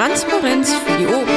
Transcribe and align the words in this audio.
Transparenz 0.00 0.72
für 0.72 0.96
die 0.96 1.04
Ohren. 1.04 1.28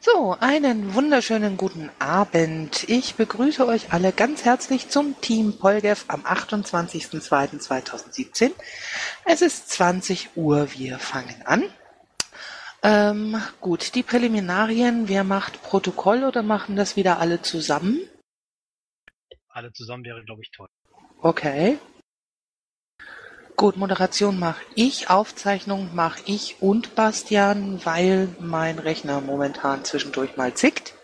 So, 0.00 0.34
einen 0.40 0.92
wunderschönen 0.94 1.56
guten 1.56 1.88
Abend. 2.00 2.88
Ich 2.88 3.14
begrüße 3.14 3.64
euch 3.64 3.92
alle 3.92 4.10
ganz 4.10 4.44
herzlich 4.44 4.88
zum 4.88 5.20
Team 5.20 5.56
Polgev 5.56 6.06
am 6.08 6.22
28.02.2017. 6.22 8.50
Es 9.24 9.40
ist 9.40 9.70
20 9.70 10.30
Uhr, 10.34 10.72
wir 10.72 10.98
fangen 10.98 11.42
an. 11.44 11.62
Ähm, 12.82 13.40
gut, 13.60 13.94
die 13.94 14.02
Präliminarien, 14.02 15.08
wer 15.08 15.22
macht 15.22 15.62
Protokoll 15.62 16.24
oder 16.24 16.42
machen 16.42 16.74
das 16.74 16.96
wieder 16.96 17.20
alle 17.20 17.40
zusammen? 17.40 18.00
Alle 19.48 19.72
zusammen 19.72 20.04
wäre, 20.04 20.24
glaube 20.24 20.42
ich, 20.42 20.50
toll. 20.50 20.66
Okay. 21.22 21.78
Gut, 23.54 23.76
Moderation 23.76 24.38
mache 24.38 24.62
ich, 24.74 25.10
Aufzeichnung 25.10 25.90
mache 25.94 26.22
ich 26.24 26.56
und 26.60 26.94
Bastian, 26.94 27.78
weil 27.84 28.28
mein 28.40 28.78
Rechner 28.78 29.20
momentan 29.20 29.84
zwischendurch 29.84 30.38
mal 30.38 30.54
zickt. 30.54 30.94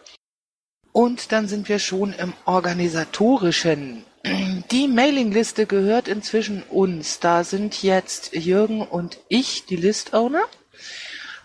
Und 0.91 1.33
dann 1.33 1.49
sind 1.49 1.69
wir 1.69 1.79
schon 1.79 2.15
im 2.15 2.33
organisatorischen. 2.47 4.07
Die 4.71 4.89
Mailingliste 4.89 5.67
gehört 5.67 6.09
inzwischen 6.09 6.63
uns. 6.63 7.21
Da 7.21 7.45
sind 7.45 7.83
jetzt 7.83 8.35
Jürgen 8.35 8.81
und 8.81 9.19
ich 9.29 9.67
die 9.67 9.77
List-Owner. 9.77 10.45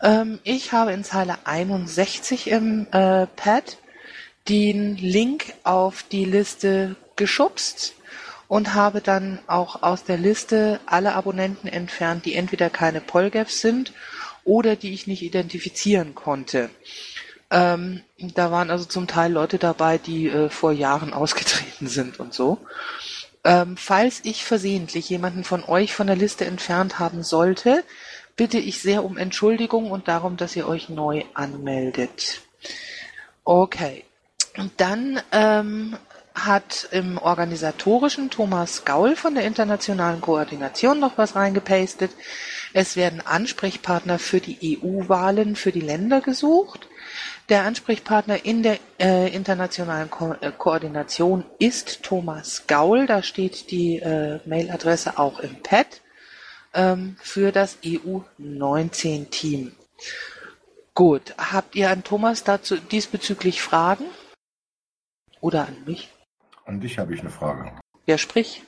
Ähm, 0.01 0.39
ich 0.45 0.71
habe 0.71 0.93
in 0.93 1.03
Zeile 1.03 1.39
61 1.43 2.47
im 2.47 2.87
äh, 2.93 3.27
Pad 3.27 3.79
den 4.47 4.95
Link 4.95 5.53
auf 5.65 6.03
die 6.03 6.23
Liste 6.23 6.95
geschubst 7.17 7.95
und 8.51 8.73
habe 8.73 8.99
dann 8.99 9.39
auch 9.47 9.81
aus 9.81 10.03
der 10.03 10.17
Liste 10.17 10.81
alle 10.85 11.13
Abonnenten 11.13 11.69
entfernt, 11.69 12.25
die 12.25 12.35
entweder 12.35 12.69
keine 12.69 12.99
Polgefs 12.99 13.61
sind 13.61 13.93
oder 14.43 14.75
die 14.75 14.93
ich 14.93 15.07
nicht 15.07 15.21
identifizieren 15.21 16.15
konnte. 16.15 16.69
Ähm, 17.49 18.01
da 18.17 18.51
waren 18.51 18.69
also 18.69 18.83
zum 18.83 19.07
Teil 19.07 19.31
Leute 19.31 19.57
dabei, 19.57 19.97
die 19.97 20.27
äh, 20.27 20.49
vor 20.49 20.73
Jahren 20.73 21.13
ausgetreten 21.23 21.87
sind 21.87 22.19
und 22.19 22.33
so. 22.33 22.57
Ähm, 23.45 23.77
falls 23.77 24.19
ich 24.25 24.43
versehentlich 24.43 25.09
jemanden 25.09 25.45
von 25.45 25.63
euch 25.63 25.95
von 25.95 26.07
der 26.07 26.17
Liste 26.17 26.43
entfernt 26.43 26.99
haben 26.99 27.23
sollte, 27.23 27.85
bitte 28.35 28.57
ich 28.57 28.81
sehr 28.81 29.05
um 29.05 29.17
Entschuldigung 29.17 29.89
und 29.89 30.09
darum, 30.09 30.35
dass 30.35 30.57
ihr 30.57 30.67
euch 30.67 30.89
neu 30.89 31.23
anmeldet. 31.35 32.41
Okay. 33.45 34.03
Und 34.57 34.73
dann 34.75 35.21
ähm, 35.31 35.95
hat 36.45 36.87
im 36.91 37.17
organisatorischen 37.17 38.29
Thomas 38.29 38.85
Gaul 38.85 39.15
von 39.15 39.35
der 39.35 39.45
internationalen 39.45 40.21
Koordination 40.21 40.99
noch 40.99 41.17
was 41.17 41.35
reingepastet. 41.35 42.11
Es 42.73 42.95
werden 42.95 43.21
Ansprechpartner 43.21 44.19
für 44.19 44.39
die 44.39 44.79
EU-Wahlen 44.81 45.55
für 45.55 45.71
die 45.71 45.81
Länder 45.81 46.21
gesucht. 46.21 46.87
Der 47.49 47.63
Ansprechpartner 47.63 48.45
in 48.45 48.63
der 48.63 48.79
äh, 48.99 49.33
internationalen 49.33 50.09
Ko 50.09 50.35
äh, 50.39 50.51
Koordination 50.57 51.43
ist 51.59 52.03
Thomas 52.03 52.65
Gaul. 52.67 53.07
Da 53.07 53.23
steht 53.23 53.71
die 53.71 53.97
äh, 53.97 54.39
Mailadresse 54.45 55.19
auch 55.19 55.39
im 55.39 55.61
Pad 55.61 56.01
ähm, 56.73 57.17
für 57.21 57.51
das 57.51 57.77
EU-19-Team. 57.85 59.73
Gut, 60.93 61.33
habt 61.37 61.75
ihr 61.75 61.89
an 61.89 62.03
Thomas 62.03 62.43
dazu 62.43 62.77
diesbezüglich 62.77 63.61
Fragen? 63.61 64.05
Oder 65.41 65.67
an 65.67 65.75
mich? 65.85 66.09
An 66.71 66.79
dich 66.79 66.97
habe 66.97 67.13
ich 67.13 67.19
eine 67.19 67.29
Frage. 67.29 67.69
Wer 68.05 68.17
spricht? 68.17 68.63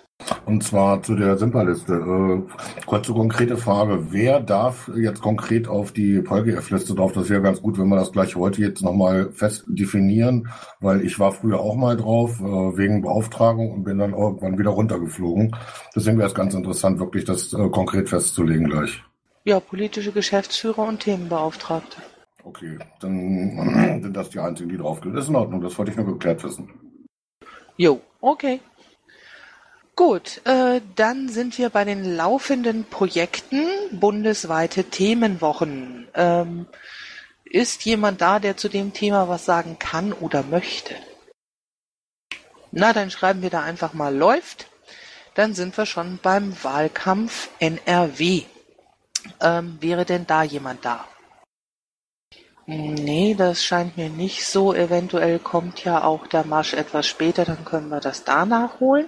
Und 0.46 0.62
zwar 0.62 1.02
zu 1.02 1.16
der 1.16 1.38
Simperliste. 1.38 1.94
Äh, 1.94 2.86
kurze 2.86 3.14
konkrete 3.14 3.56
Frage. 3.56 4.12
Wer 4.12 4.41
darf 4.41 4.91
jetzt 4.94 5.22
konkret 5.22 5.69
auf 5.69 5.94
die 5.94 6.22
PolGF-Liste 6.22 6.96
drauf? 6.96 7.14
Das 7.14 7.30
wäre 7.30 7.41
ganz 7.41 7.62
gut, 7.62 7.80
wenn 7.80 7.88
wir 7.88 7.96
das 7.96 8.12
gleich 8.12 8.36
heute 8.36 8.59
jetzt 8.59 8.81
nochmal 8.81 9.31
fest 9.31 9.64
definieren, 9.68 10.50
weil 10.81 11.06
ich 11.06 11.18
war 11.18 11.31
früher 11.31 11.62
auch 11.62 11.75
mal 11.75 11.96
drauf, 11.96 12.41
äh, 12.41 12.44
wegen 12.44 13.03
Beauftragung 13.03 13.72
und 13.72 13.86
bin 13.86 14.00
dann 14.00 14.12
irgendwann 14.12 14.59
wieder 14.59 14.72
runtergeflogen. 14.72 15.56
Deswegen 15.96 16.18
wäre 16.18 16.28
es 16.28 16.35
ganz 16.35 16.53
interessant, 16.53 17.00
wirklich 17.00 17.24
das 17.24 17.53
äh, 17.53 17.70
konkret 17.70 18.09
festzulegen 18.09 18.68
gleich. 18.70 19.02
Ja, 19.46 19.62
politische 19.62 20.12
Geschäftsführer 20.12 20.90
und 20.90 21.00
Themenbeauftragte. 21.00 22.02
Okay, 22.44 22.80
dann 23.00 24.02
sind 24.03 24.14
das 24.18 24.30
die 24.30 24.40
einzigen, 24.40 24.68
die 24.68 24.78
drauf 24.78 25.00
gehen. 25.00 25.14
Das 25.14 25.24
ist 25.24 25.30
in 25.30 25.38
Ordnung, 25.38 25.62
das 25.62 25.78
wollte 25.78 25.91
ich 25.91 25.97
nur 25.97 26.08
geklärt 26.08 26.44
wissen. 26.44 26.68
Jo, 27.78 28.01
okay. 28.22 28.61
Gut, 29.95 30.41
äh, 30.45 30.81
dann 30.95 31.29
sind 31.29 31.57
wir 31.57 31.69
bei 31.69 31.85
den 31.85 32.16
laufenden 32.16 32.84
Projekten 32.85 33.67
bundesweite 33.91 34.85
Themenwochen. 34.85 36.07
Ähm, 36.16 36.67
ist 37.45 37.85
jemand 37.85 38.22
da, 38.22 38.39
der 38.39 38.57
zu 38.57 38.69
dem 38.69 38.94
Thema 38.94 39.29
was 39.29 39.45
sagen 39.45 39.78
kann 39.78 40.11
oder 40.11 40.41
möchte? 40.41 40.95
Na, 42.72 42.91
dann 42.91 43.11
schreiben 43.11 43.44
wir 43.44 43.51
da 43.51 43.61
einfach 43.61 43.94
mal 43.94 44.16
läuft. 44.16 44.67
Dann 45.35 45.53
sind 45.53 45.78
wir 45.78 45.85
schon 45.85 46.19
beim 46.22 46.55
Wahlkampf 46.63 47.50
NRW. 47.59 48.44
Ähm, 49.40 49.78
wäre 49.79 50.05
denn 50.05 50.25
da 50.25 50.41
jemand 50.41 50.84
da? 50.84 51.07
Nee, 52.66 53.35
das 53.38 53.63
scheint 53.63 53.97
mir 53.97 54.09
nicht 54.09 54.46
so. 54.46 54.74
Eventuell 54.74 55.40
kommt 55.40 55.84
ja 55.84 56.03
auch 56.03 56.28
der 56.28 56.46
Marsch 56.46 56.74
etwas 56.74 57.06
später, 57.07 57.44
dann 57.44 57.66
können 57.66 57.90
wir 57.90 58.00
das 58.00 58.24
da 58.24 58.46
nachholen. 58.46 59.07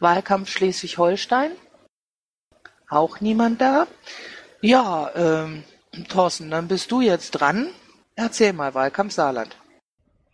Wahlkampf 0.00 0.50
Schleswig-Holstein? 0.50 1.52
Auch 2.88 3.20
niemand 3.20 3.60
da? 3.60 3.86
Ja, 4.60 5.10
ähm, 5.14 5.64
Thorsten, 6.08 6.50
dann 6.50 6.68
bist 6.68 6.90
du 6.92 7.00
jetzt 7.00 7.30
dran. 7.32 7.68
Erzähl 8.16 8.52
mal, 8.52 8.74
Wahlkampf 8.74 9.12
Saarland. 9.12 9.56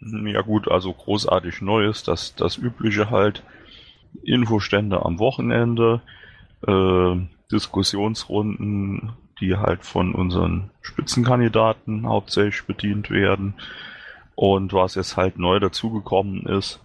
Ja 0.00 0.42
gut, 0.42 0.68
also 0.68 0.92
großartig 0.92 1.62
Neues, 1.62 2.02
das, 2.02 2.34
das 2.34 2.58
übliche 2.58 3.10
halt. 3.10 3.42
Infostände 4.22 5.04
am 5.04 5.18
Wochenende, 5.18 6.00
äh, 6.66 7.16
Diskussionsrunden, 7.52 9.12
die 9.40 9.56
halt 9.56 9.84
von 9.84 10.14
unseren 10.14 10.70
Spitzenkandidaten 10.82 12.06
hauptsächlich 12.06 12.64
bedient 12.64 13.10
werden. 13.10 13.54
Und 14.34 14.72
was 14.72 14.94
jetzt 14.94 15.16
halt 15.16 15.38
neu 15.38 15.58
dazugekommen 15.60 16.46
ist, 16.46 16.80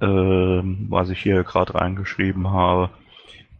ähm, 0.00 0.86
was 0.90 1.10
ich 1.10 1.22
hier 1.22 1.42
gerade 1.42 1.74
reingeschrieben 1.74 2.50
habe, 2.50 2.90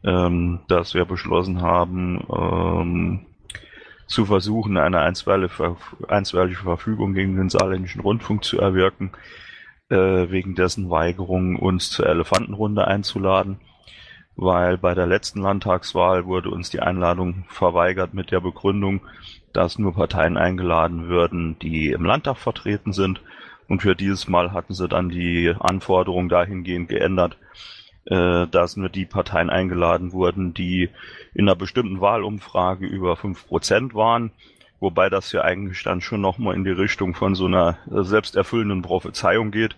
ähm, 0.04 0.60
dass 0.68 0.94
wir 0.94 1.04
beschlossen 1.04 1.62
haben, 1.62 2.24
ähm, 2.30 3.26
zu 4.06 4.26
versuchen, 4.26 4.76
eine 4.76 5.00
einstweilige, 5.00 5.76
einstweilige 6.08 6.60
Verfügung 6.60 7.14
gegen 7.14 7.36
den 7.36 7.48
saarländischen 7.48 8.02
Rundfunk 8.02 8.44
zu 8.44 8.60
erwirken, 8.60 9.12
äh, 9.88 10.30
wegen 10.30 10.54
dessen 10.54 10.90
Weigerung, 10.90 11.56
uns 11.56 11.90
zur 11.90 12.06
Elefantenrunde 12.06 12.86
einzuladen 12.86 13.58
weil 14.36 14.78
bei 14.78 14.94
der 14.94 15.06
letzten 15.06 15.40
Landtagswahl 15.40 16.26
wurde 16.26 16.50
uns 16.50 16.70
die 16.70 16.80
Einladung 16.80 17.44
verweigert 17.48 18.14
mit 18.14 18.30
der 18.30 18.40
Begründung, 18.40 19.00
dass 19.52 19.78
nur 19.78 19.94
Parteien 19.94 20.36
eingeladen 20.36 21.08
würden, 21.08 21.56
die 21.60 21.90
im 21.90 22.04
Landtag 22.04 22.38
vertreten 22.38 22.92
sind. 22.92 23.20
Und 23.68 23.82
für 23.82 23.94
dieses 23.94 24.28
Mal 24.28 24.52
hatten 24.52 24.74
sie 24.74 24.88
dann 24.88 25.08
die 25.08 25.54
Anforderung 25.58 26.28
dahingehend 26.28 26.88
geändert, 26.88 27.38
äh, 28.06 28.46
dass 28.48 28.76
nur 28.76 28.88
die 28.88 29.06
Parteien 29.06 29.50
eingeladen 29.50 30.12
wurden, 30.12 30.52
die 30.52 30.90
in 31.32 31.48
einer 31.48 31.56
bestimmten 31.56 32.00
Wahlumfrage 32.00 32.86
über 32.86 33.16
fünf 33.16 33.46
Prozent 33.46 33.94
waren. 33.94 34.32
Wobei 34.80 35.08
das 35.08 35.32
ja 35.32 35.42
eigentlich 35.42 35.82
dann 35.84 36.00
schon 36.00 36.20
nochmal 36.20 36.56
in 36.56 36.64
die 36.64 36.70
Richtung 36.70 37.14
von 37.14 37.34
so 37.34 37.46
einer 37.46 37.78
selbsterfüllenden 37.86 38.82
Prophezeiung 38.82 39.50
geht 39.50 39.76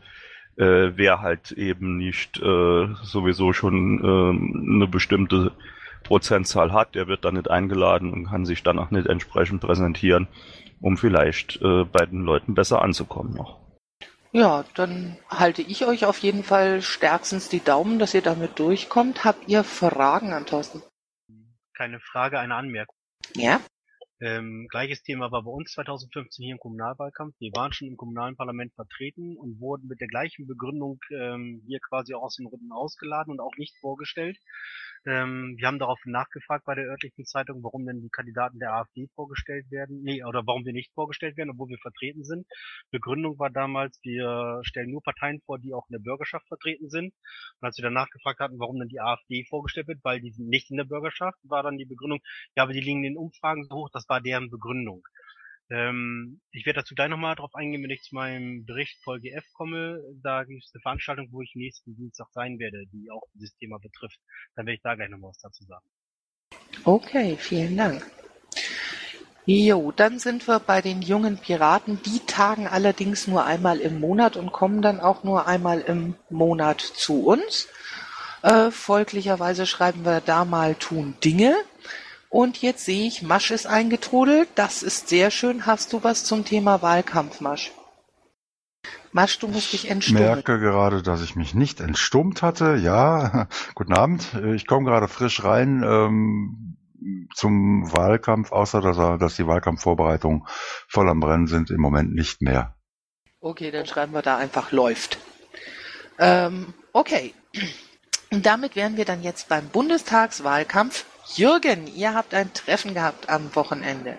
äh, 0.56 0.96
wer 0.96 1.20
halt 1.20 1.52
eben 1.52 1.96
nicht 1.96 2.38
äh, 2.38 2.88
sowieso 3.02 3.52
schon 3.52 4.00
äh, 4.00 4.74
eine 4.76 4.86
bestimmte 4.86 5.52
Prozentzahl 6.02 6.72
hat, 6.72 6.94
der 6.94 7.08
wird 7.08 7.24
dann 7.24 7.34
nicht 7.34 7.50
eingeladen 7.50 8.12
und 8.12 8.26
kann 8.26 8.46
sich 8.46 8.62
dann 8.62 8.78
auch 8.78 8.90
nicht 8.90 9.06
entsprechend 9.06 9.60
präsentieren, 9.60 10.28
um 10.80 10.96
vielleicht 10.96 11.60
äh, 11.62 11.84
bei 11.84 12.06
den 12.06 12.22
Leuten 12.22 12.54
besser 12.54 12.82
anzukommen 12.82 13.34
noch. 13.34 13.58
Ja, 14.32 14.64
dann 14.74 15.16
halte 15.30 15.62
ich 15.62 15.86
euch 15.86 16.04
auf 16.04 16.18
jeden 16.18 16.44
Fall 16.44 16.82
stärkstens 16.82 17.48
die 17.48 17.64
Daumen, 17.64 17.98
dass 17.98 18.14
ihr 18.14 18.22
damit 18.22 18.58
durchkommt. 18.58 19.24
Habt 19.24 19.48
ihr 19.48 19.64
Fragen 19.64 20.32
an 20.32 20.46
Thorsten? 20.46 20.82
Keine 21.74 22.00
Frage, 22.00 22.38
eine 22.38 22.54
Anmerkung. 22.54 22.94
Ja? 23.34 23.60
Ähm, 24.20 24.66
gleiches 24.70 25.02
Thema 25.02 25.30
war 25.30 25.42
bei 25.42 25.50
uns 25.50 25.72
2015 25.72 26.42
hier 26.42 26.52
im 26.52 26.58
Kommunalwahlkampf. 26.58 27.34
Wir 27.38 27.50
waren 27.54 27.72
schon 27.72 27.88
im 27.88 27.98
kommunalen 27.98 28.34
Parlament 28.34 28.72
vertreten 28.74 29.36
und 29.36 29.60
wurden 29.60 29.88
mit 29.88 30.00
der 30.00 30.08
gleichen 30.08 30.46
Begründung 30.46 30.98
ähm, 31.10 31.62
hier 31.66 31.80
quasi 31.80 32.14
auch 32.14 32.22
aus 32.22 32.36
den 32.36 32.46
Runden 32.46 32.72
ausgeladen 32.72 33.32
und 33.32 33.40
auch 33.40 33.54
nicht 33.58 33.76
vorgestellt. 33.78 34.38
Ähm, 35.06 35.54
wir 35.56 35.68
haben 35.68 35.78
darauf 35.78 36.00
nachgefragt 36.04 36.64
bei 36.64 36.74
der 36.74 36.86
örtlichen 36.86 37.24
Zeitung, 37.24 37.62
warum 37.62 37.86
denn 37.86 38.00
die 38.00 38.10
Kandidaten 38.10 38.58
der 38.58 38.72
AfD 38.74 39.08
vorgestellt 39.14 39.70
werden, 39.70 40.02
nee, 40.02 40.24
oder 40.24 40.42
warum 40.46 40.64
wir 40.64 40.72
nicht 40.72 40.92
vorgestellt 40.94 41.36
werden, 41.36 41.50
obwohl 41.50 41.68
wir 41.68 41.78
vertreten 41.78 42.24
sind. 42.24 42.46
Begründung 42.90 43.38
war 43.38 43.50
damals, 43.50 43.98
wir 44.02 44.60
stellen 44.62 44.90
nur 44.90 45.02
Parteien 45.02 45.40
vor, 45.46 45.60
die 45.60 45.72
auch 45.74 45.86
in 45.88 45.94
der 45.94 46.00
Bürgerschaft 46.02 46.46
vertreten 46.48 46.90
sind. 46.90 47.14
Und 47.60 47.66
als 47.66 47.78
wir 47.78 47.84
dann 47.84 47.94
nachgefragt 47.94 48.40
hatten, 48.40 48.58
warum 48.58 48.80
denn 48.80 48.88
die 48.88 49.00
AfD 49.00 49.44
vorgestellt 49.48 49.86
wird, 49.86 50.00
weil 50.02 50.20
die 50.20 50.32
sind 50.32 50.48
nicht 50.48 50.70
in 50.70 50.76
der 50.76 50.84
Bürgerschaft, 50.84 51.38
war 51.44 51.62
dann 51.62 51.78
die 51.78 51.86
Begründung, 51.86 52.20
ja, 52.56 52.64
aber 52.64 52.72
die 52.72 52.80
liegen 52.80 53.04
in 53.04 53.14
den 53.14 53.18
Umfragen 53.18 53.64
so 53.64 53.76
hoch, 53.76 53.90
das 53.92 54.08
war 54.08 54.20
deren 54.20 54.50
Begründung. 54.50 55.02
Ähm, 55.70 56.40
ich 56.52 56.64
werde 56.64 56.80
dazu 56.80 56.94
gleich 56.94 57.08
nochmal 57.08 57.34
drauf 57.34 57.54
eingehen, 57.54 57.82
wenn 57.82 57.90
ich 57.90 58.02
zu 58.02 58.14
meinem 58.14 58.64
Bericht 58.64 59.02
Folge 59.02 59.32
F 59.32 59.44
komme. 59.54 60.00
Da 60.22 60.44
gibt 60.44 60.64
es 60.64 60.72
eine 60.74 60.82
Veranstaltung, 60.82 61.28
wo 61.32 61.42
ich 61.42 61.54
nächsten 61.54 61.96
Dienstag 61.96 62.28
sein 62.32 62.58
werde, 62.58 62.84
die 62.92 63.10
auch 63.10 63.24
dieses 63.34 63.56
Thema 63.56 63.78
betrifft. 63.78 64.18
Dann 64.54 64.66
werde 64.66 64.76
ich 64.76 64.82
da 64.82 64.94
gleich 64.94 65.08
nochmal 65.08 65.30
was 65.30 65.38
dazu 65.38 65.64
sagen. 65.64 65.86
Okay, 66.84 67.36
vielen 67.36 67.76
Dank. 67.76 68.06
Jo, 69.48 69.92
dann 69.92 70.18
sind 70.18 70.48
wir 70.48 70.58
bei 70.58 70.82
den 70.82 71.02
jungen 71.02 71.38
Piraten. 71.38 72.00
Die 72.02 72.18
tagen 72.26 72.66
allerdings 72.66 73.28
nur 73.28 73.44
einmal 73.44 73.78
im 73.78 74.00
Monat 74.00 74.36
und 74.36 74.52
kommen 74.52 74.82
dann 74.82 74.98
auch 74.98 75.22
nur 75.22 75.46
einmal 75.46 75.80
im 75.80 76.16
Monat 76.30 76.80
zu 76.80 77.24
uns. 77.24 77.68
Äh, 78.42 78.70
folglicherweise 78.70 79.66
schreiben 79.66 80.04
wir 80.04 80.20
da 80.20 80.44
mal 80.44 80.74
tun 80.74 81.14
Dinge. 81.24 81.54
Und 82.36 82.60
jetzt 82.60 82.84
sehe 82.84 83.06
ich, 83.06 83.22
Masch 83.22 83.50
ist 83.50 83.66
eingetrudelt. 83.66 84.50
Das 84.56 84.82
ist 84.82 85.08
sehr 85.08 85.30
schön. 85.30 85.64
Hast 85.64 85.94
du 85.94 86.04
was 86.04 86.22
zum 86.22 86.44
Thema 86.44 86.82
Wahlkampf, 86.82 87.40
Masch? 87.40 87.72
Masch, 89.10 89.38
du 89.38 89.48
musst 89.48 89.72
dich 89.72 89.88
entstummen. 89.88 90.22
Ich 90.22 90.28
merke 90.28 90.60
gerade, 90.60 91.02
dass 91.02 91.22
ich 91.22 91.34
mich 91.34 91.54
nicht 91.54 91.80
entstummt 91.80 92.42
hatte. 92.42 92.76
Ja, 92.76 93.48
guten 93.74 93.94
Abend. 93.94 94.34
Ich 94.54 94.66
komme 94.66 94.84
gerade 94.84 95.08
frisch 95.08 95.44
rein 95.44 95.82
ähm, 95.82 96.76
zum 97.34 97.90
Wahlkampf, 97.90 98.52
außer 98.52 98.82
dass, 98.82 98.98
er, 98.98 99.16
dass 99.16 99.36
die 99.36 99.46
Wahlkampfvorbereitungen 99.46 100.42
voll 100.88 101.08
am 101.08 101.20
Brennen 101.20 101.46
sind, 101.46 101.70
im 101.70 101.80
Moment 101.80 102.14
nicht 102.14 102.42
mehr. 102.42 102.76
Okay, 103.40 103.70
dann 103.70 103.86
schreiben 103.86 104.12
wir 104.12 104.20
da 104.20 104.36
einfach 104.36 104.72
läuft. 104.72 105.16
Ähm, 106.18 106.74
okay. 106.92 107.32
Und 108.30 108.44
damit 108.44 108.76
wären 108.76 108.98
wir 108.98 109.06
dann 109.06 109.22
jetzt 109.22 109.48
beim 109.48 109.68
Bundestagswahlkampf 109.70 111.06
Jürgen, 111.34 111.86
ihr 111.94 112.14
habt 112.14 112.34
ein 112.34 112.52
Treffen 112.54 112.94
gehabt 112.94 113.28
am 113.28 113.54
Wochenende. 113.54 114.18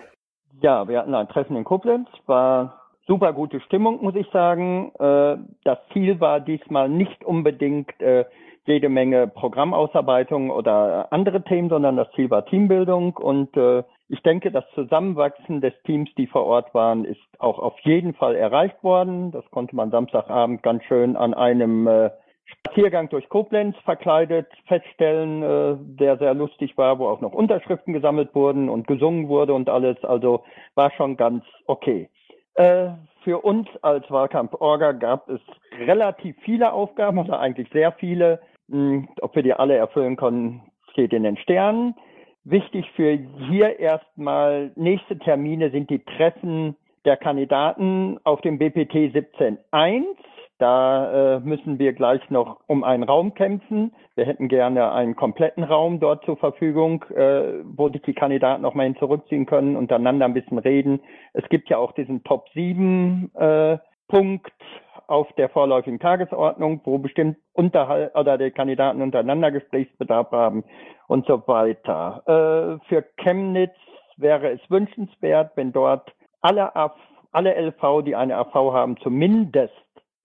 Ja, 0.60 0.86
wir 0.88 0.98
hatten 0.98 1.14
ein 1.14 1.28
Treffen 1.28 1.56
in 1.56 1.64
Koblenz, 1.64 2.08
war 2.26 2.82
super 3.06 3.32
gute 3.32 3.60
Stimmung, 3.60 4.02
muss 4.02 4.14
ich 4.14 4.28
sagen. 4.30 4.92
Äh, 4.98 5.38
das 5.64 5.78
Ziel 5.92 6.20
war 6.20 6.40
diesmal 6.40 6.88
nicht 6.88 7.24
unbedingt 7.24 7.98
äh, 8.00 8.24
jede 8.66 8.90
Menge 8.90 9.26
Programmausarbeitung 9.28 10.50
oder 10.50 11.10
andere 11.10 11.42
Themen, 11.42 11.70
sondern 11.70 11.96
das 11.96 12.10
Ziel 12.12 12.28
war 12.30 12.44
Teambildung 12.44 13.16
und 13.16 13.56
äh, 13.56 13.82
ich 14.10 14.22
denke, 14.22 14.50
das 14.50 14.64
Zusammenwachsen 14.74 15.60
des 15.60 15.74
Teams, 15.84 16.08
die 16.16 16.26
vor 16.26 16.44
Ort 16.44 16.72
waren, 16.74 17.04
ist 17.04 17.20
auch 17.38 17.58
auf 17.58 17.78
jeden 17.80 18.14
Fall 18.14 18.36
erreicht 18.36 18.82
worden. 18.82 19.32
Das 19.32 19.44
konnte 19.50 19.76
man 19.76 19.90
Samstagabend 19.90 20.62
ganz 20.62 20.82
schön 20.84 21.14
an 21.14 21.34
einem 21.34 21.86
Spaziergang 22.48 23.08
durch 23.08 23.28
Koblenz 23.28 23.76
verkleidet 23.84 24.46
feststellen, 24.66 25.42
äh, 25.42 25.76
der 25.98 26.18
sehr 26.18 26.34
lustig 26.34 26.76
war, 26.76 26.98
wo 26.98 27.08
auch 27.08 27.20
noch 27.20 27.32
Unterschriften 27.32 27.92
gesammelt 27.92 28.34
wurden 28.34 28.68
und 28.68 28.86
gesungen 28.86 29.28
wurde 29.28 29.54
und 29.54 29.68
alles. 29.68 30.02
Also 30.04 30.44
war 30.74 30.90
schon 30.92 31.16
ganz 31.16 31.44
okay. 31.66 32.08
Äh, 32.54 32.90
für 33.24 33.44
uns 33.44 33.68
als 33.82 34.10
Wahlkampf-Orga 34.10 34.92
gab 34.92 35.28
es 35.28 35.40
relativ 35.78 36.36
viele 36.44 36.72
Aufgaben 36.72 37.18
oder 37.18 37.40
eigentlich 37.40 37.68
sehr 37.72 37.92
viele. 37.92 38.40
Hm, 38.70 39.08
ob 39.20 39.34
wir 39.34 39.42
die 39.42 39.54
alle 39.54 39.76
erfüllen 39.76 40.16
können, 40.16 40.62
steht 40.92 41.12
in 41.12 41.22
den 41.22 41.36
Sternen. 41.36 41.94
Wichtig 42.44 42.90
für 42.96 43.18
hier 43.48 43.78
erstmal 43.78 44.72
nächste 44.76 45.18
Termine 45.18 45.70
sind 45.70 45.90
die 45.90 46.04
Treffen 46.04 46.76
der 47.04 47.16
Kandidaten 47.16 48.18
auf 48.24 48.40
dem 48.40 48.58
BPT 48.58 49.14
17.1 49.14 50.04
da 50.58 51.36
äh, 51.36 51.40
müssen 51.40 51.78
wir 51.78 51.92
gleich 51.92 52.28
noch 52.30 52.60
um 52.66 52.84
einen 52.84 53.04
Raum 53.04 53.34
kämpfen. 53.34 53.92
Wir 54.16 54.26
hätten 54.26 54.48
gerne 54.48 54.92
einen 54.92 55.14
kompletten 55.14 55.62
Raum 55.62 56.00
dort 56.00 56.24
zur 56.24 56.36
Verfügung, 56.36 57.04
äh, 57.14 57.62
wo 57.64 57.88
sich 57.88 58.02
die 58.02 58.14
Kandidaten 58.14 58.62
noch 58.62 58.74
mal 58.74 58.84
hin 58.84 58.96
zurückziehen 58.96 59.46
können, 59.46 59.76
untereinander 59.76 60.24
ein 60.24 60.34
bisschen 60.34 60.58
reden. 60.58 61.00
Es 61.32 61.48
gibt 61.48 61.68
ja 61.70 61.78
auch 61.78 61.92
diesen 61.92 62.24
Top 62.24 62.48
7 62.54 63.30
äh, 63.34 63.78
Punkt 64.08 64.52
auf 65.06 65.32
der 65.34 65.48
vorläufigen 65.48 66.00
Tagesordnung, 66.00 66.80
wo 66.84 66.98
bestimmt 66.98 67.38
unterhalb 67.52 68.14
oder 68.16 68.36
die 68.36 68.50
Kandidaten 68.50 69.00
untereinander 69.00 69.50
Gesprächsbedarf 69.50 70.30
haben 70.32 70.64
und 71.06 71.26
so 71.26 71.42
weiter. 71.46 72.22
Äh, 72.26 72.88
für 72.88 73.04
Chemnitz 73.16 73.74
wäre 74.16 74.50
es 74.50 74.60
wünschenswert, 74.68 75.52
wenn 75.54 75.72
dort 75.72 76.12
alle, 76.40 76.74
AV, 76.76 76.92
alle 77.32 77.54
LV, 77.54 78.02
die 78.04 78.16
eine 78.16 78.36
AV 78.36 78.54
haben, 78.72 78.96
zumindest 78.98 79.74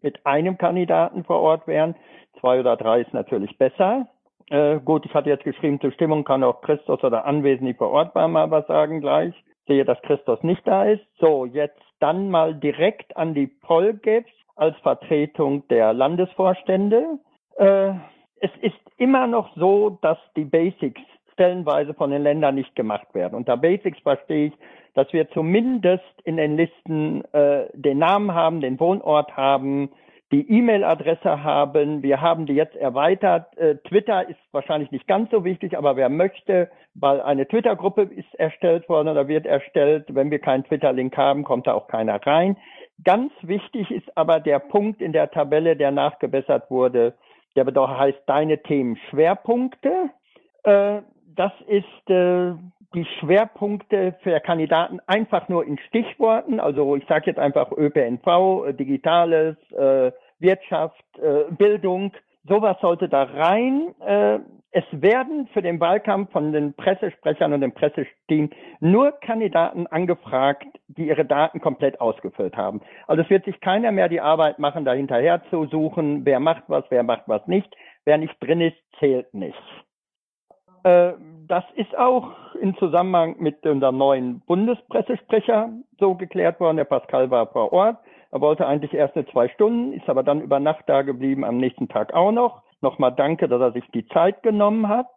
mit 0.03 0.25
einem 0.25 0.57
Kandidaten 0.57 1.23
vor 1.23 1.39
Ort 1.39 1.67
wären. 1.67 1.95
Zwei 2.39 2.59
oder 2.59 2.77
drei 2.77 3.01
ist 3.01 3.13
natürlich 3.13 3.57
besser. 3.57 4.07
Äh, 4.50 4.79
gut, 4.79 5.05
ich 5.05 5.13
hatte 5.13 5.29
jetzt 5.29 5.45
geschrieben, 5.45 5.79
zur 5.79 5.91
Stimmung 5.91 6.23
kann 6.23 6.44
auch 6.44 6.61
Christus 6.61 7.03
oder 7.03 7.25
Anwesend, 7.25 7.67
die 7.67 7.73
vor 7.73 7.91
Ort 7.91 8.13
waren, 8.13 8.33
mal 8.33 8.51
was 8.51 8.67
sagen 8.67 9.01
gleich. 9.01 9.33
Sehe, 9.67 9.85
dass 9.85 10.01
Christus 10.01 10.44
nicht 10.44 10.67
da 10.67 10.83
ist. 10.85 11.05
So, 11.19 11.45
jetzt 11.45 11.81
dann 12.00 12.29
mal 12.29 12.53
direkt 12.53 13.15
an 13.15 13.33
die 13.33 13.47
Polgeps 13.47 14.31
als 14.55 14.77
Vertretung 14.79 15.65
der 15.69 15.94
Landesvorstände. 15.94 17.19
Äh, 17.56 17.94
es 18.41 18.51
ist 18.61 18.75
immer 18.97 19.25
noch 19.25 19.56
so, 19.56 19.97
dass 20.01 20.17
die 20.35 20.44
Basics 20.44 21.01
stellenweise 21.31 21.94
von 21.94 22.11
den 22.11 22.23
Ländern 22.23 22.56
nicht 22.56 22.75
gemacht 22.75 23.07
werden. 23.13 23.35
Unter 23.35 23.57
Basics 23.57 23.99
verstehe 23.99 24.47
ich, 24.47 24.53
dass 24.94 25.12
wir 25.13 25.30
zumindest 25.31 26.04
in 26.24 26.38
den 26.38 26.56
Listen 26.57 27.24
äh, 27.34 27.66
den 27.74 28.00
Namen 28.00 28.34
haben, 28.34 28.62
den 28.62 28.80
Wohnort 28.80 29.36
haben, 29.36 29.90
die 30.34 30.50
E-Mail-Adresse 30.50 31.44
haben. 31.44 32.01
Wir 32.01 32.19
haben 32.19 32.48
die 32.48 32.54
jetzt 32.54 32.75
erweitert. 32.75 33.56
Äh, 33.56 33.75
Twitter 33.88 34.28
ist 34.28 34.40
wahrscheinlich 34.51 34.92
nicht 34.92 35.07
ganz 35.07 35.30
so 35.30 35.45
wichtig, 35.45 35.78
aber 35.78 35.95
wer 35.95 36.10
möchte, 36.10 36.72
weil 36.95 37.22
eine 37.22 37.48
Twitter-Gruppe 37.48 38.04
ist 38.04 38.34
erstellt 38.36 38.90
worden 38.90 39.10
oder 39.10 39.28
wird 39.28 39.45
erstellt. 39.45 40.06
Wenn 40.10 40.31
wir 40.31 40.40
keinen 40.40 40.63
Twitter-Link 40.63 41.16
haben, 41.18 41.44
kommt 41.44 41.68
da 41.68 41.74
auch 41.74 41.88
keiner 41.88 42.16
rein. 42.25 42.57
Ganz 43.04 43.31
wichtig 43.44 43.92
ist 43.92 44.18
aber 44.18 44.40
der 44.40 44.60
Punkt 44.60 45.01
in 45.01 45.13
der 45.13 45.30
Tabelle, 45.30 45.75
der 45.75 45.92
nachgebessert 45.92 46.69
wurde. 46.72 47.13
Der 47.56 47.66
heißt 47.66 48.24
deine 48.25 48.62
Themen 48.63 48.98
Schwerpunkte. 49.10 50.10
Äh, 50.63 51.01
das 51.36 51.51
ist 51.68 52.10
äh, 52.10 52.54
die 52.94 53.06
Schwerpunkte 53.19 54.16
für 54.22 54.40
Kandidaten 54.40 55.00
einfach 55.07 55.50
nur 55.50 55.66
in 55.66 55.78
Stichworten, 55.88 56.60
also 56.60 56.95
ich 56.95 57.06
sage 57.07 57.25
jetzt 57.28 57.40
einfach 57.40 57.71
ÖPNV, 57.71 58.68
äh, 58.68 58.73
Digitales, 58.73 59.57
äh, 59.71 60.12
Wirtschaft, 60.40 61.04
äh, 61.19 61.52
Bildung, 61.52 62.14
sowas 62.47 62.78
sollte 62.81 63.09
da 63.09 63.23
rein. 63.23 63.94
Äh, 64.06 64.40
es 64.71 64.83
werden 64.92 65.47
für 65.54 65.62
den 65.62 65.80
Wahlkampf 65.80 66.31
von 66.31 66.52
den 66.52 66.73
Pressesprechern 66.73 67.54
und 67.54 67.62
dem 67.62 67.73
Pressesteam 67.73 68.50
nur 68.80 69.12
Kandidaten 69.12 69.85
angefragt, 69.88 70.66
die 70.88 71.07
ihre 71.07 71.26
Daten 71.26 71.62
komplett 71.62 72.02
ausgefüllt 72.02 72.57
haben. 72.57 72.81
Also 73.07 73.21
es 73.21 73.30
wird 73.30 73.45
sich 73.45 73.59
keiner 73.62 73.92
mehr 73.92 74.09
die 74.09 74.19
Arbeit 74.19 74.57
machen, 74.57 74.83
da 74.83 74.94
hinterher 74.94 75.44
zu 75.52 75.68
suchen, 75.68 76.26
wer 76.26 76.40
macht 76.40 76.64
was, 76.68 76.85
wer 76.90 77.04
macht 77.04 77.23
was 77.28 77.45
nicht. 77.47 77.71
Wer 78.06 78.18
nicht 78.18 78.35
drin 78.42 78.62
ist, 78.62 78.78
zählt 79.00 79.33
nicht. 79.33 79.62
Äh, 80.83 81.14
das 81.47 81.64
ist 81.76 81.97
auch 81.97 82.31
im 82.59 82.78
Zusammenhang 82.78 83.35
mit 83.40 83.66
unserem 83.66 83.97
neuen 83.97 84.40
Bundespressesprecher 84.42 85.69
so 86.00 86.16
geklärt 86.16 86.59
worden. 86.59 86.78
Der 86.78 86.85
Pascal 86.85 87.30
war 87.31 87.47
vor 87.47 87.73
Ort. 87.73 87.97
Er 88.31 88.42
wollte 88.42 88.66
eigentlich 88.66 88.94
erst 88.94 89.16
eine 89.16 89.26
zwei 89.28 89.47
Stunden, 89.50 89.94
ist 89.94 90.09
aber 90.09 90.23
dann 90.23 90.42
über 90.42 90.59
Nacht 90.59 90.85
da 90.88 91.02
geblieben, 91.02 91.44
am 91.44 91.57
nächsten 91.57 91.88
Tag 91.88 92.14
auch 92.14 92.31
noch. 92.31 92.64
Nochmal 92.81 93.14
danke, 93.14 93.47
dass 93.47 93.62
er 93.62 93.71
sich 93.71 93.85
die 93.94 94.07
Zeit 94.07 94.44
genommen 94.44 94.88
hat. 94.88 95.07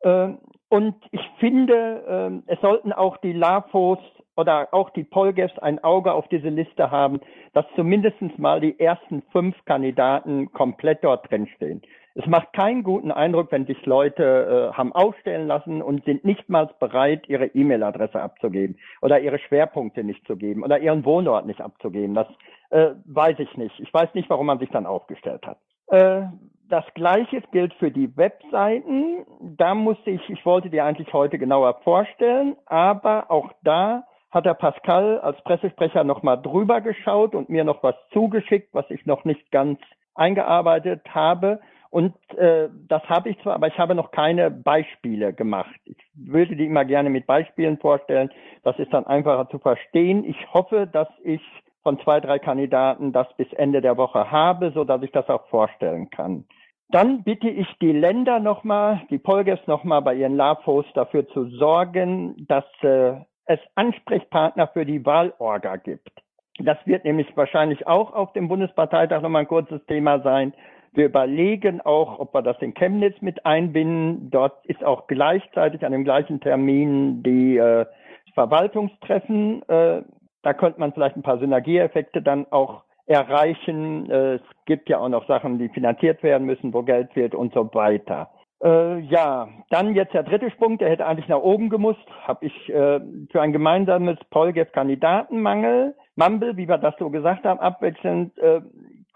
Äh, 0.00 0.28
und 0.68 0.94
ich 1.10 1.22
finde, 1.38 2.42
äh, 2.46 2.52
es 2.52 2.60
sollten 2.60 2.92
auch 2.92 3.16
die 3.18 3.32
LAFOs 3.32 3.98
oder 4.36 4.68
auch 4.72 4.90
die 4.90 5.04
Polgefs 5.04 5.58
ein 5.58 5.82
Auge 5.82 6.12
auf 6.12 6.28
diese 6.28 6.50
Liste 6.50 6.90
haben, 6.90 7.20
dass 7.54 7.64
zumindest 7.74 8.20
mal 8.38 8.60
die 8.60 8.78
ersten 8.78 9.22
fünf 9.32 9.56
Kandidaten 9.64 10.52
komplett 10.52 11.02
dort 11.02 11.30
drinstehen. 11.30 11.82
Es 12.18 12.24
macht 12.24 12.54
keinen 12.54 12.82
guten 12.82 13.10
Eindruck, 13.10 13.52
wenn 13.52 13.66
sich 13.66 13.84
Leute 13.84 14.70
äh, 14.72 14.74
haben 14.74 14.94
aufstellen 14.94 15.46
lassen 15.46 15.82
und 15.82 16.02
sind 16.06 16.24
nicht 16.24 16.48
mal 16.48 16.70
bereit, 16.80 17.28
ihre 17.28 17.48
E-Mail-Adresse 17.48 18.18
abzugeben 18.18 18.78
oder 19.02 19.20
ihre 19.20 19.38
Schwerpunkte 19.38 20.02
nicht 20.02 20.26
zu 20.26 20.36
geben 20.36 20.64
oder 20.64 20.78
ihren 20.78 21.04
Wohnort 21.04 21.44
nicht 21.44 21.60
abzugeben. 21.60 22.14
Das 22.14 22.26
äh, 22.70 22.92
weiß 23.04 23.38
ich 23.40 23.54
nicht. 23.58 23.78
Ich 23.80 23.92
weiß 23.92 24.14
nicht, 24.14 24.30
warum 24.30 24.46
man 24.46 24.58
sich 24.58 24.70
dann 24.70 24.86
aufgestellt 24.86 25.46
hat. 25.46 25.58
Äh, 25.88 26.22
das 26.70 26.84
Gleiche 26.94 27.42
gilt 27.52 27.74
für 27.74 27.90
die 27.90 28.16
Webseiten. 28.16 29.26
Da 29.40 29.74
muss 29.74 29.98
ich, 30.06 30.30
ich 30.30 30.44
wollte 30.46 30.70
die 30.70 30.80
eigentlich 30.80 31.12
heute 31.12 31.38
genauer 31.38 31.80
vorstellen, 31.84 32.56
aber 32.64 33.30
auch 33.30 33.52
da 33.62 34.04
hat 34.30 34.46
der 34.46 34.54
Pascal 34.54 35.20
als 35.20 35.38
Pressesprecher 35.44 36.02
nochmal 36.02 36.40
drüber 36.40 36.80
geschaut 36.80 37.34
und 37.34 37.50
mir 37.50 37.64
noch 37.64 37.82
was 37.82 37.94
zugeschickt, 38.14 38.72
was 38.72 38.90
ich 38.90 39.04
noch 39.04 39.26
nicht 39.26 39.52
ganz 39.52 39.78
eingearbeitet 40.14 41.02
habe. 41.10 41.60
Und 41.96 42.14
äh, 42.36 42.68
das 42.88 43.02
habe 43.04 43.30
ich 43.30 43.40
zwar, 43.40 43.54
aber 43.54 43.68
ich 43.68 43.78
habe 43.78 43.94
noch 43.94 44.10
keine 44.10 44.50
Beispiele 44.50 45.32
gemacht. 45.32 45.80
Ich 45.86 45.96
würde 46.14 46.54
die 46.54 46.66
immer 46.66 46.84
gerne 46.84 47.08
mit 47.08 47.26
Beispielen 47.26 47.78
vorstellen. 47.78 48.28
Das 48.64 48.78
ist 48.78 48.92
dann 48.92 49.06
einfacher 49.06 49.48
zu 49.48 49.58
verstehen. 49.58 50.22
Ich 50.22 50.36
hoffe, 50.52 50.86
dass 50.86 51.08
ich 51.24 51.40
von 51.82 51.98
zwei, 52.00 52.20
drei 52.20 52.38
Kandidaten 52.38 53.14
das 53.14 53.26
bis 53.38 53.50
Ende 53.54 53.80
der 53.80 53.96
Woche 53.96 54.30
habe, 54.30 54.72
so 54.72 54.84
dass 54.84 55.00
ich 55.00 55.10
das 55.10 55.26
auch 55.30 55.46
vorstellen 55.46 56.10
kann. 56.10 56.44
Dann 56.90 57.22
bitte 57.22 57.48
ich 57.48 57.66
die 57.80 57.92
Länder 57.92 58.40
nochmal, 58.40 59.00
die 59.08 59.16
Polges 59.16 59.60
nochmal 59.66 60.02
bei 60.02 60.16
ihren 60.16 60.36
LAFOs 60.36 60.84
dafür 60.92 61.26
zu 61.28 61.46
sorgen, 61.46 62.44
dass 62.46 62.66
äh, 62.82 63.14
es 63.46 63.60
Ansprechpartner 63.74 64.66
für 64.66 64.84
die 64.84 65.06
Wahlorga 65.06 65.76
gibt. 65.76 66.10
Das 66.58 66.76
wird 66.84 67.06
nämlich 67.06 67.34
wahrscheinlich 67.38 67.86
auch 67.86 68.12
auf 68.12 68.34
dem 68.34 68.48
Bundesparteitag 68.48 69.22
nochmal 69.22 69.44
ein 69.44 69.48
kurzes 69.48 69.82
Thema 69.86 70.20
sein. 70.20 70.52
Wir 70.96 71.04
überlegen 71.04 71.82
auch, 71.82 72.18
ob 72.18 72.32
wir 72.32 72.40
das 72.40 72.56
in 72.62 72.72
Chemnitz 72.72 73.20
mit 73.20 73.44
einbinden. 73.44 74.30
Dort 74.30 74.64
ist 74.64 74.82
auch 74.82 75.06
gleichzeitig 75.06 75.84
an 75.84 75.92
dem 75.92 76.04
gleichen 76.04 76.40
Termin 76.40 77.22
die 77.22 77.58
äh, 77.58 77.84
Verwaltungstreffen. 78.32 79.62
Äh, 79.68 80.02
da 80.42 80.54
könnte 80.54 80.80
man 80.80 80.94
vielleicht 80.94 81.16
ein 81.16 81.22
paar 81.22 81.38
Synergieeffekte 81.38 82.22
dann 82.22 82.46
auch 82.50 82.84
erreichen. 83.04 84.10
Äh, 84.10 84.36
es 84.36 84.42
gibt 84.64 84.88
ja 84.88 84.98
auch 84.98 85.10
noch 85.10 85.26
Sachen, 85.28 85.58
die 85.58 85.68
finanziert 85.68 86.22
werden 86.22 86.46
müssen, 86.46 86.72
wo 86.72 86.82
Geld 86.82 87.14
wird 87.14 87.34
und 87.34 87.52
so 87.52 87.68
weiter. 87.74 88.30
Äh, 88.64 89.00
ja, 89.00 89.48
dann 89.68 89.94
jetzt 89.94 90.14
der 90.14 90.22
dritte 90.22 90.50
Sprung, 90.50 90.78
der 90.78 90.88
hätte 90.88 91.04
eigentlich 91.04 91.28
nach 91.28 91.42
oben 91.42 91.68
gemusst, 91.68 92.06
habe 92.22 92.46
ich 92.46 92.70
äh, 92.70 93.00
für 93.30 93.42
ein 93.42 93.52
gemeinsames 93.52 94.16
Polgef-Kandidatenmangel, 94.30 95.94
Mumble, 96.14 96.56
wie 96.56 96.66
wir 96.66 96.78
das 96.78 96.94
so 96.98 97.10
gesagt 97.10 97.44
haben, 97.44 97.60
abwechselnd, 97.60 98.38
äh, 98.38 98.62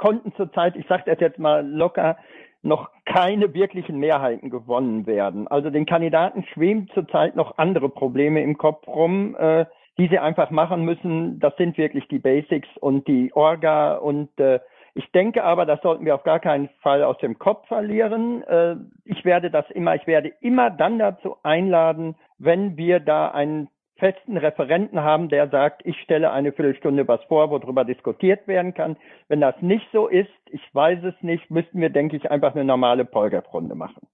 konnten 0.00 0.32
zurzeit, 0.34 0.76
ich 0.76 0.86
sage 0.88 1.04
das 1.06 1.20
jetzt 1.20 1.38
mal 1.38 1.64
locker, 1.64 2.16
noch 2.62 2.90
keine 3.04 3.54
wirklichen 3.54 3.98
Mehrheiten 3.98 4.50
gewonnen 4.50 5.06
werden. 5.06 5.46
Also 5.46 5.70
den 5.70 5.86
Kandidaten 5.86 6.44
schwemmt 6.52 6.90
zurzeit 6.92 7.36
noch 7.36 7.58
andere 7.58 7.88
Probleme 7.88 8.42
im 8.42 8.58
Kopf 8.58 8.86
rum, 8.88 9.36
äh, 9.38 9.66
die 9.98 10.08
sie 10.08 10.18
einfach 10.18 10.50
machen 10.50 10.84
müssen. 10.84 11.38
Das 11.38 11.54
sind 11.56 11.76
wirklich 11.76 12.08
die 12.08 12.18
Basics 12.18 12.68
und 12.80 13.06
die 13.08 13.30
Orga 13.34 13.96
und 13.96 14.38
äh, 14.40 14.60
ich 14.94 15.10
denke 15.12 15.44
aber, 15.44 15.66
das 15.66 15.80
sollten 15.82 16.04
wir 16.04 16.14
auf 16.14 16.24
gar 16.24 16.40
keinen 16.40 16.68
Fall 16.80 17.04
aus 17.04 17.16
dem 17.18 17.38
Kopf 17.38 17.68
verlieren. 17.68 18.42
Äh, 18.44 18.76
ich 19.04 19.24
werde 19.24 19.50
das 19.50 19.70
immer, 19.70 19.94
ich 19.94 20.06
werde 20.06 20.32
immer 20.40 20.70
dann 20.70 20.98
dazu 20.98 21.36
einladen, 21.42 22.16
wenn 22.38 22.76
wir 22.76 23.00
da 23.00 23.28
einen 23.28 23.68
festen 24.00 24.36
Referenten 24.36 25.00
haben, 25.00 25.28
der 25.28 25.48
sagt, 25.48 25.82
ich 25.84 25.96
stelle 26.00 26.32
eine 26.32 26.52
Viertelstunde 26.52 27.06
was 27.06 27.22
vor, 27.24 27.50
worüber 27.50 27.84
diskutiert 27.84 28.48
werden 28.48 28.74
kann. 28.74 28.96
Wenn 29.28 29.40
das 29.40 29.54
nicht 29.60 29.86
so 29.92 30.08
ist, 30.08 30.30
ich 30.50 30.62
weiß 30.74 31.04
es 31.04 31.14
nicht, 31.20 31.48
müssten 31.50 31.80
wir, 31.80 31.90
denke 31.90 32.16
ich, 32.16 32.30
einfach 32.30 32.54
eine 32.54 32.64
normale 32.64 33.04
Polgap-Runde 33.04 33.76
machen. 33.76 34.08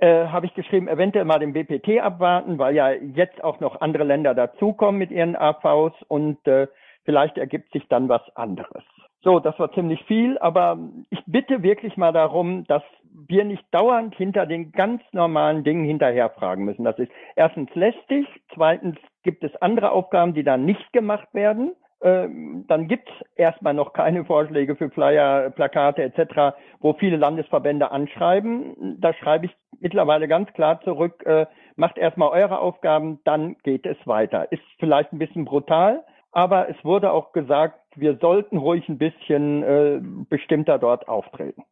Äh, 0.00 0.26
Habe 0.26 0.46
ich 0.46 0.54
geschrieben, 0.54 0.88
eventuell 0.88 1.24
mal 1.24 1.38
den 1.38 1.54
BPT 1.54 2.00
abwarten, 2.00 2.58
weil 2.58 2.74
ja 2.74 2.90
jetzt 2.90 3.42
auch 3.42 3.60
noch 3.60 3.80
andere 3.80 4.04
Länder 4.04 4.34
dazukommen 4.34 4.98
mit 4.98 5.10
ihren 5.10 5.36
AVs 5.36 5.94
und 6.08 6.46
äh, 6.46 6.66
vielleicht 7.04 7.38
ergibt 7.38 7.72
sich 7.72 7.86
dann 7.88 8.08
was 8.08 8.22
anderes. 8.36 8.82
So, 9.22 9.40
das 9.40 9.58
war 9.58 9.72
ziemlich 9.72 10.04
viel, 10.04 10.36
aber 10.38 10.78
ich 11.08 11.22
bitte 11.26 11.62
wirklich 11.62 11.96
mal 11.96 12.12
darum, 12.12 12.64
dass 12.66 12.82
wir 13.14 13.44
nicht 13.44 13.64
dauernd 13.70 14.14
hinter 14.16 14.44
den 14.44 14.72
ganz 14.72 15.00
normalen 15.12 15.64
Dingen 15.64 15.84
hinterherfragen 15.84 16.64
müssen. 16.64 16.84
Das 16.84 16.98
ist 16.98 17.10
erstens 17.36 17.72
lästig, 17.74 18.26
zweitens 18.54 18.96
gibt 19.22 19.44
es 19.44 19.54
andere 19.56 19.92
Aufgaben, 19.92 20.34
die 20.34 20.42
dann 20.42 20.64
nicht 20.64 20.92
gemacht 20.92 21.28
werden. 21.32 21.72
Ähm, 22.02 22.64
dann 22.68 22.88
gibt 22.88 23.08
es 23.08 23.26
erstmal 23.36 23.72
noch 23.72 23.94
keine 23.94 24.24
Vorschläge 24.24 24.76
für 24.76 24.90
Flyer, 24.90 25.50
Plakate 25.50 26.02
etc., 26.02 26.56
wo 26.80 26.92
viele 26.94 27.16
Landesverbände 27.16 27.90
anschreiben. 27.90 28.98
Da 29.00 29.14
schreibe 29.14 29.46
ich 29.46 29.56
mittlerweile 29.80 30.28
ganz 30.28 30.52
klar 30.52 30.80
zurück, 30.82 31.24
äh, 31.24 31.46
macht 31.76 31.96
erstmal 31.96 32.28
eure 32.30 32.58
Aufgaben, 32.58 33.20
dann 33.24 33.56
geht 33.62 33.86
es 33.86 33.96
weiter. 34.06 34.52
Ist 34.52 34.62
vielleicht 34.78 35.12
ein 35.12 35.18
bisschen 35.18 35.44
brutal, 35.44 36.04
aber 36.32 36.68
es 36.68 36.76
wurde 36.84 37.12
auch 37.12 37.32
gesagt, 37.32 37.80
wir 37.94 38.18
sollten 38.18 38.58
ruhig 38.58 38.88
ein 38.88 38.98
bisschen 38.98 39.62
äh, 39.62 40.00
bestimmter 40.28 40.78
dort 40.78 41.08
auftreten. 41.08 41.62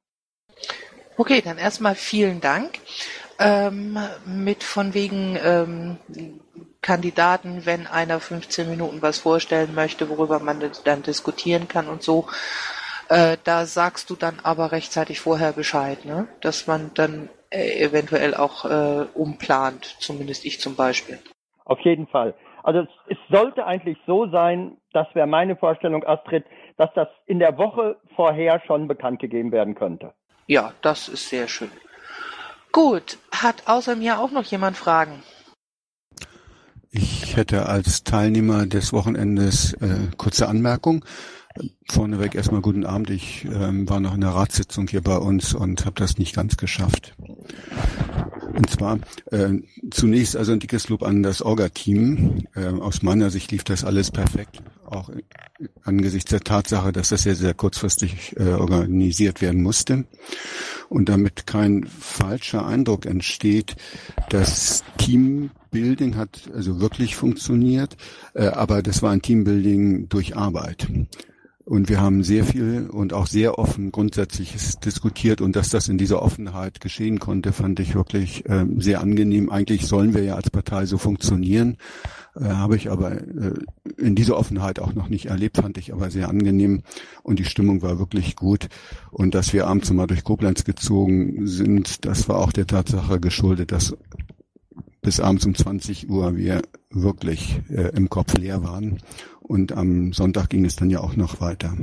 Okay, 1.17 1.43
dann 1.43 1.59
erstmal 1.59 1.95
vielen 1.95 2.41
Dank. 2.41 2.79
Ähm, 3.39 3.99
mit 4.25 4.63
von 4.63 4.95
wegen 4.95 5.39
ähm, 5.43 5.97
Kandidaten, 6.81 7.65
wenn 7.65 7.87
einer 7.87 8.21
15 8.21 8.69
Minuten 8.69 9.03
was 9.03 9.19
vorstellen 9.19 9.75
möchte, 9.75 10.09
worüber 10.09 10.39
man 10.39 10.63
dann 10.85 11.03
diskutieren 11.03 11.69
kann 11.69 11.89
und 11.89 12.03
so. 12.03 12.27
Äh, 13.09 13.37
da 13.45 13.67
sagst 13.67 14.11
du 14.11 14.17
dann 14.17 14.39
aber 14.43 14.73
rechtzeitig 14.73 15.21
vorher 15.21 15.53
Bescheid, 15.53 16.05
ne? 16.05 16.29
dass 16.41 16.67
man 16.67 16.93
dann 16.95 17.29
äh, 17.51 17.85
eventuell 17.85 18.35
auch 18.35 18.65
äh, 18.65 19.07
umplant, 19.15 19.97
zumindest 20.01 20.45
ich 20.45 20.61
zum 20.61 20.77
Beispiel. 20.77 21.19
Auf 21.65 21.81
jeden 21.81 22.07
Fall. 22.07 22.35
Also 22.63 22.81
es, 22.81 22.89
es 23.09 23.19
sollte 23.29 23.67
eigentlich 23.67 23.99
so 24.07 24.29
sein, 24.29 24.77
das 24.93 25.07
wäre 25.15 25.27
meine 25.27 25.57
Vorstellung, 25.57 26.05
Astrid, 26.05 26.45
dass 26.77 26.93
das 26.95 27.09
in 27.27 27.39
der 27.39 27.59
Woche 27.59 27.97
vorher 28.17 28.61
schon 28.67 28.89
bekannt 28.89 29.21
gegeben 29.21 29.53
werden 29.53 29.75
könnte. 29.75 30.15
Ja, 30.53 30.75
das 30.83 31.09
ist 31.09 31.31
sehr 31.31 31.49
schön. 31.49 31.71
Gut, 32.73 33.17
hat 33.31 33.67
außer 33.69 33.97
mir 33.97 34.19
auch 34.19 34.31
noch 34.33 34.45
jemand 34.45 34.77
Fragen? 34.77 35.23
Ich 36.91 37.37
hätte 37.39 37.65
als 37.65 38.05
Teilnehmer 38.05 38.67
des 38.67 38.93
Wochenendes 38.93 39.73
äh, 39.81 40.11
kurze 40.19 40.49
Anmerkung. 40.49 41.07
Vorneweg 41.89 42.35
erstmal 42.35 42.61
guten 42.61 42.87
Abend. 42.87 43.11
Ich 43.11 43.45
ähm, 43.45 43.89
war 43.89 44.01
noch 44.01 44.15
in 44.15 44.21
der 44.21 44.31
Ratssitzung 44.31 44.89
hier 44.89 45.03
bei 45.03 45.17
uns 45.17 45.55
und 45.55 45.85
habe 45.85 46.01
das 46.01 46.19
nicht 46.19 46.35
ganz 46.35 46.57
geschafft. 46.57 47.15
Und 48.55 48.71
zwar 48.71 48.99
äh, 49.31 49.55
zunächst 49.91 50.37
also 50.37 50.53
ein 50.53 50.61
dickes 50.61 50.89
Lob 50.89 51.03
an 51.03 51.23
das 51.23 51.43
Orga-Team. 51.43 52.47
Äh, 52.55 52.67
aus 52.67 53.03
meiner 53.03 53.31
Sicht 53.31 53.51
lief 53.51 53.65
das 53.65 53.85
alles 53.85 54.11
perfekt, 54.11 54.63
auch 54.85 55.11
angesichts 55.85 56.31
der 56.31 56.41
Tatsache, 56.41 56.93
dass 56.93 57.09
das 57.09 57.23
sehr, 57.23 57.35
sehr 57.35 57.55
kurzfristig 57.55 58.37
äh, 58.37 58.53
organisiert 58.53 59.41
werden 59.41 59.63
musste. 59.63 60.05
Und 60.89 61.09
damit 61.09 61.47
kein 61.47 61.87
falscher 61.87 62.67
Eindruck 62.67 63.07
entsteht, 63.07 63.77
das 64.29 64.85
Teambuilding 64.99 66.17
hat 66.17 66.51
also 66.55 66.81
wirklich 66.81 67.17
funktioniert, 67.17 67.97
äh, 68.35 68.47
aber 68.47 68.83
das 68.83 69.03
war 69.03 69.13
ein 69.13 69.23
Teambuilding 69.23 70.09
durch 70.09 70.37
Arbeit. 70.37 70.89
Und 71.65 71.89
wir 71.89 72.01
haben 72.01 72.25
sehr 72.25 72.45
viel 72.45 72.89
und 72.91 73.13
auch 73.13 73.27
sehr 73.29 73.59
offen 73.59 73.93
Grundsätzliches 73.93 74.81
diskutiert 74.81 75.41
und 75.41 75.55
dass 75.55 75.71
das 75.71 75.89
in 75.89 75.97
dieser 75.97 76.21
Offenheit 76.21 76.81
geschehen 76.81 77.21
konnte, 77.21 77.53
fand 77.53 77.79
ich 77.79 77.95
wirklich 77.95 78.45
äh, 78.49 78.67
sehr 78.79 79.01
angenehm. 79.01 79.49
Eigentlich 79.49 79.87
sollen 79.87 80.13
wir 80.13 80.25
ja 80.25 80.35
als 80.35 80.51
Partei 80.51 80.87
so 80.87 80.99
funktionieren, 80.99 81.77
äh, 82.35 82.45
habe 82.45 82.75
ich 82.77 82.91
aber 82.91 83.13
äh, 83.13 83.55
in 83.97 84.17
dieser 84.17 84.37
Offenheit 84.37 84.81
auch 84.81 84.93
noch 84.95 85.09
nicht 85.09 85.27
erlebt, 85.27 85.59
fand 85.59 85.79
ich 85.79 85.93
aber 85.93 86.11
sehr 86.11 86.29
angenehm 86.29 86.83
und 87.23 87.39
die 87.39 87.45
Stimmung 87.45 87.81
war 87.81 87.99
wirklich 88.01 88.35
gut. 88.35 88.69
Und 89.13 89.37
dass 89.37 89.53
wir 89.53 89.69
abends 89.69 89.93
mal 89.93 90.09
durch 90.09 90.25
Koblenz 90.25 90.65
gezogen 90.65 91.47
sind, 91.47 92.05
das 92.05 92.29
war 92.29 92.39
auch 92.39 92.53
der 92.53 92.67
Tatsache 92.67 93.21
geschuldet, 93.21 93.71
dass 93.71 93.97
bis 95.01 95.21
abends 95.21 95.45
um 95.47 95.55
20 95.55 96.09
Uhr 96.09 96.37
wir 96.37 96.63
wirklich 96.91 97.61
äh, 97.71 97.91
im 97.95 98.09
Kopf 98.09 98.35
leer 98.35 98.63
waren. 98.63 98.99
Und 99.43 99.73
am 99.73 100.13
Sonntag 100.13 100.51
ging 100.51 100.65
es 100.65 100.77
dann 100.77 100.91
ja 100.91 101.01
auch 101.01 101.17
noch 101.17 101.41
weiter. 101.41 101.75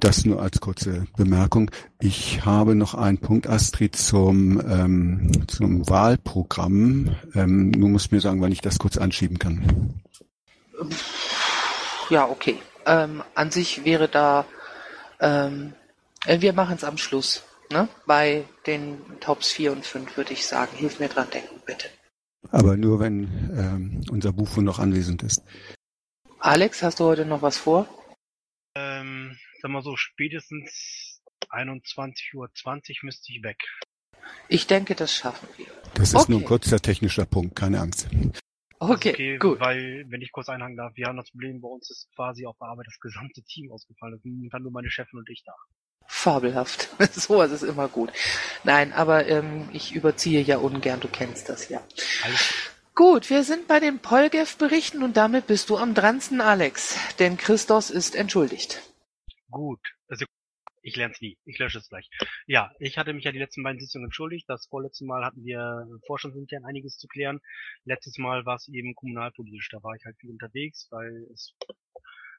Das 0.00 0.24
nur 0.24 0.42
als 0.42 0.60
kurze 0.60 1.06
Bemerkung. 1.16 1.70
Ich 2.00 2.44
habe 2.44 2.74
noch 2.74 2.94
einen 2.94 3.18
Punkt, 3.18 3.46
Astrid, 3.46 3.94
zum, 3.94 4.60
ähm, 4.60 5.46
zum 5.46 5.88
Wahlprogramm. 5.88 7.14
Ähm, 7.34 7.70
du 7.70 7.86
musst 7.86 8.10
mir 8.10 8.20
sagen, 8.20 8.40
wann 8.40 8.50
ich 8.50 8.60
das 8.60 8.80
kurz 8.80 8.96
anschieben 8.96 9.38
kann. 9.38 10.02
Ja, 12.10 12.28
okay. 12.28 12.58
Ähm, 12.84 13.22
an 13.36 13.52
sich 13.52 13.84
wäre 13.84 14.08
da, 14.08 14.44
ähm, 15.20 15.72
äh, 16.26 16.40
wir 16.40 16.52
machen 16.52 16.74
es 16.74 16.82
am 16.82 16.98
Schluss. 16.98 17.44
Ne? 17.70 17.88
Bei 18.04 18.44
den 18.66 18.98
Tops 19.20 19.52
4 19.52 19.70
und 19.70 19.86
5 19.86 20.16
würde 20.16 20.32
ich 20.32 20.46
sagen. 20.48 20.72
Hilf 20.74 20.98
mir 20.98 21.10
dran 21.10 21.28
denken, 21.32 21.60
bitte. 21.64 21.86
Aber 22.50 22.76
nur, 22.76 22.98
wenn 22.98 23.22
ähm, 23.56 24.00
unser 24.10 24.32
Buchfund 24.32 24.66
noch 24.66 24.80
anwesend 24.80 25.22
ist. 25.22 25.42
Alex, 26.44 26.82
hast 26.82 26.98
du 26.98 27.04
heute 27.04 27.24
noch 27.24 27.40
was 27.40 27.56
vor? 27.56 27.86
Ähm, 28.74 29.38
sag 29.60 29.70
mal 29.70 29.80
so, 29.80 29.94
spätestens 29.94 31.22
21.20 31.50 32.34
Uhr 32.34 32.48
müsste 33.02 33.32
ich 33.32 33.44
weg. 33.44 33.62
Ich 34.48 34.66
denke, 34.66 34.96
das 34.96 35.14
schaffen 35.14 35.48
wir. 35.56 35.68
Das 35.94 36.08
ist 36.08 36.16
okay. 36.16 36.32
nur 36.32 36.40
ein 36.40 36.44
kurzer 36.44 36.80
technischer 36.80 37.26
Punkt, 37.26 37.54
keine 37.54 37.78
Angst. 37.78 38.08
Okay, 38.80 39.12
okay, 39.12 39.38
gut. 39.38 39.60
Weil, 39.60 40.04
wenn 40.08 40.20
ich 40.20 40.32
kurz 40.32 40.48
einhaken 40.48 40.76
darf, 40.76 40.96
wir 40.96 41.06
haben 41.06 41.16
das 41.16 41.30
Problem, 41.30 41.60
bei 41.60 41.68
uns 41.68 41.88
ist 41.90 42.08
quasi 42.16 42.44
auf 42.44 42.56
der 42.58 42.66
Arbeit 42.66 42.88
das 42.88 42.98
gesamte 42.98 43.44
Team 43.44 43.70
ausgefallen. 43.70 44.16
Es 44.16 44.22
sind 44.24 44.50
dann 44.52 44.64
nur 44.64 44.72
meine 44.72 44.90
Chefin 44.90 45.20
und 45.20 45.30
ich 45.30 45.44
da. 45.46 45.54
Fabelhaft. 46.08 46.88
Sowas 47.12 47.52
ist 47.52 47.62
immer 47.62 47.86
gut. 47.86 48.12
Nein, 48.64 48.92
aber 48.92 49.28
ähm, 49.28 49.68
ich 49.72 49.94
überziehe 49.94 50.42
ja 50.42 50.58
ungern, 50.58 50.98
du 50.98 51.06
kennst 51.06 51.48
das 51.48 51.68
ja. 51.68 51.80
Alles. 52.24 52.71
Gut, 52.94 53.30
wir 53.30 53.42
sind 53.42 53.68
bei 53.68 53.80
den 53.80 54.00
Polgev-Berichten 54.00 55.02
und 55.02 55.16
damit 55.16 55.46
bist 55.46 55.70
du 55.70 55.78
am 55.78 55.94
dransten, 55.94 56.42
Alex. 56.42 56.98
Denn 57.18 57.38
Christos 57.38 57.90
ist 57.90 58.14
entschuldigt. 58.14 58.82
Gut. 59.50 59.80
Also 60.08 60.26
Ich 60.82 60.96
lerne 60.96 61.14
es 61.14 61.20
nie. 61.22 61.38
Ich 61.44 61.58
lösche 61.58 61.78
es 61.78 61.88
gleich. 61.88 62.10
Ja, 62.46 62.70
ich 62.78 62.98
hatte 62.98 63.14
mich 63.14 63.24
ja 63.24 63.32
die 63.32 63.38
letzten 63.38 63.62
beiden 63.62 63.80
Sitzungen 63.80 64.06
entschuldigt. 64.06 64.44
Das 64.48 64.66
vorletzte 64.66 65.06
Mal 65.06 65.24
hatten 65.24 65.42
wir 65.44 65.86
vorstandsintern 66.06 66.66
einiges 66.66 66.98
zu 66.98 67.06
klären. 67.08 67.40
Letztes 67.84 68.18
Mal 68.18 68.44
war 68.44 68.56
es 68.56 68.68
eben 68.68 68.94
kommunalpolitisch. 68.94 69.70
Da 69.70 69.82
war 69.82 69.94
ich 69.94 70.04
halt 70.04 70.18
viel 70.18 70.30
unterwegs, 70.30 70.88
weil 70.90 71.26
es 71.32 71.54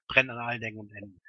brennt 0.08 0.30
an 0.30 0.38
allen 0.38 0.62
Ecken 0.62 0.80
und 0.80 0.92
Enden. 0.96 1.22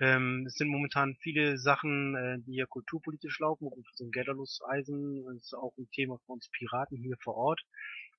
Ähm, 0.00 0.44
es 0.46 0.54
sind 0.54 0.68
momentan 0.68 1.16
viele 1.20 1.58
Sachen, 1.58 2.14
äh, 2.16 2.38
die 2.46 2.52
hier 2.54 2.66
kulturpolitisch 2.66 3.38
laufen. 3.40 3.68
Und 3.68 3.86
so 3.94 4.04
ein 4.04 4.10
Gelderlos-Eisen 4.10 5.26
ist 5.36 5.52
auch 5.54 5.76
ein 5.76 5.90
Thema 5.90 6.18
für 6.24 6.32
uns 6.32 6.48
Piraten 6.50 6.96
hier 6.96 7.16
vor 7.20 7.34
Ort. 7.36 7.60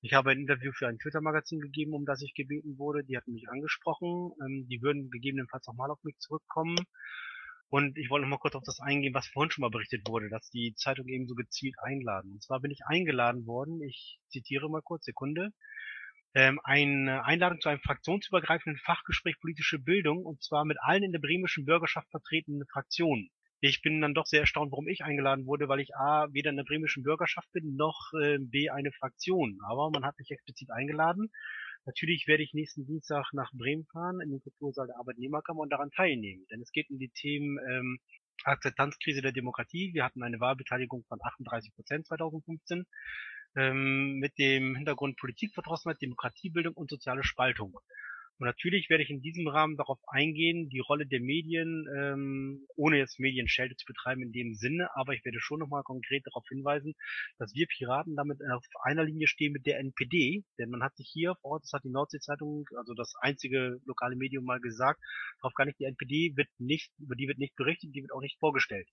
Ich 0.04 0.12
habe 0.12 0.32
ein 0.32 0.40
Interview 0.40 0.70
für 0.72 0.86
ein 0.86 0.98
Twitter-Magazin 0.98 1.60
gegeben, 1.60 1.94
um 1.94 2.04
das 2.04 2.20
ich 2.20 2.34
gebeten 2.34 2.76
wurde. 2.76 3.04
Die 3.04 3.16
hatten 3.16 3.32
mich 3.32 3.48
angesprochen. 3.48 4.32
Ähm, 4.44 4.66
die 4.68 4.82
würden 4.82 5.08
gegebenenfalls 5.08 5.66
nochmal 5.66 5.90
auf 5.90 6.04
mich 6.04 6.18
zurückkommen. 6.18 6.76
Und 7.70 7.96
ich 7.96 8.10
wollte 8.10 8.26
noch 8.26 8.36
mal 8.36 8.38
kurz 8.38 8.54
auf 8.54 8.64
das 8.66 8.80
eingehen, 8.80 9.14
was 9.14 9.26
vorhin 9.28 9.50
schon 9.50 9.62
mal 9.62 9.70
berichtet 9.70 10.06
wurde, 10.06 10.28
dass 10.28 10.50
die 10.50 10.74
Zeitung 10.76 11.08
eben 11.08 11.26
so 11.26 11.34
gezielt 11.34 11.76
einladen. 11.78 12.32
Und 12.32 12.42
zwar 12.42 12.60
bin 12.60 12.70
ich 12.70 12.84
eingeladen 12.84 13.46
worden, 13.46 13.80
ich 13.80 14.20
zitiere 14.28 14.68
mal 14.68 14.82
kurz, 14.82 15.06
Sekunde, 15.06 15.54
ähm, 16.34 16.60
eine 16.64 17.24
Einladung 17.24 17.62
zu 17.62 17.70
einem 17.70 17.80
fraktionsübergreifenden 17.80 18.78
Fachgespräch 18.84 19.40
politische 19.40 19.78
Bildung, 19.78 20.26
und 20.26 20.42
zwar 20.42 20.66
mit 20.66 20.76
allen 20.82 21.02
in 21.02 21.12
der 21.12 21.20
bremischen 21.20 21.64
Bürgerschaft 21.64 22.10
vertretenen 22.10 22.66
Fraktionen. 22.70 23.30
Ich 23.66 23.80
bin 23.80 24.00
dann 24.00 24.12
doch 24.12 24.26
sehr 24.26 24.40
erstaunt, 24.40 24.72
warum 24.72 24.88
ich 24.88 25.04
eingeladen 25.04 25.46
wurde, 25.46 25.68
weil 25.68 25.80
ich 25.80 25.96
A, 25.96 26.28
weder 26.32 26.50
in 26.50 26.56
der 26.56 26.64
bremischen 26.64 27.02
Bürgerschaft 27.02 27.50
bin, 27.52 27.76
noch 27.76 28.12
äh, 28.20 28.38
B, 28.38 28.68
eine 28.68 28.92
Fraktion. 28.92 29.58
Aber 29.66 29.90
man 29.90 30.04
hat 30.04 30.18
mich 30.18 30.30
explizit 30.30 30.70
eingeladen 30.70 31.30
Natürlich 31.86 32.26
werde 32.26 32.42
ich 32.42 32.54
nächsten 32.54 32.86
Dienstag 32.86 33.26
nach 33.32 33.52
Bremen 33.52 33.84
fahren, 33.92 34.20
in 34.22 34.30
den 34.30 34.40
Kultursaal 34.40 34.86
der 34.86 34.96
Arbeitnehmerkammer 34.96 35.60
und 35.60 35.70
daran 35.70 35.90
teilnehmen. 35.90 36.46
Denn 36.50 36.62
es 36.62 36.72
geht 36.72 36.88
um 36.88 36.98
die 36.98 37.10
Themen 37.10 37.58
ähm, 37.68 37.98
Akzeptanzkrise 38.44 39.20
der 39.20 39.32
Demokratie. 39.32 39.92
Wir 39.92 40.04
hatten 40.04 40.22
eine 40.22 40.40
Wahlbeteiligung 40.40 41.04
von 41.08 41.18
38 41.22 41.74
Prozent 41.74 42.06
2015 42.06 42.86
ähm, 43.56 44.18
mit 44.18 44.38
dem 44.38 44.76
Hintergrund 44.76 45.18
Politikverdrossenheit, 45.18 46.00
Demokratiebildung 46.00 46.74
und 46.74 46.88
soziale 46.88 47.22
Spaltung. 47.22 47.78
Und 48.38 48.46
natürlich 48.46 48.90
werde 48.90 49.04
ich 49.04 49.10
in 49.10 49.20
diesem 49.20 49.46
Rahmen 49.46 49.76
darauf 49.76 50.00
eingehen, 50.08 50.68
die 50.68 50.80
Rolle 50.80 51.06
der 51.06 51.20
Medien, 51.20 51.86
ähm, 51.96 52.66
ohne 52.74 52.98
jetzt 52.98 53.20
Medienschelte 53.20 53.76
zu 53.76 53.86
betreiben 53.86 54.22
in 54.22 54.32
dem 54.32 54.54
Sinne, 54.54 54.88
aber 54.96 55.14
ich 55.14 55.24
werde 55.24 55.38
schon 55.40 55.60
nochmal 55.60 55.84
konkret 55.84 56.26
darauf 56.26 56.44
hinweisen, 56.48 56.94
dass 57.38 57.54
wir 57.54 57.66
Piraten 57.66 58.16
damit 58.16 58.40
auf 58.52 58.64
einer 58.82 59.04
Linie 59.04 59.28
stehen 59.28 59.52
mit 59.52 59.66
der 59.66 59.78
NPD, 59.78 60.44
denn 60.58 60.70
man 60.70 60.82
hat 60.82 60.96
sich 60.96 61.08
hier 61.12 61.36
vor 61.42 61.52
Ort, 61.52 61.62
das 61.62 61.72
hat 61.72 61.84
die 61.84 61.90
Nordsee-Zeitung, 61.90 62.64
also 62.76 62.94
das 62.94 63.14
einzige 63.20 63.80
lokale 63.84 64.16
Medium 64.16 64.44
mal 64.44 64.60
gesagt, 64.60 65.00
darauf 65.40 65.54
gar 65.54 65.66
nicht, 65.66 65.78
die 65.78 65.84
NPD 65.84 66.36
wird 66.36 66.48
nicht, 66.58 66.90
über 66.98 67.14
die 67.14 67.28
wird 67.28 67.38
nicht 67.38 67.54
berichtet, 67.54 67.94
die 67.94 68.02
wird 68.02 68.12
auch 68.12 68.20
nicht 68.20 68.38
vorgestellt. 68.40 68.88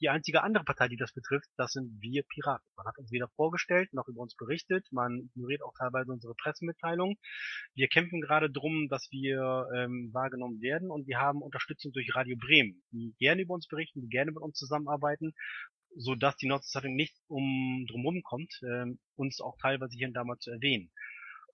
Die 0.00 0.08
einzige 0.08 0.42
andere 0.42 0.64
Partei, 0.64 0.88
die 0.88 0.96
das 0.96 1.12
betrifft, 1.12 1.48
das 1.56 1.72
sind 1.72 2.00
wir 2.00 2.24
Piraten. 2.24 2.66
Man 2.76 2.86
hat 2.86 2.98
uns 2.98 3.12
weder 3.12 3.28
vorgestellt 3.36 3.92
noch 3.92 4.08
über 4.08 4.20
uns 4.20 4.34
berichtet. 4.34 4.86
Man 4.90 5.30
ignoriert 5.30 5.62
auch 5.62 5.74
teilweise 5.78 6.10
unsere 6.10 6.34
Pressemitteilungen. 6.34 7.16
Wir 7.74 7.88
kämpfen 7.88 8.20
gerade 8.20 8.50
drum, 8.50 8.88
dass 8.88 9.08
wir 9.10 9.68
ähm, 9.76 10.10
wahrgenommen 10.12 10.60
werden 10.60 10.90
und 10.90 11.06
wir 11.06 11.18
haben 11.18 11.40
Unterstützung 11.40 11.92
durch 11.92 12.14
Radio 12.16 12.36
Bremen, 12.36 12.82
die 12.90 13.14
gerne 13.18 13.42
über 13.42 13.54
uns 13.54 13.68
berichten, 13.68 14.00
die 14.00 14.08
gerne 14.08 14.32
mit 14.32 14.42
uns 14.42 14.58
zusammenarbeiten, 14.58 15.34
so 15.96 16.14
dass 16.14 16.36
die 16.36 16.48
Nordzeitung 16.48 16.94
nicht 16.94 17.14
um 17.28 17.86
drumherum 17.88 18.22
kommt, 18.22 18.52
ähm, 18.64 18.98
uns 19.14 19.40
auch 19.40 19.56
teilweise 19.60 19.96
hier 19.96 20.08
und 20.08 20.14
da 20.14 20.24
mal 20.24 20.38
zu 20.38 20.50
erwähnen. 20.50 20.90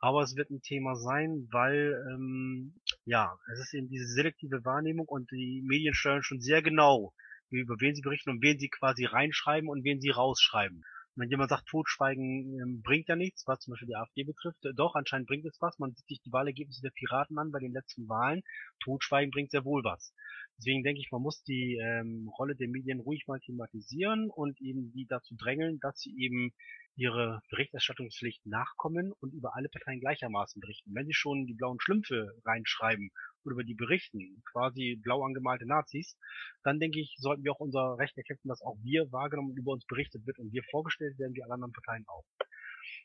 Aber 0.00 0.23
es 0.23 0.37
wird 0.37 0.50
ein 0.50 0.62
Thema 0.62 0.95
sein, 0.95 1.49
weil 1.50 2.00
ähm, 2.12 2.80
ja, 3.04 3.37
es 3.52 3.61
ist 3.61 3.75
eben 3.75 3.88
diese 3.88 4.07
selektive 4.07 4.64
Wahrnehmung 4.64 5.07
und 5.09 5.30
die 5.33 5.62
Medien 5.66 5.92
steuern 5.92 6.23
schon 6.23 6.40
sehr 6.40 6.62
genau 6.62 7.12
über 7.50 7.76
wen 7.80 7.94
sie 7.94 8.02
berichten 8.02 8.30
und 8.30 8.42
wen 8.42 8.58
sie 8.58 8.68
quasi 8.68 9.04
reinschreiben 9.04 9.68
und 9.68 9.84
wen 9.84 10.00
sie 10.00 10.10
rausschreiben. 10.10 10.78
Und 10.78 11.22
wenn 11.22 11.30
jemand 11.30 11.50
sagt, 11.50 11.66
Totschweigen 11.66 12.60
ähm, 12.60 12.82
bringt 12.82 13.08
ja 13.08 13.16
nichts, 13.16 13.46
was 13.46 13.60
zum 13.60 13.72
Beispiel 13.72 13.88
die 13.88 13.96
AfD 13.96 14.22
betrifft, 14.24 14.64
äh, 14.64 14.74
doch, 14.74 14.94
anscheinend 14.94 15.26
bringt 15.26 15.46
es 15.46 15.60
was. 15.60 15.78
Man 15.78 15.92
sieht 15.94 16.06
sich 16.06 16.20
die 16.22 16.32
Wahlergebnisse 16.32 16.82
der 16.82 16.90
Piraten 16.90 17.38
an 17.38 17.50
bei 17.50 17.58
den 17.58 17.72
letzten 17.72 18.08
Wahlen. 18.08 18.42
Totschweigen 18.80 19.30
bringt 19.30 19.50
sehr 19.50 19.64
wohl 19.64 19.82
was. 19.82 20.14
Deswegen 20.58 20.82
denke 20.82 21.00
ich, 21.00 21.12
man 21.12 21.22
muss 21.22 21.42
die 21.44 21.76
ähm, 21.76 22.28
Rolle 22.37 22.56
der 22.56 22.66
Medien 22.66 22.98
ruhig 22.98 23.28
mal 23.28 23.38
thematisieren 23.38 24.28
und 24.28 24.61
eben 24.61 24.90
die 24.92 25.06
dazu 25.06 25.37
drängeln, 25.37 25.78
dass 25.80 26.00
sie 26.00 26.12
eben 26.18 26.52
ihre 26.96 27.40
Berichterstattungspflicht 27.50 28.44
nachkommen 28.44 29.12
und 29.20 29.33
über 29.33 29.54
alle 29.54 29.68
Parteien 29.68 30.00
gleichermaßen 30.00 30.61
berichten. 30.61 30.92
Wenn 30.94 31.06
sie 31.06 31.14
schon 31.14 31.46
die 31.46 31.54
blauen 31.54 31.78
Schlümpfe 31.80 32.35
reinschreiben 32.44 33.11
oder 33.44 33.52
über 33.52 33.62
die 33.62 33.76
berichten, 33.76 34.42
quasi 34.50 34.98
blau 35.00 35.22
angemalte 35.22 35.64
Nazis, 35.64 36.18
dann 36.64 36.80
denke 36.80 36.98
ich, 36.98 37.14
sollten 37.18 37.44
wir 37.44 37.52
auch 37.52 37.61
unser 37.61 37.96
Recht 37.96 38.16
erkämpfen, 38.16 38.48
dass 38.48 38.61
auch 38.61 38.76
wir 38.83 39.12
wahrgenommen 39.12 39.50
und 39.50 39.59
über 39.59 39.70
uns 39.70 39.87
berichtet 39.87 40.26
wird 40.26 40.40
und 40.40 40.52
wir 40.52 40.64
vorgestellt 40.72 41.20
werden, 41.20 41.35
wie 41.37 41.42
alle 41.44 41.54
anderen 41.54 41.72
Parteien 41.72 42.04
auch. 42.09 42.24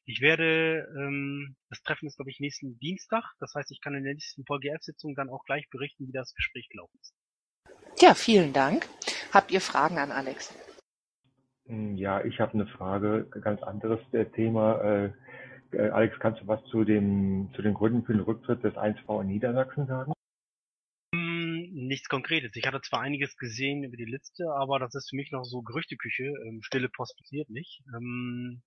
Ich 0.06 0.22
werde, 0.22 0.88
ähm, 0.98 1.56
das 1.70 1.84
Treffen 1.84 2.08
ist, 2.08 2.16
glaube 2.16 2.32
ich, 2.32 2.40
nächsten 2.40 2.80
Dienstag. 2.80 3.24
Das 3.40 3.54
heißt, 3.54 3.72
ich 3.72 3.80
kann 3.80 3.94
in 3.94 4.04
der 4.04 4.16
nächsten 4.16 4.44
VGF-Sitzung 4.44 5.14
dann 5.14 5.30
auch 5.30 5.44
gleich 5.46 5.70
berichten, 5.70 6.08
wie 6.08 6.12
das 6.12 6.34
Gespräch 6.34 6.68
gelaufen 6.70 6.98
ist. 7.00 7.14
Ja, 8.04 8.16
vielen 8.16 8.52
Dank. 8.52 8.90
Habt 9.32 9.50
ihr 9.50 9.62
Fragen 9.62 9.98
an 9.98 10.12
Alex? 10.12 10.54
Hm, 11.68 11.96
ja, 11.96 12.22
ich 12.26 12.42
habe 12.42 12.54
eine 12.54 12.68
Frage, 12.68 13.30
ganz 13.40 13.64
anderes 13.64 14.02
äh, 14.12 14.26
Thema. 14.26 14.82
Äh, 14.82 15.14
äh, 15.72 15.90
Alex, 15.90 16.20
kannst 16.20 16.42
du 16.42 16.48
was 16.48 16.62
zu, 16.66 16.84
dem, 16.84 17.50
zu 17.56 17.62
den 17.62 17.74
Gründen 17.74 18.04
für 18.04 18.12
den 18.12 18.24
Rücktritt 18.24 18.62
des 18.62 18.74
1V 18.74 19.22
in 19.22 19.28
Niedersachsen 19.28 19.88
sagen? 19.88 20.12
nichts 21.14 22.10
Konkretes. 22.10 22.52
Ich 22.56 22.68
hatte 22.68 22.82
zwar 22.82 23.00
einiges 23.02 23.38
gesehen 23.38 23.84
über 23.84 23.96
die 23.96 24.04
Liste, 24.04 24.52
aber 24.54 24.80
das 24.80 24.96
ist 24.96 25.10
für 25.10 25.16
mich 25.16 25.32
noch 25.32 25.46
so 25.46 25.62
Gerüchteküche. 25.62 26.26
Ähm, 26.26 26.60
stille 26.62 26.90
Post 26.90 27.18
passiert 27.18 27.50
nicht. 27.50 27.84
Ähm, 27.96 28.64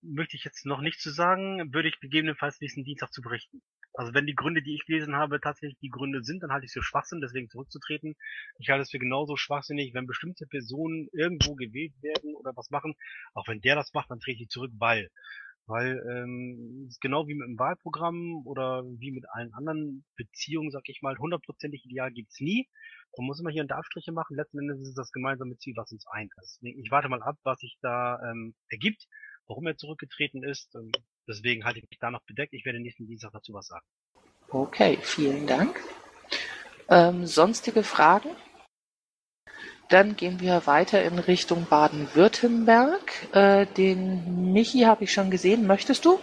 möchte 0.00 0.36
ich 0.36 0.44
jetzt 0.44 0.64
noch 0.64 0.80
nicht 0.80 1.00
zu 1.00 1.10
sagen, 1.10 1.74
würde 1.74 1.88
ich 1.88 2.00
gegebenenfalls 2.00 2.60
nächsten 2.60 2.84
Dienstag 2.84 3.12
zu 3.12 3.20
berichten. 3.20 3.60
Also 3.96 4.12
wenn 4.12 4.26
die 4.26 4.34
Gründe, 4.34 4.62
die 4.62 4.74
ich 4.74 4.84
gelesen 4.84 5.16
habe, 5.16 5.40
tatsächlich 5.40 5.78
die 5.80 5.88
Gründe 5.88 6.22
sind, 6.22 6.42
dann 6.42 6.52
halte 6.52 6.66
ich 6.66 6.70
es 6.70 6.74
für 6.74 6.82
Schwachsinn, 6.82 7.22
deswegen 7.22 7.48
zurückzutreten. 7.48 8.14
Ich 8.58 8.68
halte 8.68 8.82
es 8.82 8.90
für 8.90 8.98
genauso 8.98 9.36
schwachsinnig, 9.36 9.94
wenn 9.94 10.06
bestimmte 10.06 10.46
Personen 10.46 11.08
irgendwo 11.12 11.54
gewählt 11.54 11.94
werden 12.02 12.34
oder 12.34 12.52
was 12.54 12.70
machen, 12.70 12.94
auch 13.32 13.48
wenn 13.48 13.62
der 13.62 13.74
das 13.74 13.94
macht, 13.94 14.10
dann 14.10 14.20
trete 14.20 14.42
ich 14.42 14.48
zurück, 14.50 14.72
weil 14.78 15.08
weil 15.68 16.00
ähm, 16.08 16.88
genau 17.00 17.26
wie 17.26 17.34
mit 17.34 17.48
dem 17.48 17.58
Wahlprogramm 17.58 18.46
oder 18.46 18.84
wie 18.84 19.10
mit 19.10 19.24
allen 19.30 19.52
anderen 19.52 20.04
Beziehungen, 20.16 20.70
sag 20.70 20.88
ich 20.88 21.02
mal, 21.02 21.18
hundertprozentig 21.18 21.84
ideal 21.84 22.12
gibt's 22.12 22.38
nie. 22.38 22.68
Man 23.16 23.26
muss 23.26 23.40
immer 23.40 23.50
hier 23.50 23.62
und 23.62 23.70
da 23.70 23.78
Abstriche 23.78 24.12
machen. 24.12 24.36
Letzten 24.36 24.60
Endes 24.60 24.80
ist 24.80 24.90
es 24.90 24.94
das 24.94 25.10
gemeinsame 25.10 25.56
Ziel, 25.58 25.74
was 25.76 25.90
uns 25.90 26.06
eint. 26.06 26.32
Deswegen, 26.40 26.78
ich 26.80 26.92
warte 26.92 27.08
mal 27.08 27.22
ab, 27.22 27.36
was 27.42 27.58
sich 27.58 27.76
da 27.80 28.20
ähm, 28.30 28.54
ergibt, 28.68 29.08
warum 29.48 29.66
er 29.66 29.76
zurückgetreten 29.76 30.44
ist. 30.44 30.72
Ähm, 30.76 30.92
deswegen 31.28 31.64
halte 31.64 31.78
ich 31.78 31.88
mich 31.88 31.98
da 31.98 32.10
noch 32.10 32.22
bedeckt. 32.22 32.52
Ich 32.52 32.64
werde 32.64 32.80
nächsten 32.80 33.06
Dienstag 33.06 33.32
dazu 33.32 33.52
was 33.52 33.66
sagen. 33.66 33.84
Okay, 34.48 34.98
vielen 35.02 35.46
Dank. 35.46 35.80
Ähm, 36.88 37.26
sonstige 37.26 37.82
Fragen? 37.82 38.30
Dann 39.88 40.16
gehen 40.16 40.40
wir 40.40 40.66
weiter 40.66 41.02
in 41.04 41.18
Richtung 41.18 41.66
Baden-Württemberg. 41.68 43.34
Äh, 43.34 43.66
den 43.66 44.52
Michi 44.52 44.80
habe 44.80 45.04
ich 45.04 45.12
schon 45.12 45.30
gesehen. 45.30 45.66
Möchtest 45.66 46.04
du? 46.04 46.18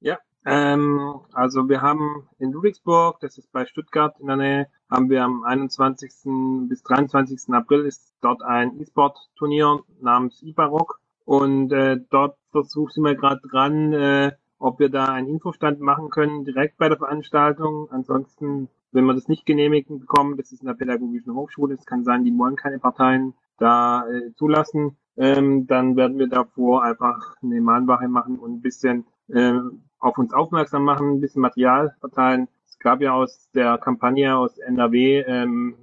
Ja, 0.00 0.18
ähm, 0.46 1.20
also 1.32 1.68
wir 1.68 1.82
haben 1.82 2.28
in 2.38 2.52
Ludwigsburg, 2.52 3.18
das 3.20 3.36
ist 3.36 3.50
bei 3.52 3.66
Stuttgart 3.66 4.18
in 4.20 4.28
der 4.28 4.36
Nähe, 4.36 4.66
haben 4.88 5.10
wir 5.10 5.24
am 5.24 5.44
21. 5.44 6.68
bis 6.68 6.82
23. 6.82 7.52
April 7.52 7.84
ist 7.84 8.14
dort 8.20 8.42
ein 8.42 8.80
E-Sport-Turnier 8.80 9.80
namens 10.00 10.40
Ibarok 10.42 11.00
und 11.24 11.72
äh, 11.72 11.98
dort 12.10 12.38
versuchen 12.50 13.04
wir 13.04 13.16
gerade 13.16 13.40
dran, 13.50 13.92
äh, 13.92 14.32
ob 14.60 14.78
wir 14.78 14.88
da 14.88 15.06
einen 15.06 15.28
Infostand 15.28 15.80
machen 15.80 16.10
können 16.10 16.44
direkt 16.44 16.78
bei 16.78 16.88
der 16.88 16.98
Veranstaltung. 16.98 17.88
Ansonsten 17.90 18.68
wenn 18.92 19.04
wir 19.04 19.14
das 19.14 19.28
nicht 19.28 19.46
genehmigt 19.46 19.88
bekommen, 19.88 20.36
das 20.36 20.52
ist 20.52 20.62
in 20.62 20.66
der 20.66 20.74
Pädagogischen 20.74 21.34
Hochschule, 21.34 21.74
es 21.74 21.86
kann 21.86 22.04
sein, 22.04 22.24
die 22.24 22.36
wollen 22.36 22.56
keine 22.56 22.78
Parteien 22.78 23.34
da 23.58 24.06
äh, 24.08 24.32
zulassen, 24.34 24.96
ähm, 25.16 25.66
dann 25.66 25.96
werden 25.96 26.18
wir 26.18 26.28
davor 26.28 26.82
einfach 26.82 27.36
eine 27.42 27.60
Mahnwache 27.60 28.08
machen 28.08 28.38
und 28.38 28.54
ein 28.54 28.62
bisschen 28.62 29.04
äh, 29.28 29.52
auf 29.98 30.18
uns 30.18 30.32
aufmerksam 30.32 30.84
machen, 30.84 31.12
ein 31.12 31.20
bisschen 31.20 31.42
Material 31.42 31.94
verteilen. 32.00 32.48
Es 32.66 32.78
gab 32.78 33.00
ja 33.00 33.12
aus 33.12 33.50
der 33.54 33.78
Kampagne 33.78 34.36
aus 34.36 34.58
NRW 34.58 35.20
ähm, 35.20 35.74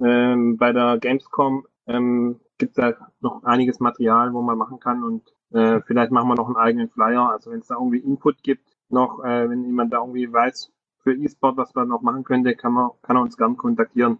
ähm, 0.00 0.56
bei 0.56 0.72
der 0.72 0.98
Gamescom 0.98 1.66
ähm, 1.86 2.40
gibt 2.58 2.76
es 2.76 2.76
da 2.76 2.94
noch 3.20 3.44
einiges 3.44 3.80
Material, 3.80 4.32
wo 4.32 4.42
man 4.42 4.58
machen 4.58 4.80
kann 4.80 5.02
und 5.04 5.22
äh, 5.52 5.80
vielleicht 5.86 6.10
machen 6.10 6.28
wir 6.28 6.34
noch 6.34 6.46
einen 6.46 6.56
eigenen 6.56 6.90
Flyer. 6.90 7.30
Also 7.30 7.50
wenn 7.50 7.60
es 7.60 7.68
da 7.68 7.76
irgendwie 7.76 7.98
Input 7.98 8.42
gibt, 8.42 8.68
noch, 8.90 9.24
äh, 9.24 9.48
wenn 9.48 9.64
jemand 9.64 9.92
da 9.92 9.98
irgendwie 9.98 10.32
weiß, 10.32 10.70
für 11.02 11.14
E-Sport, 11.14 11.56
was 11.56 11.74
man 11.74 11.88
noch 11.88 12.02
machen 12.02 12.24
könnte, 12.24 12.54
kann, 12.54 12.72
man, 12.72 12.90
kann 13.02 13.16
er 13.16 13.22
uns 13.22 13.36
gern 13.36 13.56
kontaktieren. 13.56 14.18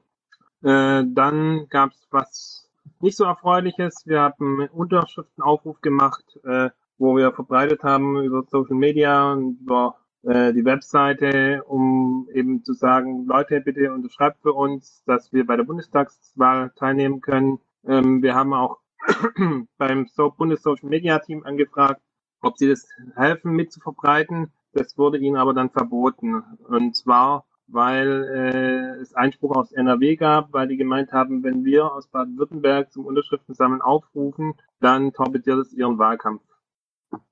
Äh, 0.62 1.04
dann 1.06 1.66
gab 1.68 1.90
es 1.90 2.08
was 2.10 2.70
nicht 3.00 3.16
so 3.16 3.24
erfreuliches. 3.24 4.06
Wir 4.06 4.22
haben 4.22 4.60
einen 4.60 4.68
Unterschriftenaufruf 4.70 5.80
gemacht, 5.80 6.24
äh, 6.44 6.70
wo 6.96 7.16
wir 7.16 7.32
verbreitet 7.32 7.82
haben 7.82 8.22
über 8.22 8.42
Social 8.48 8.76
Media 8.76 9.32
und 9.32 9.60
über 9.60 9.96
äh, 10.22 10.52
die 10.52 10.64
Webseite, 10.64 11.62
um 11.64 12.28
eben 12.32 12.64
zu 12.64 12.72
sagen, 12.72 13.26
Leute, 13.26 13.60
bitte 13.60 13.92
unterschreibt 13.92 14.42
für 14.42 14.52
uns, 14.52 15.02
dass 15.04 15.32
wir 15.32 15.46
bei 15.46 15.56
der 15.56 15.64
Bundestagswahl 15.64 16.72
teilnehmen 16.76 17.20
können. 17.20 17.60
Ähm, 17.86 18.22
wir 18.22 18.34
haben 18.34 18.52
auch 18.54 18.78
beim 19.78 20.06
so 20.06 20.30
Bundessocial 20.30 20.88
Media 20.88 21.18
Team 21.18 21.44
angefragt, 21.44 22.00
ob 22.40 22.58
sie 22.58 22.68
das 22.68 22.86
helfen 23.16 23.52
mit 23.52 23.72
zu 23.72 23.80
verbreiten. 23.80 24.52
Das 24.72 24.96
wurde 24.98 25.18
ihnen 25.18 25.36
aber 25.36 25.54
dann 25.54 25.70
verboten. 25.70 26.42
Und 26.68 26.96
zwar, 26.96 27.46
weil 27.66 28.24
äh, 28.24 29.00
es 29.00 29.14
Einspruch 29.14 29.56
aus 29.56 29.72
NRW 29.72 30.16
gab, 30.16 30.52
weil 30.52 30.68
die 30.68 30.76
gemeint 30.76 31.12
haben, 31.12 31.42
wenn 31.42 31.64
wir 31.64 31.92
aus 31.92 32.08
Baden-Württemberg 32.08 32.92
zum 32.92 33.06
Unterschriftensammeln 33.06 33.82
aufrufen, 33.82 34.54
dann 34.80 35.12
torpediert 35.12 35.58
es 35.58 35.72
ihren 35.72 35.98
Wahlkampf. 35.98 36.42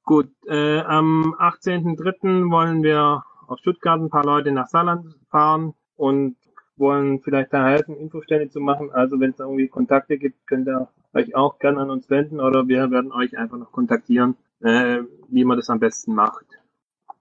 Gut, 0.04 0.30
äh, 0.46 0.80
am 0.80 1.35
18.03. 1.38 2.50
wollen 2.50 2.82
wir 2.82 3.24
auf 3.46 3.59
Stuttgart 3.59 4.00
ein 4.00 4.11
paar 4.11 4.24
Leute 4.24 4.52
nach 4.52 4.68
Saarland 4.68 5.14
fahren 5.30 5.74
und 5.96 6.37
wollen 6.78 7.20
vielleicht 7.20 7.52
da 7.52 7.66
helfen, 7.66 7.96
Infostände 7.96 8.50
zu 8.50 8.60
machen. 8.60 8.90
Also 8.92 9.18
wenn 9.20 9.30
es 9.30 9.40
irgendwie 9.40 9.68
Kontakte 9.68 10.18
gibt, 10.18 10.46
könnt 10.46 10.68
ihr 10.68 10.88
euch 11.14 11.34
auch 11.34 11.58
gerne 11.58 11.80
an 11.80 11.90
uns 11.90 12.10
wenden 12.10 12.40
oder 12.40 12.68
wir 12.68 12.90
werden 12.90 13.12
euch 13.12 13.36
einfach 13.38 13.58
noch 13.58 13.72
kontaktieren, 13.72 14.36
äh, 14.60 15.00
wie 15.28 15.44
man 15.44 15.56
das 15.56 15.70
am 15.70 15.80
besten 15.80 16.14
macht. 16.14 16.46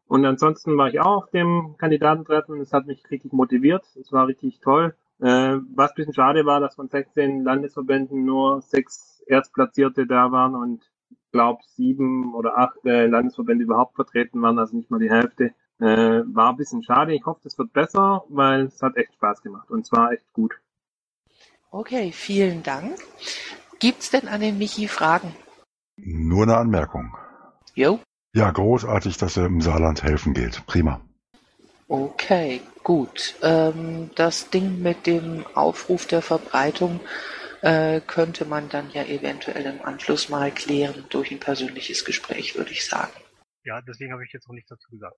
Und 0.08 0.26
ansonsten 0.26 0.78
war 0.78 0.90
ich 0.90 1.00
auch 1.00 1.24
auf 1.24 1.32
dem 1.32 1.76
Kandidatentreffen 1.78 2.56
und 2.56 2.62
es 2.62 2.74
hat 2.74 2.86
mich 2.86 3.10
richtig 3.10 3.34
motiviert. 3.34 3.84
Es 4.00 4.12
war 4.12 4.28
richtig 4.28 4.60
toll. 4.60 4.96
Äh, 5.20 5.58
was 5.74 5.92
ein 5.92 5.96
bisschen 5.96 6.14
schade 6.14 6.46
war, 6.46 6.60
dass 6.60 6.76
von 6.76 6.90
16 6.90 7.44
Landesverbänden 7.44 8.24
nur 8.24 8.62
sechs 8.62 9.24
Erstplatzierte 9.28 10.06
da 10.06 10.32
waren 10.32 10.56
und 10.56 10.84
glaube 11.32 11.62
sieben 11.68 12.34
oder 12.34 12.58
acht 12.58 12.86
äh, 12.86 13.08
Landesverbände 13.08 13.64
überhaupt 13.64 13.96
vertreten 13.96 14.42
waren, 14.42 14.60
also 14.60 14.76
nicht 14.76 14.92
mal 14.92 15.00
die 15.00 15.10
Hälfte. 15.10 15.54
Äh, 15.80 16.24
war 16.34 16.52
ein 16.52 16.58
bisschen 16.58 16.84
schade. 16.84 17.14
Ich 17.14 17.26
hoffe, 17.26 17.42
es 17.44 17.58
wird 17.58 17.74
besser, 17.74 18.24
weil 18.30 18.66
es 18.66 18.82
hat 18.82 18.96
echt 18.96 19.14
Spaß 19.16 19.42
gemacht 19.42 19.70
und 19.70 19.86
zwar 19.86 20.14
echt 20.14 20.32
gut. 20.34 20.54
Okay, 21.72 22.12
vielen 22.14 22.64
Dank. 22.64 22.98
Gibt's 23.80 24.10
denn 24.10 24.30
an 24.30 24.40
den 24.40 24.58
Michi 24.58 24.88
Fragen? 24.88 25.36
Nur 25.98 26.44
eine 26.44 26.58
Anmerkung. 26.58 27.16
Jo. 27.74 28.00
Ja, 28.34 28.52
großartig, 28.52 29.18
dass 29.18 29.38
er 29.38 29.46
im 29.46 29.62
Saarland 29.62 30.04
helfen 30.04 30.34
geht. 30.34 30.66
Prima. 30.66 31.02
Okay, 31.88 32.62
gut. 32.84 33.36
Ähm, 33.42 34.10
das 34.16 34.50
Ding 34.50 34.82
mit 34.82 35.06
dem 35.06 35.46
Aufruf 35.54 36.08
der 36.08 36.22
Verbreitung 36.22 37.00
äh, 37.62 38.02
könnte 38.02 38.46
man 38.46 38.70
dann 38.70 38.90
ja 38.92 39.04
eventuell 39.04 39.66
im 39.66 39.82
Anschluss 39.82 40.30
mal 40.30 40.52
klären 40.52 41.06
durch 41.10 41.32
ein 41.32 41.40
persönliches 41.40 42.06
Gespräch, 42.06 42.56
würde 42.56 42.72
ich 42.72 42.86
sagen. 42.86 43.14
Ja, 43.64 43.82
deswegen 43.82 44.14
habe 44.14 44.24
ich 44.24 44.34
jetzt 44.34 44.48
noch 44.48 44.56
nichts 44.56 44.70
dazu 44.70 44.90
gesagt. 44.90 45.18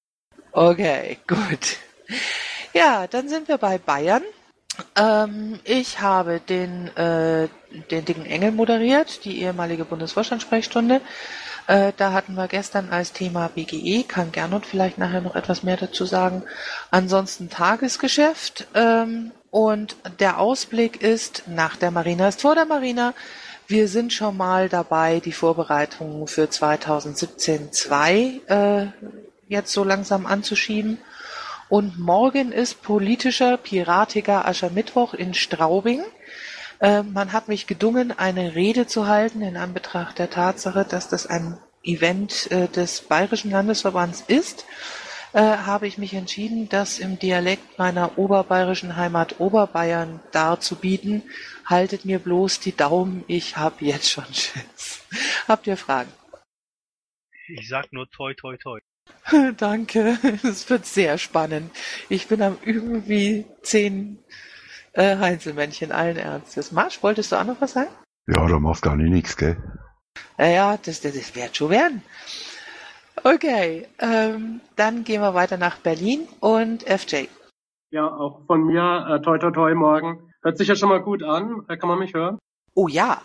Okay, 0.51 1.17
gut. 1.27 1.77
Ja, 2.73 3.07
dann 3.07 3.29
sind 3.29 3.47
wir 3.47 3.57
bei 3.57 3.77
Bayern. 3.77 4.23
Ähm, 4.95 5.59
ich 5.63 6.01
habe 6.01 6.39
den, 6.39 6.95
äh, 6.95 7.47
den 7.91 8.05
dicken 8.05 8.25
Engel 8.25 8.51
moderiert, 8.51 9.25
die 9.25 9.41
ehemalige 9.41 9.85
Bundesvorstandssprechstunde. 9.85 11.01
Äh, 11.67 11.91
da 11.97 12.13
hatten 12.13 12.35
wir 12.35 12.47
gestern 12.47 12.89
als 12.89 13.11
Thema 13.11 13.49
BGE, 13.49 14.03
kann 14.03 14.31
Gernot 14.31 14.65
vielleicht 14.65 14.97
nachher 14.97 15.21
noch 15.21 15.35
etwas 15.35 15.63
mehr 15.63 15.77
dazu 15.77 16.05
sagen. 16.05 16.43
Ansonsten 16.91 17.49
Tagesgeschäft. 17.49 18.67
Ähm, 18.73 19.31
und 19.51 19.95
der 20.19 20.39
Ausblick 20.39 21.01
ist, 21.01 21.43
nach 21.47 21.75
der 21.75 21.91
Marina 21.91 22.27
ist 22.27 22.41
vor 22.41 22.55
der 22.55 22.65
Marina. 22.65 23.13
Wir 23.67 23.89
sind 23.89 24.13
schon 24.13 24.37
mal 24.37 24.69
dabei, 24.69 25.19
die 25.19 25.33
Vorbereitungen 25.33 26.27
für 26.27 26.49
2017 26.49 27.73
2 27.73 28.41
äh, 28.47 28.85
jetzt 29.47 29.71
so 29.73 29.83
langsam 29.83 30.25
anzuschieben. 30.25 30.99
Und 31.69 31.99
morgen 31.99 32.51
ist 32.51 32.81
politischer, 32.81 33.57
piratiger 33.57 34.47
Aschermittwoch 34.47 35.13
in 35.13 35.33
Straubing. 35.33 36.03
Äh, 36.79 37.03
man 37.03 37.33
hat 37.33 37.47
mich 37.47 37.67
gedungen, 37.67 38.17
eine 38.17 38.55
Rede 38.55 38.87
zu 38.87 39.07
halten 39.07 39.41
in 39.41 39.57
Anbetracht 39.57 40.19
der 40.19 40.29
Tatsache, 40.29 40.85
dass 40.85 41.09
das 41.09 41.27
ein 41.27 41.57
Event 41.83 42.51
äh, 42.51 42.67
des 42.67 43.01
Bayerischen 43.01 43.51
Landesverbands 43.51 44.23
ist. 44.27 44.65
Äh, 45.33 45.41
habe 45.41 45.87
ich 45.87 45.97
mich 45.97 46.13
entschieden, 46.13 46.69
das 46.69 46.99
im 46.99 47.19
Dialekt 47.19 47.77
meiner 47.77 48.17
oberbayerischen 48.17 48.95
Heimat 48.95 49.39
Oberbayern 49.39 50.21
darzubieten. 50.31 51.23
Haltet 51.65 52.05
mir 52.05 52.19
bloß 52.19 52.61
die 52.61 52.75
Daumen, 52.75 53.25
ich 53.27 53.57
habe 53.57 53.83
jetzt 53.83 54.09
schon 54.09 54.25
Schiss. 54.33 55.01
Habt 55.47 55.67
ihr 55.67 55.75
Fragen? 55.75 56.11
Ich 57.49 57.67
sag 57.67 57.91
nur 57.91 58.09
toi 58.09 58.33
toi 58.33 58.57
toi. 58.57 58.79
Danke, 59.57 60.17
es 60.43 60.69
wird 60.69 60.85
sehr 60.85 61.17
spannend. 61.17 61.71
Ich 62.09 62.27
bin 62.27 62.41
am 62.41 62.57
Üben 62.63 63.07
wie 63.07 63.45
zehn 63.61 64.19
äh, 64.93 65.17
Heinzelmännchen, 65.17 65.91
allen 65.91 66.17
Ernstes. 66.17 66.71
Marsch, 66.71 67.03
wolltest 67.03 67.31
du 67.31 67.35
auch 67.35 67.43
noch 67.43 67.59
was 67.61 67.73
sagen? 67.73 67.91
Ja, 68.27 68.45
du 68.45 68.59
machst 68.59 68.81
gar 68.81 68.95
nicht 68.95 69.11
nichts, 69.11 69.37
gell? 69.37 69.57
Naja, 70.37 70.77
das, 70.83 71.01
das, 71.01 71.13
das 71.13 71.35
wird 71.35 71.55
schon 71.55 71.69
werden. 71.69 72.01
Okay, 73.23 73.87
ähm, 73.99 74.61
dann 74.75 75.03
gehen 75.03 75.21
wir 75.21 75.33
weiter 75.33 75.57
nach 75.57 75.77
Berlin 75.77 76.27
und 76.39 76.83
FJ. 76.83 77.25
Ja, 77.89 78.07
auch 78.07 78.45
von 78.45 78.65
mir, 78.65 79.07
äh, 79.09 79.21
toi 79.21 79.37
toi 79.37 79.51
toi 79.51 79.73
morgen. 79.73 80.31
Hört 80.41 80.57
sich 80.57 80.67
ja 80.67 80.75
schon 80.75 80.89
mal 80.89 81.01
gut 81.01 81.23
an. 81.23 81.65
Äh, 81.67 81.77
kann 81.77 81.89
man 81.89 81.99
mich 81.99 82.13
hören? 82.13 82.37
Oh 82.73 82.87
ja. 82.87 83.21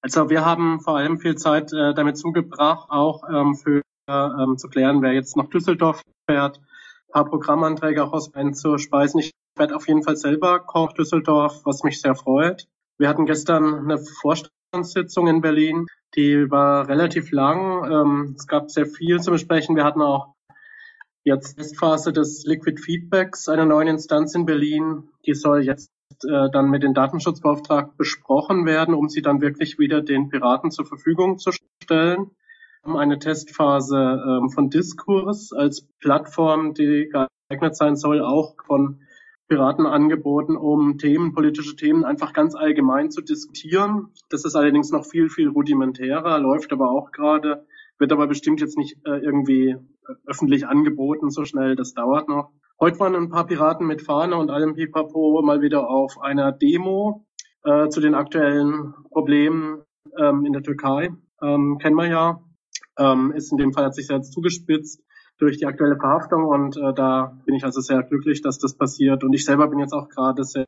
Also 0.00 0.30
wir 0.30 0.44
haben 0.44 0.80
vor 0.80 0.96
allem 0.96 1.18
viel 1.18 1.36
Zeit 1.36 1.72
äh, 1.72 1.94
damit 1.94 2.18
zugebracht, 2.18 2.90
auch 2.90 3.22
ähm, 3.28 3.54
für 3.54 3.82
ähm, 4.08 4.56
zu 4.56 4.68
klären, 4.68 5.02
wer 5.02 5.12
jetzt 5.12 5.36
nach 5.36 5.48
Düsseldorf 5.48 6.02
fährt, 6.28 6.58
ein 6.58 7.12
paar 7.12 7.24
Programmanträge 7.24 8.04
auch 8.04 8.12
aus 8.12 8.34
einzuspeisen. 8.34 9.20
Ich 9.20 9.32
werde 9.56 9.74
auf 9.74 9.88
jeden 9.88 10.02
Fall 10.02 10.16
selber 10.16 10.60
Koch 10.60 10.92
Düsseldorf, 10.92 11.62
was 11.64 11.82
mich 11.82 12.00
sehr 12.00 12.14
freut. 12.14 12.66
Wir 12.98 13.08
hatten 13.08 13.26
gestern 13.26 13.74
eine 13.74 13.98
Vorstandssitzung 13.98 15.28
in 15.28 15.40
Berlin, 15.40 15.86
die 16.14 16.50
war 16.50 16.88
relativ 16.88 17.30
lang. 17.32 17.90
Ähm, 17.90 18.34
es 18.38 18.46
gab 18.46 18.70
sehr 18.70 18.86
viel 18.86 19.20
zu 19.20 19.30
besprechen. 19.30 19.76
Wir 19.76 19.84
hatten 19.84 20.02
auch 20.02 20.34
jetzt 21.24 21.56
Testphase 21.56 22.12
des 22.12 22.44
Liquid 22.46 22.80
Feedbacks, 22.80 23.48
einer 23.48 23.66
neuen 23.66 23.88
Instanz 23.88 24.34
in 24.34 24.46
Berlin. 24.46 25.08
Die 25.26 25.34
soll 25.34 25.62
jetzt 25.62 25.90
äh, 26.24 26.48
dann 26.50 26.70
mit 26.70 26.84
den 26.84 26.94
Datenschutzbeauftragten 26.94 27.96
besprochen 27.96 28.64
werden, 28.64 28.94
um 28.94 29.08
sie 29.08 29.22
dann 29.22 29.40
wirklich 29.40 29.78
wieder 29.78 30.00
den 30.00 30.28
Piraten 30.28 30.70
zur 30.70 30.86
Verfügung 30.86 31.38
zu 31.38 31.50
stellen 31.82 32.30
eine 32.94 33.18
Testphase 33.18 33.96
ähm, 33.96 34.50
von 34.50 34.70
Diskurs 34.70 35.52
als 35.52 35.88
Plattform, 35.98 36.74
die 36.74 37.10
geeignet 37.10 37.76
sein 37.76 37.96
soll, 37.96 38.20
auch 38.20 38.54
von 38.64 39.00
Piraten 39.48 39.86
angeboten, 39.86 40.56
um 40.56 40.98
Themen, 40.98 41.32
politische 41.32 41.76
Themen 41.76 42.04
einfach 42.04 42.32
ganz 42.32 42.54
allgemein 42.54 43.10
zu 43.10 43.22
diskutieren. 43.22 44.08
Das 44.28 44.44
ist 44.44 44.56
allerdings 44.56 44.90
noch 44.90 45.04
viel, 45.04 45.28
viel 45.28 45.48
rudimentärer, 45.48 46.38
läuft 46.38 46.72
aber 46.72 46.90
auch 46.90 47.12
gerade, 47.12 47.64
wird 47.98 48.12
aber 48.12 48.26
bestimmt 48.26 48.60
jetzt 48.60 48.76
nicht 48.76 48.98
äh, 49.06 49.18
irgendwie 49.18 49.70
äh, 49.70 49.78
öffentlich 50.26 50.66
angeboten 50.66 51.30
so 51.30 51.44
schnell, 51.44 51.76
das 51.76 51.94
dauert 51.94 52.28
noch. 52.28 52.50
Heute 52.78 52.98
waren 52.98 53.14
ein 53.14 53.30
paar 53.30 53.46
Piraten 53.46 53.86
mit 53.86 54.02
Fahne 54.02 54.36
und 54.36 54.50
allem 54.50 54.74
Pipapo 54.74 55.40
mal 55.42 55.62
wieder 55.62 55.88
auf 55.88 56.20
einer 56.20 56.52
Demo 56.52 57.24
äh, 57.64 57.88
zu 57.88 58.00
den 58.00 58.14
aktuellen 58.14 58.94
Problemen 59.10 59.82
ähm, 60.18 60.44
in 60.44 60.52
der 60.52 60.62
Türkei. 60.62 61.10
Ähm, 61.40 61.78
kennen 61.80 61.96
wir 61.96 62.08
ja, 62.08 62.40
ähm, 62.98 63.32
ist 63.32 63.52
in 63.52 63.58
dem 63.58 63.72
Fall 63.72 63.84
hat 63.84 63.94
sich 63.94 64.08
jetzt 64.08 64.32
zugespitzt 64.32 65.02
durch 65.38 65.58
die 65.58 65.66
aktuelle 65.66 65.96
Verhaftung 65.96 66.44
und 66.44 66.76
äh, 66.76 66.94
da 66.94 67.38
bin 67.44 67.54
ich 67.54 67.64
also 67.64 67.80
sehr 67.80 68.02
glücklich, 68.02 68.42
dass 68.42 68.58
das 68.58 68.76
passiert 68.76 69.24
und 69.24 69.32
ich 69.32 69.44
selber 69.44 69.68
bin 69.68 69.78
jetzt 69.78 69.92
auch 69.92 70.08
gerade 70.08 70.44
sehr 70.44 70.66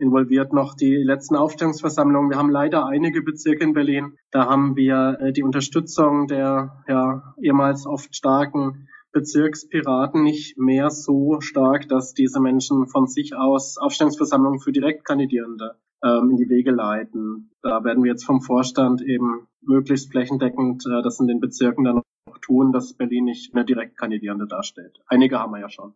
involviert 0.00 0.52
noch 0.52 0.74
die 0.74 0.96
letzten 0.96 1.36
Aufstellungsversammlungen. 1.36 2.30
Wir 2.30 2.38
haben 2.38 2.50
leider 2.50 2.86
einige 2.86 3.22
Bezirke 3.22 3.64
in 3.64 3.74
Berlin. 3.74 4.16
Da 4.30 4.46
haben 4.46 4.74
wir 4.76 5.18
äh, 5.20 5.32
die 5.32 5.42
Unterstützung 5.42 6.26
der 6.26 6.82
ja 6.88 7.34
ehemals 7.40 7.86
oft 7.86 8.14
starken 8.16 8.88
Bezirkspiraten 9.12 10.22
nicht 10.22 10.56
mehr 10.56 10.90
so 10.90 11.40
stark, 11.40 11.88
dass 11.88 12.14
diese 12.14 12.40
Menschen 12.40 12.86
von 12.86 13.06
sich 13.06 13.34
aus 13.36 13.76
Aufstellungsversammlungen 13.76 14.60
für 14.60 14.72
Direktkandidierende 14.72 15.74
ähm, 16.04 16.30
in 16.30 16.36
die 16.36 16.48
Wege 16.48 16.70
leiten. 16.70 17.50
Da 17.62 17.84
werden 17.84 18.02
wir 18.04 18.10
jetzt 18.10 18.24
vom 18.24 18.40
Vorstand 18.40 19.02
eben 19.02 19.46
möglichst 19.62 20.10
flächendeckend 20.10 20.84
äh, 20.86 21.02
das 21.02 21.20
in 21.20 21.26
den 21.26 21.40
Bezirken 21.40 21.84
dann 21.84 21.98
auch 21.98 22.38
tun, 22.38 22.72
dass 22.72 22.94
Berlin 22.94 23.24
nicht 23.24 23.54
mehr 23.54 23.64
Direktkandidierende 23.64 24.46
darstellt. 24.46 25.00
Einige 25.06 25.38
haben 25.38 25.52
wir 25.52 25.60
ja 25.60 25.68
schon. 25.68 25.94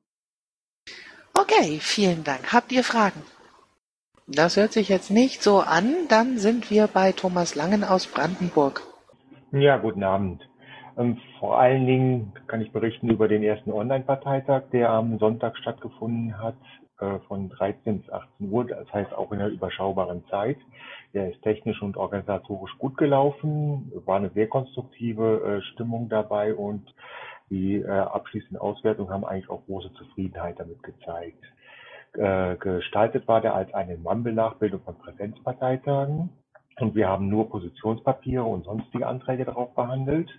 Okay, 1.33 1.79
vielen 1.81 2.25
Dank. 2.25 2.53
Habt 2.53 2.71
ihr 2.73 2.85
Fragen? 2.85 3.23
Das 4.27 4.57
hört 4.57 4.73
sich 4.73 4.89
jetzt 4.89 5.11
nicht 5.11 5.43
so 5.43 5.61
an. 5.61 5.95
Dann 6.09 6.39
sind 6.39 6.71
wir 6.71 6.87
bei 6.87 7.13
Thomas 7.13 7.55
Langen 7.55 7.85
aus 7.85 8.07
Brandenburg. 8.07 8.83
Ja, 9.53 9.77
guten 9.77 10.03
Abend. 10.03 10.49
Ähm, 10.97 11.19
vor 11.41 11.59
allen 11.59 11.87
Dingen 11.87 12.33
kann 12.47 12.61
ich 12.61 12.73
berichten 12.73 13.11
über 13.11 13.29
den 13.29 13.43
ersten 13.43 13.71
Online-Parteitag, 13.71 14.63
der 14.73 14.91
am 14.91 15.19
Sonntag 15.19 15.59
stattgefunden 15.59 16.39
hat, 16.39 16.57
von 17.27 17.49
13 17.49 18.01
bis 18.01 18.11
18 18.11 18.51
Uhr, 18.51 18.65
das 18.67 18.93
heißt 18.93 19.13
auch 19.15 19.33
in 19.33 19.41
einer 19.41 19.51
überschaubaren 19.51 20.25
Zeit. 20.29 20.59
Der 21.13 21.31
ist 21.31 21.43
technisch 21.43 21.83
und 21.83 21.97
organisatorisch 21.97 22.77
gut 22.79 22.97
gelaufen, 22.97 23.93
war 24.05 24.17
eine 24.17 24.31
sehr 24.31 24.49
konstruktive 24.49 25.61
äh, 25.61 25.63
Stimmung 25.73 26.09
dabei 26.09 26.55
und 26.55 26.95
Die 27.51 27.77
äh, 27.77 27.89
abschließenden 27.89 28.59
Auswertungen 28.59 29.11
haben 29.11 29.25
eigentlich 29.25 29.51
auch 29.51 29.65
große 29.67 29.93
Zufriedenheit 29.95 30.59
damit 30.59 30.83
gezeigt. 30.83 31.45
Äh, 32.15 32.57
gestaltet 32.57 33.29
war 33.29 33.41
der 33.41 33.55
als 33.55 33.73
eine 33.75 33.97
Mumble-Nachbildung 33.97 34.81
von 34.81 34.97
Präsenzparteitagen 34.99 36.31
und 36.81 36.95
wir 36.95 37.09
haben 37.09 37.29
nur 37.29 37.51
Positionspapiere 37.51 38.45
und 38.45 38.65
sonstige 38.65 39.07
Anträge 39.07 39.45
darauf 39.45 39.75
behandelt. 39.75 40.31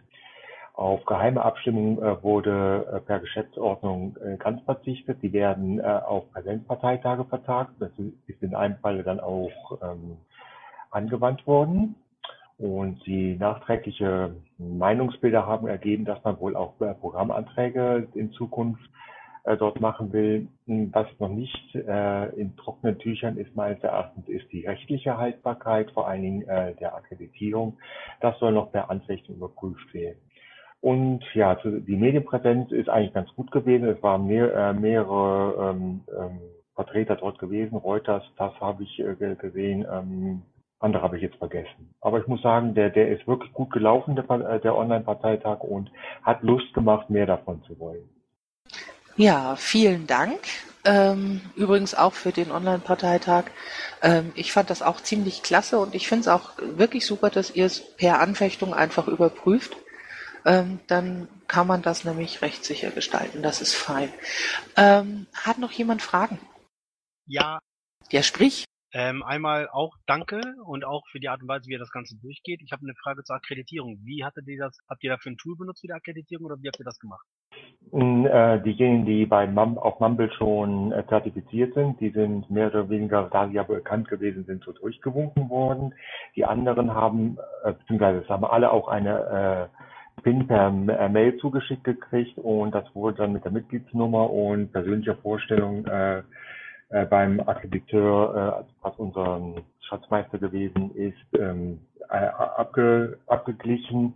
Auf 0.76 1.06
geheime 1.06 1.42
Abstimmung 1.42 2.04
äh, 2.04 2.22
wurde 2.22 2.86
äh, 2.92 3.00
per 3.00 3.20
Geschäftsordnung 3.20 4.18
äh, 4.18 4.36
ganz 4.36 4.62
verzichtet. 4.64 5.20
Die 5.22 5.32
werden 5.32 5.80
äh, 5.80 5.84
auf 5.84 6.30
Präsenzparteitage 6.34 7.24
vertagt. 7.24 7.72
Das 7.80 7.92
ist 8.28 8.44
in 8.44 8.56
einem 8.56 8.76
Fall 8.80 9.02
dann 9.04 9.22
auch 9.22 9.52
ähm, 9.82 10.18
angewandt 10.92 11.48
worden. 11.48 11.96
Und 12.58 13.06
die 13.06 13.38
nachträgliche 13.38 14.36
Meinungsbilder 14.58 15.48
haben 15.48 15.68
ergeben, 15.68 16.04
dass 16.04 16.22
man 16.26 16.38
wohl 16.42 16.58
auch 16.58 16.80
äh, 16.82 16.94
Programmanträge 16.96 18.10
in 18.14 18.34
Zukunft 18.34 18.84
äh, 19.46 19.56
dort 19.56 19.80
machen 19.80 20.12
will. 20.12 20.50
Was 20.66 21.08
noch 21.20 21.30
nicht 21.30 21.76
in 21.76 22.58
trockenen 22.58 22.98
Tüchern 22.98 23.38
ist, 23.38 23.56
meines 23.56 23.82
Erachtens, 23.84 24.28
ist 24.28 24.52
die 24.52 24.66
rechtliche 24.66 25.18
Haltbarkeit, 25.18 25.92
vor 25.92 26.08
allen 26.08 26.22
Dingen 26.24 26.46
der 26.48 26.96
Akkreditierung. 26.96 27.78
Das 28.20 28.40
soll 28.40 28.54
noch 28.54 28.72
per 28.72 28.90
Anfechtung 28.90 29.36
überprüft 29.36 29.94
werden. 29.94 30.18
Und 30.86 31.24
ja, 31.34 31.56
die 31.64 31.96
Medienpräsenz 31.96 32.72
ist 32.72 32.90
eigentlich 32.90 33.16
ganz 33.16 33.34
gut 33.36 33.50
gewesen. 33.50 33.88
Es 33.88 34.04
waren 34.04 34.28
mehr, 34.28 34.54
äh, 34.54 34.72
mehrere 34.72 35.72
ähm, 35.72 36.02
ähm, 36.16 36.40
Vertreter 36.76 37.16
dort 37.16 37.40
gewesen. 37.40 37.76
Reuters, 37.76 38.22
das 38.38 38.54
habe 38.60 38.84
ich 38.84 39.00
äh, 39.00 39.16
gesehen. 39.34 39.84
Ähm, 39.92 40.44
andere 40.78 41.02
habe 41.02 41.18
ich 41.18 41.24
jetzt 41.24 41.38
vergessen. 41.38 41.96
Aber 42.02 42.20
ich 42.20 42.28
muss 42.28 42.44
sagen, 42.44 42.76
der, 42.76 42.92
der 42.92 43.10
ist 43.10 43.26
wirklich 43.28 43.52
gut 43.52 43.72
gelaufen, 43.72 44.16
der, 44.16 44.30
äh, 44.30 44.60
der 44.60 44.78
Online-Parteitag, 44.78 45.62
und 45.62 45.90
hat 46.22 46.44
Lust 46.44 46.72
gemacht, 46.76 47.10
mehr 47.10 47.26
davon 47.26 47.64
zu 47.64 47.80
wollen. 47.80 48.08
Ja, 49.18 49.56
vielen 49.56 50.06
Dank. 50.06 50.38
Ähm, 50.86 51.42
übrigens 51.56 51.96
auch 51.96 52.14
für 52.14 52.32
den 52.32 52.52
Online-Parteitag. 52.52 53.46
Ähm, 54.04 54.34
ich 54.36 54.52
fand 54.52 54.70
das 54.70 54.84
auch 54.84 55.02
ziemlich 55.02 55.42
klasse 55.42 55.80
und 55.80 55.96
ich 55.96 56.08
finde 56.08 56.22
es 56.22 56.28
auch 56.28 56.52
wirklich 56.60 57.08
super, 57.08 57.32
dass 57.32 57.56
ihr 57.56 57.66
es 57.66 57.96
per 57.96 58.20
Anfechtung 58.20 58.76
einfach 58.76 59.08
überprüft 59.08 59.76
ähm, 60.46 60.80
dann 60.88 61.28
kann 61.48 61.68
man 61.68 61.82
das 61.82 62.06
nämlich 62.06 62.42
rechtssicher 62.42 62.92
gestalten. 62.92 63.42
Das 63.42 63.62
ist 63.62 63.76
fein. 63.76 64.10
Ähm, 64.78 65.28
hat 65.34 65.58
noch 65.58 65.72
jemand 65.72 66.02
Fragen? 66.02 66.40
Ja. 67.26 67.60
Ja, 68.12 68.24
sprich. 68.24 68.66
Ähm, 68.98 69.24
einmal 69.24 69.68
auch 69.68 69.94
danke 70.06 70.40
und 70.64 70.86
auch 70.86 71.06
für 71.12 71.20
die 71.20 71.28
Art 71.28 71.42
und 71.42 71.50
Weise, 71.50 71.68
wie 71.68 71.74
ihr 71.74 71.80
das 71.80 71.92
Ganze 71.92 72.16
durchgeht. 72.16 72.62
Ich 72.64 72.72
habe 72.72 72.84
eine 72.84 72.94
Frage 72.96 73.24
zur 73.26 73.36
Akkreditierung. 73.36 74.00
Wie 74.06 74.24
hattet 74.24 74.48
ihr 74.48 74.58
das, 74.58 74.78
habt 74.88 75.04
ihr 75.04 75.10
dafür 75.10 75.34
ein 75.34 75.38
Tool 75.38 75.58
benutzt 75.58 75.82
für 75.82 75.88
die 75.88 75.94
Akkreditierung 75.94 76.46
oder 76.46 76.56
wie 76.62 76.68
habt 76.70 76.80
ihr 76.80 76.86
das 76.86 76.98
gemacht? 77.00 77.26
Äh, 77.92 78.62
diejenigen, 78.62 79.06
die 79.06 79.26
bei 79.26 79.48
Mum, 79.48 79.78
auf 79.78 80.00
Mumble 80.00 80.32
schon 80.38 80.94
äh, 80.94 81.06
zertifiziert 81.10 81.74
sind, 81.74 82.00
die 82.00 82.12
sind 82.12 82.50
mehr 82.50 82.68
oder 82.68 82.90
weniger, 82.90 83.30
da 83.34 83.50
sie 83.50 83.56
ja 83.56 83.64
bekannt 83.64 84.08
gewesen 84.08 84.46
sind, 84.46 84.64
so 84.64 84.72
durchgewunken 84.72 85.50
worden. 85.50 85.94
Die 86.38 86.46
anderen 86.46 86.94
haben, 86.94 87.38
äh, 87.66 87.74
beziehungsweise 87.74 88.20
es 88.20 88.30
haben 88.30 88.46
alle 88.46 88.72
auch 88.72 88.88
eine 88.88 89.70
äh, 89.74 89.95
PIN 90.24 90.48
per 90.48 90.68
äh, 90.68 91.10
Mail 91.10 91.38
zugeschickt 91.38 91.84
gekriegt 91.84 92.38
und 92.38 92.74
das 92.74 92.84
wurde 92.94 93.18
dann 93.18 93.34
mit 93.34 93.44
der 93.44 93.52
Mitgliedsnummer 93.52 94.30
und 94.30 94.72
persönlicher 94.72 95.16
Vorstellung 95.18 95.86
äh, 95.86 96.24
äh, 96.90 97.06
beim 97.06 97.40
Akkrediteur, 97.40 98.66
äh, 98.66 98.74
was 98.82 98.96
unser 98.98 99.64
Schatzmeister 99.82 100.38
gewesen 100.38 100.96
ist, 100.96 101.40
ähm, 101.40 101.80
äh, 102.10 102.16
abge, 102.16 103.20
abgeglichen. 103.28 104.14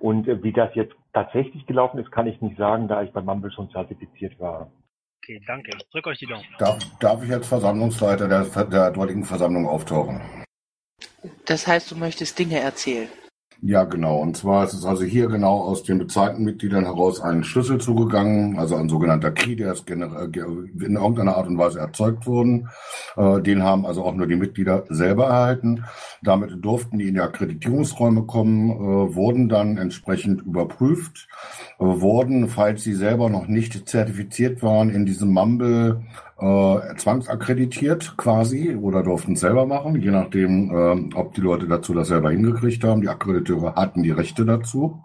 Und 0.00 0.26
äh, 0.28 0.42
wie 0.42 0.52
das 0.52 0.74
jetzt 0.74 0.94
tatsächlich 1.12 1.66
gelaufen 1.66 1.98
ist, 1.98 2.10
kann 2.10 2.26
ich 2.26 2.40
nicht 2.40 2.56
sagen, 2.56 2.88
da 2.88 3.02
ich 3.02 3.12
bei 3.12 3.20
Mumble 3.20 3.50
schon 3.50 3.70
zertifiziert 3.70 4.38
war. 4.40 4.70
Okay, 5.22 5.42
danke. 5.46 5.70
Ich 5.76 5.90
drück 5.90 6.06
euch 6.06 6.18
die 6.18 6.26
Daumen. 6.26 6.44
Darf, 6.58 6.78
darf 7.00 7.24
ich 7.24 7.32
als 7.32 7.48
Versammlungsleiter 7.48 8.28
der, 8.28 8.44
der 8.66 8.90
dortigen 8.90 9.24
Versammlung 9.24 9.66
auftauchen? 9.66 10.20
Das 11.46 11.66
heißt, 11.66 11.90
du 11.90 11.96
möchtest 11.96 12.38
Dinge 12.38 12.60
erzählen. 12.60 13.08
Ja, 13.62 13.84
genau. 13.84 14.18
Und 14.18 14.36
zwar 14.36 14.64
ist 14.64 14.74
es 14.74 14.84
also 14.84 15.04
hier 15.04 15.28
genau 15.28 15.60
aus 15.60 15.82
den 15.82 15.98
bezahlten 15.98 16.44
Mitgliedern 16.44 16.84
heraus 16.84 17.22
einen 17.22 17.42
Schlüssel 17.42 17.78
zugegangen, 17.78 18.58
also 18.58 18.76
ein 18.76 18.90
sogenannter 18.90 19.30
Key, 19.30 19.56
der 19.56 19.72
ist 19.72 19.88
äh, 19.88 19.94
in 19.94 20.00
irgendeiner 20.96 21.36
Art 21.36 21.46
und 21.46 21.56
Weise 21.56 21.78
erzeugt 21.78 22.26
worden. 22.26 22.68
Äh, 23.16 23.40
den 23.40 23.62
haben 23.62 23.86
also 23.86 24.04
auch 24.04 24.14
nur 24.14 24.26
die 24.26 24.36
Mitglieder 24.36 24.84
selber 24.90 25.26
erhalten. 25.26 25.84
Damit 26.22 26.62
durften 26.62 26.98
die 26.98 27.08
in 27.08 27.14
die 27.14 27.20
Akkreditierungsräume 27.20 28.24
kommen, 28.24 28.70
äh, 28.70 29.14
wurden 29.14 29.48
dann 29.48 29.78
entsprechend 29.78 30.42
überprüft, 30.42 31.26
wurden, 31.78 32.48
falls 32.48 32.82
sie 32.82 32.94
selber 32.94 33.30
noch 33.30 33.46
nicht 33.46 33.88
zertifiziert 33.88 34.62
waren, 34.62 34.90
in 34.90 35.06
diesem 35.06 35.32
Mumble 35.32 36.02
äh, 36.38 36.96
zwangsakkreditiert 36.96 38.16
quasi 38.16 38.74
oder 38.74 39.02
durften 39.02 39.32
es 39.32 39.40
selber 39.40 39.66
machen, 39.66 40.00
je 40.00 40.10
nachdem, 40.10 40.70
äh, 40.70 41.14
ob 41.14 41.34
die 41.34 41.40
Leute 41.40 41.66
dazu 41.66 41.94
das 41.94 42.08
selber 42.08 42.30
hingekriegt 42.30 42.84
haben. 42.84 43.00
Die 43.00 43.08
Akkrediteure 43.08 43.74
hatten 43.74 44.02
die 44.02 44.10
Rechte 44.10 44.44
dazu 44.44 45.02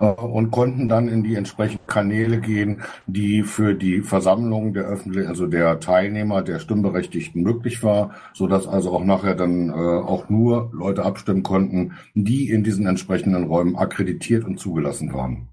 äh, 0.00 0.06
und 0.06 0.50
konnten 0.50 0.88
dann 0.88 1.08
in 1.08 1.22
die 1.22 1.36
entsprechenden 1.36 1.86
Kanäle 1.86 2.40
gehen, 2.40 2.82
die 3.06 3.44
für 3.44 3.74
die 3.74 4.02
Versammlung 4.02 4.72
der 4.72 4.84
öffentlichen, 4.84 5.28
also 5.28 5.46
der 5.46 5.78
Teilnehmer, 5.78 6.42
der 6.42 6.58
Stimmberechtigten 6.58 7.42
möglich 7.42 7.82
war, 7.84 8.10
so 8.32 8.48
dass 8.48 8.66
also 8.66 8.92
auch 8.92 9.04
nachher 9.04 9.36
dann 9.36 9.68
äh, 9.68 9.72
auch 9.72 10.28
nur 10.28 10.70
Leute 10.72 11.04
abstimmen 11.04 11.44
konnten, 11.44 11.92
die 12.14 12.50
in 12.50 12.64
diesen 12.64 12.86
entsprechenden 12.86 13.44
Räumen 13.44 13.76
akkreditiert 13.76 14.44
und 14.44 14.58
zugelassen 14.58 15.12
waren. 15.12 15.48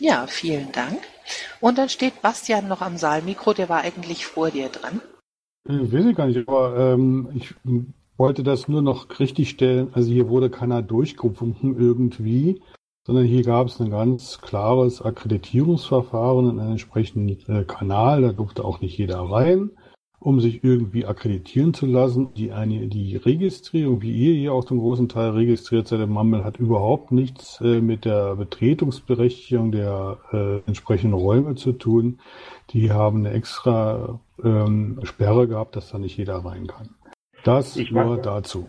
Ja, 0.00 0.26
vielen 0.26 0.72
Dank. 0.72 0.98
Und 1.60 1.78
dann 1.78 1.88
steht 1.88 2.22
Bastian 2.22 2.68
noch 2.68 2.80
am 2.80 2.96
Saalmikro, 2.96 3.52
der 3.52 3.68
war 3.68 3.82
eigentlich 3.82 4.26
vor 4.26 4.50
dir 4.50 4.68
dran. 4.68 5.00
Ich 5.68 5.92
weiß 5.92 6.06
ich 6.06 6.16
gar 6.16 6.26
nicht, 6.26 6.48
aber 6.48 6.76
ähm, 6.78 7.28
ich 7.34 7.54
wollte 8.16 8.42
das 8.42 8.68
nur 8.68 8.82
noch 8.82 9.20
richtig 9.20 9.50
stellen. 9.50 9.90
Also 9.92 10.10
hier 10.10 10.28
wurde 10.28 10.50
keiner 10.50 10.82
durchgewunken 10.82 11.78
irgendwie, 11.78 12.62
sondern 13.06 13.26
hier 13.26 13.42
gab 13.42 13.66
es 13.66 13.80
ein 13.80 13.90
ganz 13.90 14.40
klares 14.40 15.02
Akkreditierungsverfahren 15.02 16.50
in 16.50 16.60
einem 16.60 16.70
entsprechenden 16.72 17.28
äh, 17.48 17.64
Kanal. 17.64 18.22
Da 18.22 18.32
durfte 18.32 18.64
auch 18.64 18.80
nicht 18.80 18.96
jeder 18.96 19.20
rein 19.20 19.70
um 20.20 20.40
sich 20.40 20.64
irgendwie 20.64 21.06
akkreditieren 21.06 21.74
zu 21.74 21.86
lassen. 21.86 22.34
Die, 22.34 22.52
eine, 22.52 22.88
die 22.88 23.16
Registrierung, 23.16 24.02
wie 24.02 24.12
ihr 24.12 24.34
hier 24.34 24.52
auch 24.52 24.64
zum 24.64 24.78
großen 24.78 25.08
Teil 25.08 25.30
registriert 25.30 25.88
seid 25.88 26.00
im 26.00 26.12
Mammel, 26.12 26.44
hat 26.44 26.58
überhaupt 26.58 27.12
nichts 27.12 27.60
äh, 27.60 27.80
mit 27.80 28.04
der 28.04 28.36
Betretungsberechtigung 28.36 29.70
der 29.72 30.18
äh, 30.32 30.58
entsprechenden 30.66 31.14
Räume 31.14 31.54
zu 31.54 31.72
tun. 31.72 32.18
Die 32.70 32.90
haben 32.90 33.18
eine 33.18 33.30
extra 33.30 34.20
ähm, 34.42 35.00
Sperre 35.04 35.46
gehabt, 35.46 35.76
dass 35.76 35.90
da 35.90 35.98
nicht 35.98 36.16
jeder 36.16 36.36
rein 36.44 36.66
kann. 36.66 36.90
Das 37.44 37.76
ich 37.76 37.92
nur 37.92 38.16
dazu. 38.18 38.68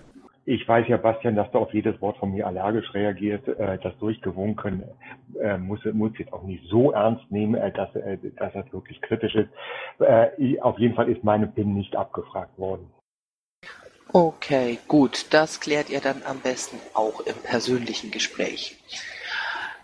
Ich 0.51 0.67
weiß 0.67 0.87
ja, 0.87 0.97
Bastian, 0.97 1.35
dass 1.35 1.51
du 1.51 1.59
auf 1.59 1.71
jedes 1.75 2.01
Wort 2.01 2.17
von 2.17 2.31
mir 2.31 2.47
allergisch 2.47 2.91
reagiert. 2.95 3.47
Äh, 3.47 3.77
das 3.83 3.95
Durchgewunken 3.99 4.83
äh, 5.39 5.59
muss, 5.59 5.85
muss 5.93 6.17
jetzt 6.17 6.33
auch 6.33 6.41
nicht 6.41 6.63
so 6.67 6.91
ernst 6.91 7.29
nehmen, 7.29 7.53
äh, 7.53 7.71
dass, 7.71 7.89
dass 7.93 8.53
das 8.53 8.73
wirklich 8.73 8.99
kritisch 8.99 9.35
ist. 9.35 9.49
Auf 10.61 10.79
jeden 10.79 10.95
Fall 10.95 11.07
ist 11.07 11.23
meine 11.23 11.45
PIN 11.45 11.75
nicht 11.75 11.95
abgefragt 11.95 12.57
worden. 12.57 12.89
Okay, 14.11 14.79
gut. 14.87 15.27
Das 15.29 15.59
klärt 15.59 15.91
ihr 15.91 16.01
dann 16.01 16.23
am 16.25 16.39
besten 16.39 16.77
auch 16.95 17.19
im 17.27 17.35
persönlichen 17.43 18.09
Gespräch. 18.09 18.75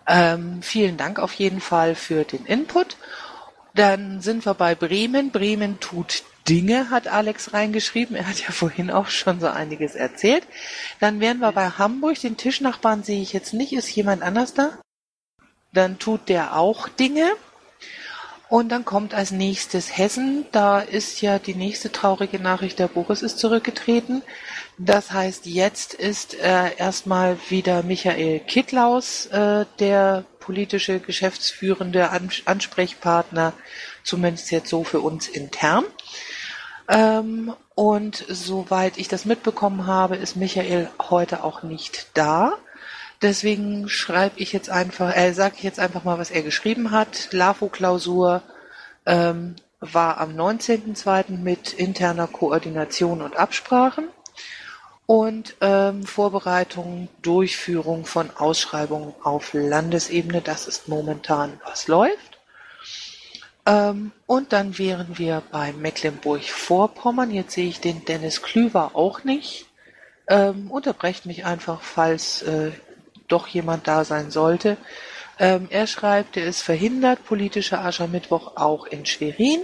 Ähm, 0.08 0.62
vielen 0.62 0.96
Dank 0.96 1.20
auf 1.20 1.34
jeden 1.34 1.60
Fall 1.60 1.94
für 1.94 2.24
den 2.24 2.44
Input. 2.44 2.96
Dann 3.76 4.20
sind 4.20 4.44
wir 4.44 4.54
bei 4.54 4.74
Bremen. 4.74 5.30
Bremen 5.30 5.78
tut 5.78 6.24
Dinge, 6.48 6.90
hat 6.90 7.08
Alex 7.08 7.52
reingeschrieben. 7.52 8.16
Er 8.16 8.28
hat 8.28 8.40
ja 8.40 8.50
vorhin 8.50 8.90
auch 8.90 9.08
schon 9.08 9.40
so 9.40 9.48
einiges 9.48 9.94
erzählt. 9.94 10.46
Dann 11.00 11.20
wären 11.20 11.38
wir 11.38 11.52
bei 11.52 11.70
Hamburg. 11.70 12.20
Den 12.20 12.36
Tischnachbarn 12.36 13.02
sehe 13.02 13.22
ich 13.22 13.32
jetzt 13.32 13.52
nicht. 13.52 13.72
Ist 13.72 13.94
jemand 13.94 14.22
anders 14.22 14.54
da? 14.54 14.78
Dann 15.72 15.98
tut 15.98 16.28
der 16.28 16.56
auch 16.56 16.88
Dinge. 16.88 17.32
Und 18.48 18.70
dann 18.70 18.84
kommt 18.84 19.12
als 19.12 19.32
nächstes 19.32 19.98
Hessen. 19.98 20.46
Da 20.52 20.80
ist 20.80 21.20
ja 21.20 21.38
die 21.40 21.54
nächste 21.54 21.90
traurige 21.90 22.38
Nachricht, 22.38 22.78
der 22.78 22.86
Boris 22.86 23.22
ist 23.22 23.38
zurückgetreten. 23.38 24.22
Das 24.78 25.10
heißt, 25.10 25.46
jetzt 25.46 25.94
ist 25.94 26.34
äh, 26.34 26.76
erstmal 26.76 27.38
wieder 27.48 27.82
Michael 27.82 28.40
Kittlaus 28.40 29.26
äh, 29.26 29.66
der 29.80 30.24
politische 30.38 31.00
geschäftsführende 31.00 32.10
Ansprechpartner, 32.44 33.52
zumindest 34.04 34.52
jetzt 34.52 34.68
so 34.68 34.84
für 34.84 35.00
uns 35.00 35.26
intern. 35.26 35.84
Ähm, 36.88 37.52
und 37.74 38.24
soweit 38.28 38.98
ich 38.98 39.08
das 39.08 39.24
mitbekommen 39.24 39.86
habe, 39.86 40.16
ist 40.16 40.36
Michael 40.36 40.88
heute 41.10 41.44
auch 41.44 41.62
nicht 41.62 42.08
da. 42.14 42.52
Deswegen 43.22 43.88
schreibe 43.88 44.38
ich 44.38 44.52
jetzt 44.52 44.70
einfach, 44.70 45.16
äh, 45.16 45.32
sage 45.32 45.54
ich 45.58 45.62
jetzt 45.62 45.80
einfach 45.80 46.04
mal, 46.04 46.18
was 46.18 46.30
er 46.30 46.42
geschrieben 46.42 46.90
hat. 46.90 47.28
LAFO-Klausur 47.32 48.42
ähm, 49.06 49.56
war 49.80 50.18
am 50.18 50.30
19.02. 50.36 51.38
mit 51.38 51.72
interner 51.72 52.26
Koordination 52.26 53.22
und 53.22 53.36
Absprachen. 53.36 54.08
und 55.06 55.54
ähm, 55.60 56.04
Vorbereitung, 56.04 57.08
Durchführung 57.22 58.06
von 58.06 58.30
Ausschreibungen 58.36 59.14
auf 59.22 59.54
Landesebene. 59.54 60.42
Das 60.42 60.66
ist 60.66 60.88
momentan, 60.88 61.60
was 61.64 61.86
läuft. 61.88 62.25
Ähm, 63.66 64.12
und 64.26 64.52
dann 64.52 64.78
wären 64.78 65.18
wir 65.18 65.42
bei 65.50 65.72
Mecklenburg-Vorpommern. 65.72 67.30
Jetzt 67.30 67.54
sehe 67.54 67.68
ich 67.68 67.80
den 67.80 68.04
Dennis 68.04 68.42
Klüver 68.42 68.92
auch 68.94 69.24
nicht. 69.24 69.66
Ähm, 70.28 70.70
unterbrecht 70.70 71.26
mich 71.26 71.44
einfach, 71.44 71.82
falls 71.82 72.42
äh, 72.42 72.70
doch 73.28 73.46
jemand 73.48 73.88
da 73.88 74.04
sein 74.04 74.30
sollte. 74.30 74.76
Ähm, 75.38 75.66
er 75.70 75.86
schreibt, 75.86 76.36
er 76.36 76.46
ist 76.46 76.62
verhindert, 76.62 77.24
politischer 77.24 77.84
Aschermittwoch 77.84 78.56
auch 78.56 78.86
in 78.86 79.04
Schwerin. 79.04 79.60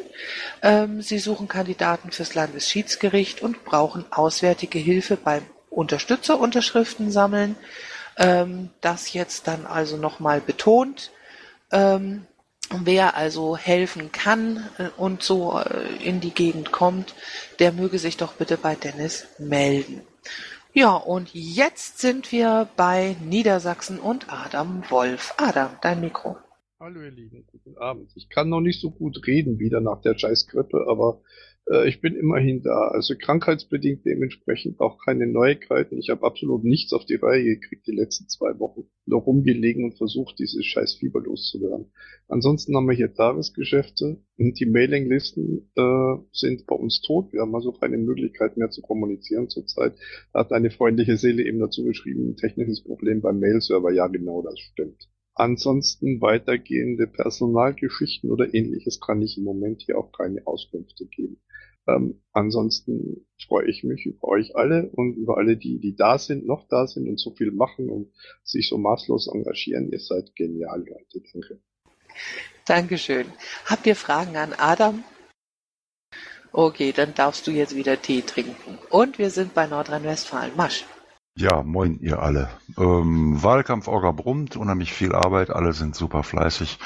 Ähm, 0.62 1.00
sie 1.00 1.18
suchen 1.18 1.48
Kandidaten 1.48 2.12
fürs 2.12 2.34
Landesschiedsgericht 2.34 3.40
und 3.40 3.64
brauchen 3.64 4.04
auswärtige 4.10 4.78
Hilfe 4.78 5.16
beim 5.16 5.42
Unterstützerunterschriften 5.70 7.10
sammeln. 7.10 7.56
Ähm, 8.18 8.70
das 8.82 9.14
jetzt 9.14 9.48
dann 9.48 9.64
also 9.64 9.96
nochmal 9.96 10.40
betont. 10.40 11.10
Ähm, 11.70 12.26
wer 12.84 13.16
also 13.16 13.56
helfen 13.56 14.12
kann 14.12 14.68
äh, 14.78 14.88
und 14.96 15.22
so 15.22 15.58
äh, 15.58 16.04
in 16.04 16.20
die 16.20 16.30
Gegend 16.30 16.72
kommt, 16.72 17.14
der 17.58 17.72
möge 17.72 17.98
sich 17.98 18.16
doch 18.16 18.34
bitte 18.34 18.56
bei 18.56 18.74
Dennis 18.74 19.26
melden. 19.38 20.02
Ja, 20.74 20.96
und 20.96 21.34
jetzt 21.34 21.98
sind 21.98 22.32
wir 22.32 22.68
bei 22.76 23.16
Niedersachsen 23.20 24.00
und 24.00 24.32
Adam 24.32 24.82
Wolf. 24.88 25.34
Adam, 25.36 25.70
dein 25.82 26.00
Mikro. 26.00 26.38
Hallo 26.80 27.00
ihr 27.02 27.10
Lieben, 27.10 27.46
guten 27.46 27.76
Abend. 27.78 28.10
Ich 28.16 28.28
kann 28.28 28.48
noch 28.48 28.60
nicht 28.60 28.80
so 28.80 28.90
gut 28.90 29.24
reden 29.26 29.58
wieder 29.58 29.80
nach 29.80 30.00
der 30.00 30.18
Scheißgrippe, 30.18 30.86
aber 30.88 31.20
äh, 31.20 31.51
ich 31.86 32.00
bin 32.00 32.16
immerhin 32.16 32.62
da. 32.62 32.88
Also 32.88 33.14
krankheitsbedingt 33.16 34.04
dementsprechend 34.04 34.80
auch 34.80 34.98
keine 35.04 35.26
Neuigkeiten. 35.26 35.98
Ich 35.98 36.10
habe 36.10 36.26
absolut 36.26 36.64
nichts 36.64 36.92
auf 36.92 37.04
die 37.04 37.14
Reihe 37.14 37.44
gekriegt 37.44 37.86
die 37.86 37.94
letzten 37.94 38.28
zwei 38.28 38.58
Wochen. 38.58 38.88
Noch 39.06 39.26
rumgelegen 39.26 39.84
und 39.84 39.96
versucht, 39.96 40.38
dieses 40.38 40.64
scheiß 40.66 40.96
Fieber 40.96 41.20
loszuwerden. 41.20 41.92
Ansonsten 42.28 42.76
haben 42.76 42.88
wir 42.88 42.96
hier 42.96 43.14
Tagesgeschäfte 43.14 44.18
und 44.38 44.58
die 44.58 44.66
Mailinglisten 44.66 45.70
äh, 45.76 46.16
sind 46.32 46.66
bei 46.66 46.74
uns 46.74 47.00
tot. 47.00 47.32
Wir 47.32 47.42
haben 47.42 47.54
also 47.54 47.72
keine 47.72 47.98
Möglichkeit 47.98 48.56
mehr 48.56 48.70
zu 48.70 48.82
kommunizieren 48.82 49.48
zurzeit. 49.48 49.94
Da 50.32 50.40
hat 50.40 50.52
eine 50.52 50.70
freundliche 50.70 51.16
Seele 51.16 51.44
eben 51.44 51.60
dazu 51.60 51.84
geschrieben, 51.84 52.36
technisches 52.36 52.82
Problem 52.82 53.20
beim 53.20 53.38
Mailserver. 53.38 53.92
Ja, 53.92 54.08
genau, 54.08 54.42
das 54.42 54.58
stimmt. 54.58 55.11
Ansonsten 55.34 56.20
weitergehende 56.20 57.06
Personalgeschichten 57.06 58.30
oder 58.30 58.52
ähnliches 58.52 59.00
kann 59.00 59.22
ich 59.22 59.38
im 59.38 59.44
Moment 59.44 59.82
hier 59.82 59.98
auch 59.98 60.12
keine 60.12 60.46
Auskünfte 60.46 61.06
geben. 61.06 61.40
Ähm, 61.88 62.22
ansonsten 62.32 63.26
freue 63.48 63.68
ich 63.68 63.82
mich 63.82 64.06
über 64.06 64.28
euch 64.28 64.54
alle 64.54 64.90
und 64.90 65.16
über 65.16 65.38
alle, 65.38 65.56
die, 65.56 65.80
die 65.80 65.96
da 65.96 66.18
sind, 66.18 66.46
noch 66.46 66.68
da 66.68 66.86
sind 66.86 67.08
und 67.08 67.18
so 67.18 67.34
viel 67.34 67.50
machen 67.50 67.88
und 67.88 68.12
sich 68.44 68.68
so 68.68 68.78
maßlos 68.78 69.28
engagieren. 69.32 69.90
Ihr 69.90 69.98
seid 69.98 70.36
genial, 70.36 70.84
Leute. 70.86 71.22
Danke. 71.32 71.60
Dankeschön. 72.66 73.26
Habt 73.66 73.86
ihr 73.86 73.96
Fragen 73.96 74.36
an 74.36 74.52
Adam? 74.56 75.02
Okay, 76.52 76.92
dann 76.92 77.14
darfst 77.14 77.46
du 77.46 77.50
jetzt 77.50 77.74
wieder 77.74 78.00
Tee 78.00 78.20
trinken. 78.20 78.78
Und 78.90 79.18
wir 79.18 79.30
sind 79.30 79.54
bei 79.54 79.66
Nordrhein-Westfalen. 79.66 80.52
Masch. 80.54 80.84
Ja, 81.34 81.62
moin 81.62 81.98
ihr 82.00 82.20
alle. 82.20 82.50
Ähm, 82.76 83.42
Wahlkampf 83.42 83.88
Orga 83.88 84.12
brummt, 84.12 84.56
unheimlich 84.56 84.92
viel 84.92 85.14
Arbeit, 85.14 85.48
alle 85.48 85.72
sind 85.72 85.94
super 85.94 86.22
fleißig. 86.22 86.78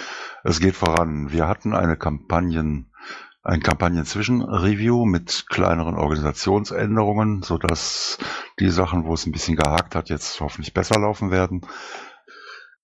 Es 0.44 0.60
geht 0.60 0.76
voran. 0.76 1.32
Wir 1.32 1.48
hatten 1.48 1.74
eine 1.74 1.96
Kampagnen, 1.96 2.92
ein 3.42 3.60
Kampagnen-Zwischenreview 3.60 5.04
mit 5.04 5.46
kleineren 5.48 5.96
Organisationsänderungen, 5.96 7.42
sodass 7.42 8.18
die 8.60 8.70
Sachen, 8.70 9.04
wo 9.04 9.14
es 9.14 9.26
ein 9.26 9.32
bisschen 9.32 9.56
gehakt 9.56 9.96
hat, 9.96 10.10
jetzt 10.10 10.40
hoffentlich 10.40 10.72
besser 10.72 11.00
laufen 11.00 11.32
werden. 11.32 11.62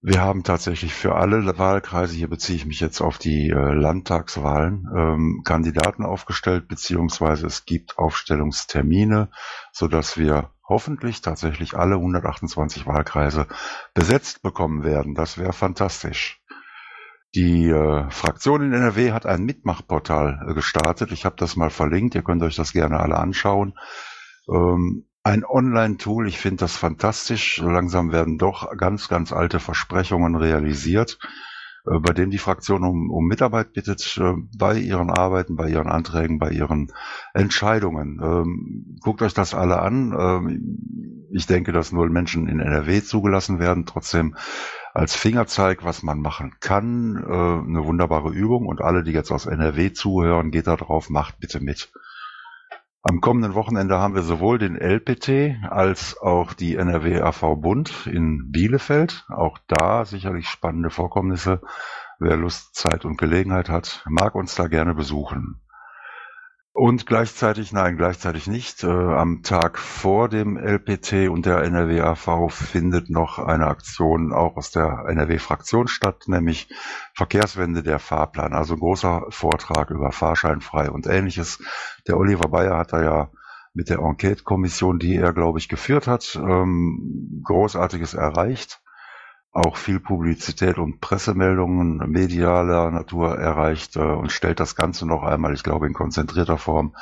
Wir 0.01 0.20
haben 0.20 0.42
tatsächlich 0.42 0.92
für 0.92 1.14
alle 1.14 1.46
Wahlkreise, 1.59 2.16
hier 2.16 2.29
beziehe 2.29 2.57
ich 2.57 2.66
mich 2.66 2.81
jetzt 2.81 3.01
auf 3.01 3.18
die 3.18 3.51
äh, 3.51 3.72
Landtagswahlen, 3.72 4.88
ähm, 4.96 5.42
Kandidaten 5.44 6.05
aufgestellt, 6.05 6.66
beziehungsweise 6.66 7.46
es 7.46 7.66
gibt 7.66 7.98
Aufstellungstermine, 7.98 9.31
sodass 9.70 10.18
wir 10.18 10.51
hoffentlich 10.72 11.20
tatsächlich 11.20 11.74
alle 11.74 11.96
128 11.96 12.87
Wahlkreise 12.87 13.46
besetzt 13.92 14.40
bekommen 14.42 14.85
werden. 14.85 15.14
Das 15.14 15.37
wäre 15.37 15.52
fantastisch. 15.52 16.42
Die 17.35 17.68
äh, 17.68 18.11
Fraktion 18.11 18.62
in 18.62 18.72
NRW 18.72 19.12
hat 19.12 19.26
ein 19.26 19.44
Mitmachportal 19.44 20.46
äh, 20.48 20.54
gestartet. 20.54 21.12
Ich 21.12 21.26
habe 21.26 21.37
das 21.37 21.56
mal 21.56 21.68
verlinkt. 21.68 22.14
Ihr 22.14 22.22
könnt 22.22 22.42
euch 22.42 22.56
das 22.56 22.72
gerne 22.72 23.00
alle 23.00 23.18
anschauen. 23.18 23.74
Ähm, 24.48 25.06
ein 25.22 25.44
Online-Tool. 25.44 26.26
Ich 26.26 26.38
finde 26.38 26.61
das 26.61 26.76
fantastisch. 26.76 27.58
Langsam 27.58 28.12
werden 28.12 28.38
doch 28.38 28.74
ganz, 28.76 29.08
ganz 29.08 29.32
alte 29.32 29.61
Versprechungen 29.61 30.37
realisiert. 30.37 31.18
Äh, 31.86 31.98
bei 31.98 32.12
denen 32.12 32.30
die 32.30 32.38
Fraktion 32.38 32.84
um, 32.84 33.10
um 33.10 33.26
Mitarbeit 33.26 33.72
bittet 33.72 34.18
äh, 34.20 34.34
bei 34.56 34.76
ihren 34.76 35.10
Arbeiten, 35.10 35.56
bei 35.56 35.68
ihren 35.68 35.88
Anträgen, 35.88 36.38
bei 36.38 36.50
ihren 36.50 36.92
Entscheidungen. 37.34 38.20
Ähm, 38.22 38.98
guckt 39.00 39.22
euch 39.22 39.34
das 39.34 39.54
alle 39.54 39.80
an. 39.80 40.14
Ähm, 40.18 41.28
ich 41.32 41.46
denke, 41.46 41.72
dass 41.72 41.92
null 41.92 42.10
Menschen 42.10 42.48
in 42.48 42.60
NRW 42.60 43.02
zugelassen 43.02 43.58
werden. 43.58 43.86
Trotzdem 43.86 44.36
als 44.94 45.16
Fingerzeig, 45.16 45.84
was 45.84 46.02
man 46.02 46.20
machen 46.20 46.54
kann, 46.60 47.16
äh, 47.16 47.68
eine 47.68 47.84
wunderbare 47.84 48.30
Übung. 48.30 48.66
Und 48.66 48.80
alle, 48.80 49.02
die 49.02 49.12
jetzt 49.12 49.32
aus 49.32 49.46
NRW 49.46 49.92
zuhören, 49.92 50.50
geht 50.50 50.66
da 50.66 50.76
drauf, 50.76 51.10
macht 51.10 51.40
bitte 51.40 51.60
mit. 51.60 51.90
Am 53.04 53.20
kommenden 53.20 53.54
Wochenende 53.54 53.98
haben 53.98 54.14
wir 54.14 54.22
sowohl 54.22 54.58
den 54.58 54.76
LPT 54.76 55.56
als 55.68 56.16
auch 56.20 56.52
die 56.52 56.76
NRW 56.76 57.20
AV 57.20 57.56
Bund 57.56 58.06
in 58.06 58.52
Bielefeld. 58.52 59.26
Auch 59.28 59.58
da 59.66 60.04
sicherlich 60.04 60.48
spannende 60.48 60.88
Vorkommnisse. 60.88 61.60
Wer 62.20 62.36
Lust, 62.36 62.76
Zeit 62.76 63.04
und 63.04 63.18
Gelegenheit 63.18 63.68
hat, 63.68 64.04
mag 64.08 64.36
uns 64.36 64.54
da 64.54 64.68
gerne 64.68 64.94
besuchen. 64.94 65.60
Und 66.74 67.04
gleichzeitig, 67.04 67.72
nein, 67.72 67.98
gleichzeitig 67.98 68.46
nicht. 68.46 68.82
Äh, 68.82 68.88
am 68.88 69.42
Tag 69.42 69.78
vor 69.78 70.30
dem 70.30 70.56
LPT 70.56 71.28
und 71.28 71.44
der 71.44 71.62
NRW-AV 71.64 72.50
findet 72.50 73.11
noch 73.11 73.38
eine 73.38 73.66
Aktion 73.66 74.32
auch 74.32 74.56
aus 74.56 74.70
der 74.70 75.04
NRW-Fraktion 75.06 75.87
statt, 75.87 76.24
nämlich 76.28 76.70
Verkehrswende 77.12 77.82
der 77.82 77.98
Fahrplan. 77.98 78.54
Also 78.54 78.78
großer 78.78 79.26
Vortrag 79.28 79.90
über 79.90 80.12
Fahrscheinfrei 80.12 80.90
und 80.90 81.06
ähnliches. 81.06 81.62
Der 82.06 82.16
Oliver 82.16 82.48
Bayer 82.48 82.78
hat 82.78 82.94
da 82.94 83.02
ja 83.02 83.30
mit 83.74 83.90
der 83.90 83.98
Enquete-Kommission, 83.98 84.98
die 84.98 85.16
er, 85.16 85.35
glaube 85.35 85.58
ich, 85.58 85.68
geführt 85.68 86.06
hat, 86.06 86.40
ähm, 86.42 87.42
Großartiges 87.44 88.14
erreicht 88.14 88.81
auch 89.52 89.76
viel 89.76 90.00
Publizität 90.00 90.78
und 90.78 91.00
Pressemeldungen 91.00 91.98
medialer 92.10 92.90
Natur 92.90 93.38
erreicht 93.38 93.96
äh, 93.96 94.00
und 94.00 94.32
stellt 94.32 94.60
das 94.60 94.74
Ganze 94.74 95.06
noch 95.06 95.22
einmal, 95.22 95.52
ich 95.52 95.62
glaube 95.62 95.86
in 95.86 95.92
konzentrierter 95.92 96.58
Form, 96.58 96.96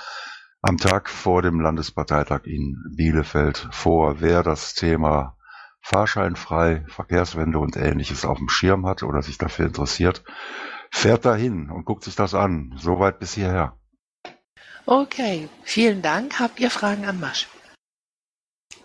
am 0.60 0.76
Tag 0.76 1.08
vor 1.08 1.42
dem 1.42 1.60
Landesparteitag 1.60 2.44
in 2.44 2.76
Bielefeld 2.94 3.68
vor, 3.70 4.20
wer 4.20 4.42
das 4.42 4.74
Thema 4.74 5.36
fahrscheinfrei, 5.80 6.84
Verkehrswende 6.88 7.58
und 7.58 7.76
ähnliches 7.76 8.24
auf 8.24 8.38
dem 8.38 8.48
Schirm 8.48 8.84
hat 8.86 9.02
oder 9.02 9.22
sich 9.22 9.38
dafür 9.38 9.66
interessiert, 9.66 10.22
fährt 10.90 11.24
dahin 11.24 11.70
und 11.70 11.84
guckt 11.84 12.04
sich 12.04 12.16
das 12.16 12.34
an. 12.34 12.74
Soweit 12.76 13.18
bis 13.20 13.32
hierher. 13.34 13.76
Okay, 14.84 15.48
vielen 15.62 16.02
Dank. 16.02 16.40
Habt 16.40 16.60
ihr 16.60 16.70
Fragen 16.70 17.06
an 17.06 17.20
Masch? 17.20 17.48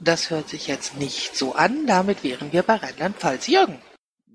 Das 0.01 0.29
hört 0.29 0.47
sich 0.49 0.67
jetzt 0.67 0.99
nicht 0.99 1.35
so 1.35 1.53
an. 1.53 1.85
Damit 1.87 2.23
wären 2.23 2.51
wir 2.51 2.63
bei 2.63 2.75
Rheinland-Pfalz. 2.75 3.47
Jürgen. 3.47 3.79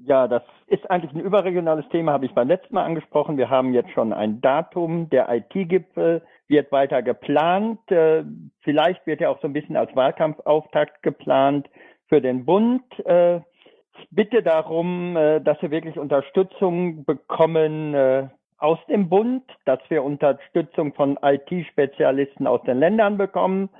Ja, 0.04 0.26
das 0.26 0.42
ist 0.66 0.90
eigentlich 0.90 1.12
ein 1.12 1.20
überregionales 1.20 1.86
Thema, 1.90 2.12
habe 2.12 2.24
ich 2.24 2.32
beim 2.32 2.48
letzten 2.48 2.74
Mal 2.74 2.84
angesprochen. 2.84 3.36
Wir 3.36 3.50
haben 3.50 3.74
jetzt 3.74 3.90
schon 3.90 4.12
ein 4.12 4.40
Datum. 4.40 5.10
Der 5.10 5.28
IT-Gipfel 5.28 6.22
wird 6.48 6.72
weiter 6.72 7.02
geplant. 7.02 7.78
Äh, 7.90 8.24
vielleicht 8.62 9.06
wird 9.06 9.20
er 9.20 9.30
auch 9.30 9.40
so 9.40 9.48
ein 9.48 9.52
bisschen 9.52 9.76
als 9.76 9.94
Wahlkampfauftakt 9.94 11.02
geplant 11.02 11.68
für 12.08 12.22
den 12.22 12.46
Bund. 12.46 12.82
Äh, 13.04 13.36
ich 13.36 14.08
bitte 14.10 14.42
darum, 14.42 15.16
äh, 15.16 15.40
dass 15.40 15.60
wir 15.60 15.70
wirklich 15.70 15.98
Unterstützung 15.98 17.04
bekommen 17.04 18.30
aus 18.56 18.78
dem 18.88 19.08
Bund, 19.08 19.42
dass 19.64 19.80
wir 19.88 20.04
Unterstützung 20.04 20.94
von 20.94 21.18
IT-Spezialisten 21.22 22.46
aus 22.46 22.62
den 22.62 22.78
Ländern 22.78 23.16
bekommen 23.18 23.70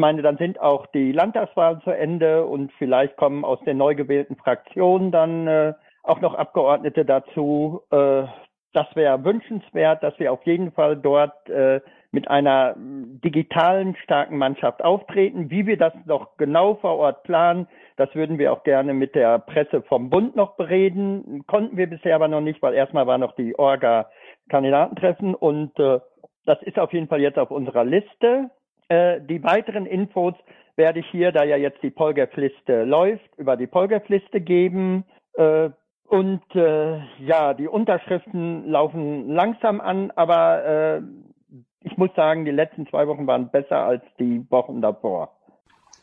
meine, 0.00 0.22
dann 0.22 0.36
sind 0.36 0.60
auch 0.60 0.86
die 0.86 1.12
Landtagswahlen 1.12 1.80
zu 1.82 1.90
Ende 1.90 2.44
und 2.44 2.72
vielleicht 2.78 3.16
kommen 3.16 3.44
aus 3.44 3.60
den 3.60 3.76
neu 3.76 3.94
gewählten 3.94 4.36
Fraktionen 4.36 5.12
dann 5.12 5.46
äh, 5.46 5.74
auch 6.02 6.20
noch 6.20 6.34
Abgeordnete 6.34 7.04
dazu. 7.04 7.82
Äh, 7.90 8.24
das 8.72 8.86
wäre 8.94 9.24
wünschenswert, 9.24 10.02
dass 10.02 10.18
wir 10.18 10.32
auf 10.32 10.44
jeden 10.44 10.72
Fall 10.72 10.96
dort 10.96 11.48
äh, 11.48 11.80
mit 12.12 12.28
einer 12.28 12.74
digitalen 12.76 13.94
starken 13.96 14.36
Mannschaft 14.38 14.82
auftreten. 14.82 15.50
Wie 15.50 15.66
wir 15.66 15.76
das 15.76 15.92
noch 16.06 16.36
genau 16.36 16.74
vor 16.76 16.96
Ort 16.96 17.22
planen, 17.22 17.68
das 17.96 18.12
würden 18.14 18.38
wir 18.38 18.52
auch 18.52 18.64
gerne 18.64 18.94
mit 18.94 19.14
der 19.14 19.38
Presse 19.38 19.82
vom 19.82 20.10
Bund 20.10 20.34
noch 20.34 20.56
bereden. 20.56 21.44
Konnten 21.46 21.76
wir 21.76 21.88
bisher 21.88 22.14
aber 22.16 22.28
noch 22.28 22.40
nicht, 22.40 22.62
weil 22.62 22.74
erstmal 22.74 23.06
war 23.06 23.18
noch 23.18 23.34
die 23.36 23.56
Orga 23.58 24.08
Kandidatentreffen 24.48 25.34
und 25.34 25.78
äh, 25.78 26.00
das 26.46 26.60
ist 26.62 26.78
auf 26.78 26.92
jeden 26.92 27.08
Fall 27.08 27.20
jetzt 27.20 27.38
auf 27.38 27.50
unserer 27.50 27.84
Liste. 27.84 28.50
Äh, 28.90 29.20
die 29.20 29.42
weiteren 29.44 29.86
Infos 29.86 30.34
werde 30.74 30.98
ich 30.98 31.06
hier, 31.10 31.30
da 31.30 31.44
ja 31.44 31.56
jetzt 31.56 31.80
die 31.82 31.90
Polgef-Liste 31.90 32.84
läuft, 32.84 33.30
über 33.36 33.56
die 33.56 33.68
Polgef-Liste 33.68 34.40
geben. 34.40 35.04
Äh, 35.34 35.70
und 36.08 36.42
äh, 36.56 36.98
ja, 37.20 37.54
die 37.54 37.68
Unterschriften 37.68 38.68
laufen 38.68 39.30
langsam 39.30 39.80
an, 39.80 40.10
aber 40.16 40.64
äh, 40.64 41.02
ich 41.82 41.96
muss 41.96 42.10
sagen, 42.16 42.44
die 42.44 42.50
letzten 42.50 42.88
zwei 42.88 43.06
Wochen 43.06 43.28
waren 43.28 43.50
besser 43.50 43.78
als 43.78 44.02
die 44.18 44.44
Wochen 44.50 44.82
davor. 44.82 45.36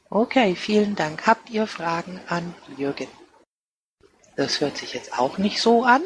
Okay, 0.09 0.55
vielen 0.55 0.95
Dank. 0.95 1.27
Habt 1.27 1.49
ihr 1.49 1.67
Fragen 1.67 2.21
an 2.29 2.55
Jürgen? 2.77 3.07
Das 4.37 4.61
hört 4.61 4.77
sich 4.77 4.93
jetzt 4.93 5.19
auch 5.19 5.37
nicht 5.37 5.61
so 5.61 5.83
an. 5.83 6.01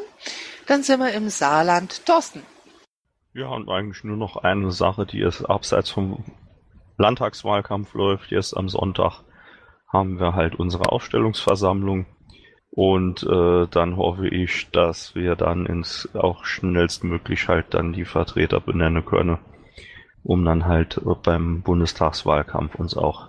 Dann 0.66 0.82
sind 0.82 1.00
wir 1.00 1.14
im 1.14 1.30
Saarland. 1.30 2.08
Thorsten. 2.08 2.42
Ja, 3.34 3.50
und 3.50 3.70
eigentlich 3.70 4.04
nur 4.04 4.18
noch 4.18 4.38
eine 4.38 4.72
Sache, 4.72 5.06
die 5.06 5.22
ist 5.22 5.46
abseits 5.46 5.92
vom 5.92 6.24
Landtagswahlkampf 7.02 7.94
läuft. 7.94 8.32
Jetzt 8.32 8.56
am 8.56 8.70
Sonntag 8.70 9.24
haben 9.92 10.20
wir 10.20 10.36
halt 10.36 10.56
unsere 10.56 10.92
Aufstellungsversammlung. 10.92 12.06
Und 12.70 13.24
äh, 13.24 13.68
dann 13.68 13.98
hoffe 13.98 14.30
ich, 14.30 14.72
dass 14.72 15.14
wir 15.14 15.36
dann 15.36 15.66
ins 15.66 16.10
auch 16.16 16.46
schnellstmöglich 16.46 17.50
halt 17.50 17.74
dann 17.74 17.92
die 17.92 18.06
Vertreter 18.06 18.62
benennen 18.62 19.04
können, 19.04 19.40
um 20.24 20.46
dann 20.46 20.66
halt 20.66 21.02
beim 21.24 21.64
Bundestagswahlkampf 21.64 22.76
uns 22.76 22.96
auch 22.96 23.28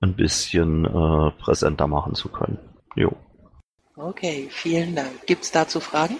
ein 0.00 0.14
bisschen 0.14 0.84
äh, 0.84 1.30
präsenter 1.42 1.88
machen 1.88 2.14
zu 2.14 2.28
können. 2.28 2.58
Jo. 2.94 3.16
Okay, 3.96 4.46
vielen 4.50 4.94
Dank. 4.94 5.26
Gibt 5.26 5.42
es 5.42 5.50
dazu 5.50 5.80
Fragen? 5.80 6.18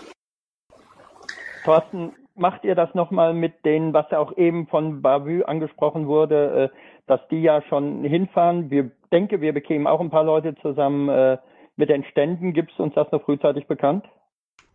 Thorsten, 1.64 2.12
macht 2.34 2.64
ihr 2.64 2.74
das 2.74 2.94
nochmal 2.94 3.34
mit 3.34 3.64
denen, 3.64 3.92
was 3.92 4.06
ja 4.10 4.18
auch 4.18 4.36
eben 4.36 4.66
von 4.66 5.02
Bavü 5.02 5.44
angesprochen 5.44 6.06
wurde, 6.06 6.72
äh, 6.72 6.76
dass 7.06 7.20
die 7.28 7.42
ja 7.42 7.62
schon 7.62 8.04
hinfahren? 8.04 8.70
Wir 8.70 8.90
denke, 9.12 9.40
wir 9.40 9.52
bekämen 9.52 9.86
auch 9.86 10.00
ein 10.00 10.10
paar 10.10 10.24
Leute 10.24 10.54
zusammen 10.56 11.08
äh, 11.08 11.38
mit 11.76 11.88
den 11.88 12.04
Ständen. 12.04 12.52
Gibt 12.52 12.72
es 12.72 12.78
uns 12.78 12.94
das 12.94 13.10
noch 13.12 13.22
frühzeitig 13.22 13.66
bekannt? 13.66 14.04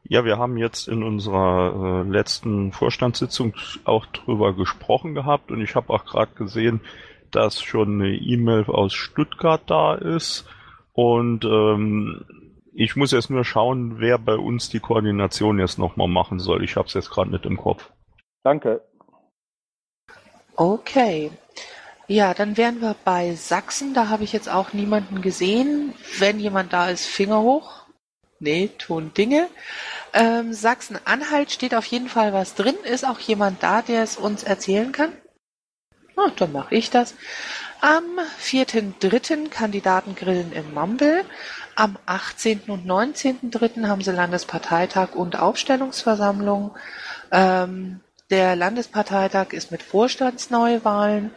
Ja, 0.04 0.26
wir 0.26 0.38
haben 0.38 0.58
jetzt 0.58 0.88
in 0.88 1.04
unserer 1.04 2.04
äh, 2.06 2.10
letzten 2.10 2.72
Vorstandssitzung 2.72 3.54
auch 3.84 4.06
drüber 4.08 4.56
gesprochen 4.56 5.14
gehabt 5.14 5.52
und 5.52 5.62
ich 5.62 5.76
habe 5.76 5.94
auch 5.94 6.06
gerade 6.06 6.34
gesehen, 6.36 6.82
dass 7.32 7.62
schon 7.62 8.02
eine 8.02 8.16
E-Mail 8.16 8.66
aus 8.66 8.94
Stuttgart 8.94 9.62
da 9.68 9.96
ist 9.96 10.48
und 10.94 11.46
ähm, 11.46 12.26
ich 12.74 12.96
muss 12.96 13.12
jetzt 13.12 13.30
nur 13.30 13.44
schauen, 13.44 14.00
wer 14.00 14.18
bei 14.18 14.36
uns 14.36 14.70
die 14.70 14.80
Koordination 14.80 15.60
jetzt 15.60 15.78
nochmal 15.78 16.08
machen 16.08 16.40
soll. 16.40 16.64
Ich 16.64 16.76
habe 16.76 16.88
es 16.88 16.94
jetzt 16.94 17.10
gerade 17.10 17.30
nicht 17.30 17.46
im 17.46 17.58
Kopf. 17.58 17.92
Danke. 18.44 18.82
Okay. 20.56 21.30
Ja, 22.10 22.34
dann 22.34 22.58
wären 22.58 22.82
wir 22.82 22.96
bei 23.06 23.36
Sachsen. 23.36 23.94
Da 23.94 24.10
habe 24.10 24.24
ich 24.24 24.34
jetzt 24.34 24.50
auch 24.50 24.74
niemanden 24.74 25.22
gesehen. 25.22 25.94
Wenn 26.18 26.40
jemand 26.40 26.74
da 26.74 26.90
ist, 26.90 27.06
Finger 27.06 27.44
hoch. 27.44 27.84
Nee, 28.40 28.72
tun 28.80 29.14
Dinge. 29.14 29.48
Ähm, 30.14 30.52
Sachsen-Anhalt 30.52 31.52
steht 31.52 31.76
auf 31.76 31.86
jeden 31.86 32.10
Fall 32.10 32.34
was 32.34 32.56
drin. 32.56 32.74
Ist 32.84 33.06
auch 33.06 33.20
jemand 33.20 33.62
da, 33.62 33.84
der 33.84 34.02
es 34.02 34.18
uns 34.18 34.42
erzählen 34.42 34.92
kann? 34.92 35.14
Ah, 36.16 36.32
dann 36.36 36.52
mache 36.52 36.74
ich 36.74 36.90
das. 36.90 37.14
Am 37.80 38.04
4.3. 38.42 39.50
Kandidatengrillen 39.50 40.52
im 40.52 40.74
Mumble. 40.74 41.26
Am 41.76 42.00
18. 42.08 42.62
und 42.70 42.88
19.3. 42.88 43.86
haben 43.86 44.02
sie 44.02 44.12
Landesparteitag 44.12 45.14
und 45.14 45.38
Aufstellungsversammlung. 45.38 46.76
Ähm, 47.32 48.00
der 48.30 48.56
Landesparteitag 48.56 49.54
ist 49.54 49.72
mit 49.72 49.82
Vorstandsneuwahlen. 49.82 51.32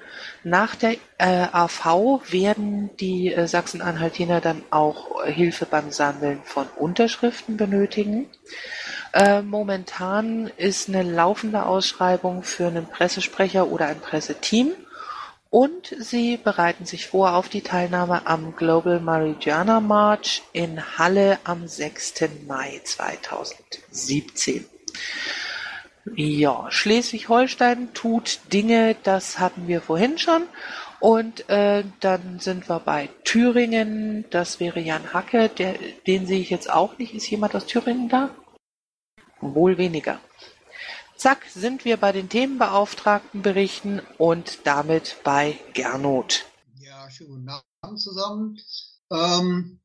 Nach 0.44 0.74
der 0.74 0.96
äh, 1.18 1.46
AV 1.52 2.20
werden 2.30 2.90
die 2.98 3.32
äh, 3.32 3.46
Sachsen-Anhaltiner 3.46 4.40
dann 4.40 4.62
auch 4.70 5.24
Hilfe 5.24 5.66
beim 5.66 5.90
Sammeln 5.90 6.40
von 6.44 6.66
Unterschriften 6.76 7.56
benötigen. 7.56 8.28
Äh, 9.12 9.42
momentan 9.42 10.50
ist 10.56 10.88
eine 10.88 11.02
laufende 11.02 11.66
Ausschreibung 11.66 12.42
für 12.42 12.66
einen 12.66 12.86
Pressesprecher 12.86 13.68
oder 13.68 13.86
ein 13.86 14.00
Presseteam 14.00 14.72
und 15.52 15.94
sie 15.98 16.38
bereiten 16.38 16.86
sich 16.86 17.06
vor 17.06 17.34
auf 17.34 17.50
die 17.50 17.60
Teilnahme 17.60 18.26
am 18.26 18.56
Global 18.56 19.00
Marijuana 19.00 19.80
March 19.80 20.42
in 20.54 20.96
Halle 20.96 21.38
am 21.44 21.68
6. 21.68 22.22
Mai 22.46 22.80
2017. 22.84 24.64
Ja, 26.16 26.66
Schleswig-Holstein 26.70 27.94
tut 27.94 28.40
Dinge, 28.52 28.96
das 29.04 29.38
hatten 29.38 29.68
wir 29.68 29.80
vorhin 29.80 30.18
schon. 30.18 30.42
Und 30.98 31.48
äh, 31.48 31.84
dann 32.00 32.38
sind 32.38 32.68
wir 32.68 32.78
bei 32.78 33.08
Thüringen. 33.24 34.24
Das 34.30 34.60
wäre 34.60 34.80
Jan 34.80 35.12
Hacke. 35.12 35.48
Der, 35.48 35.74
den 36.06 36.26
sehe 36.26 36.40
ich 36.40 36.50
jetzt 36.50 36.70
auch 36.70 36.96
nicht. 36.98 37.12
Ist 37.12 37.28
jemand 37.28 37.56
aus 37.56 37.66
Thüringen 37.66 38.08
da? 38.08 38.30
Wohl 39.40 39.78
weniger. 39.78 40.20
Zack, 41.16 41.44
sind 41.48 41.84
wir 41.84 41.96
bei 41.96 42.12
den 42.12 42.28
Themenbeauftragten 42.28 43.42
berichten 43.42 44.00
und 44.18 44.66
damit 44.66 45.18
bei 45.24 45.58
Gernot. 45.72 46.46
Ja, 46.80 47.10
schönen 47.10 47.30
guten 47.30 47.48
Abend 47.80 48.00
zusammen. 48.00 48.60
Ähm, 49.10 49.80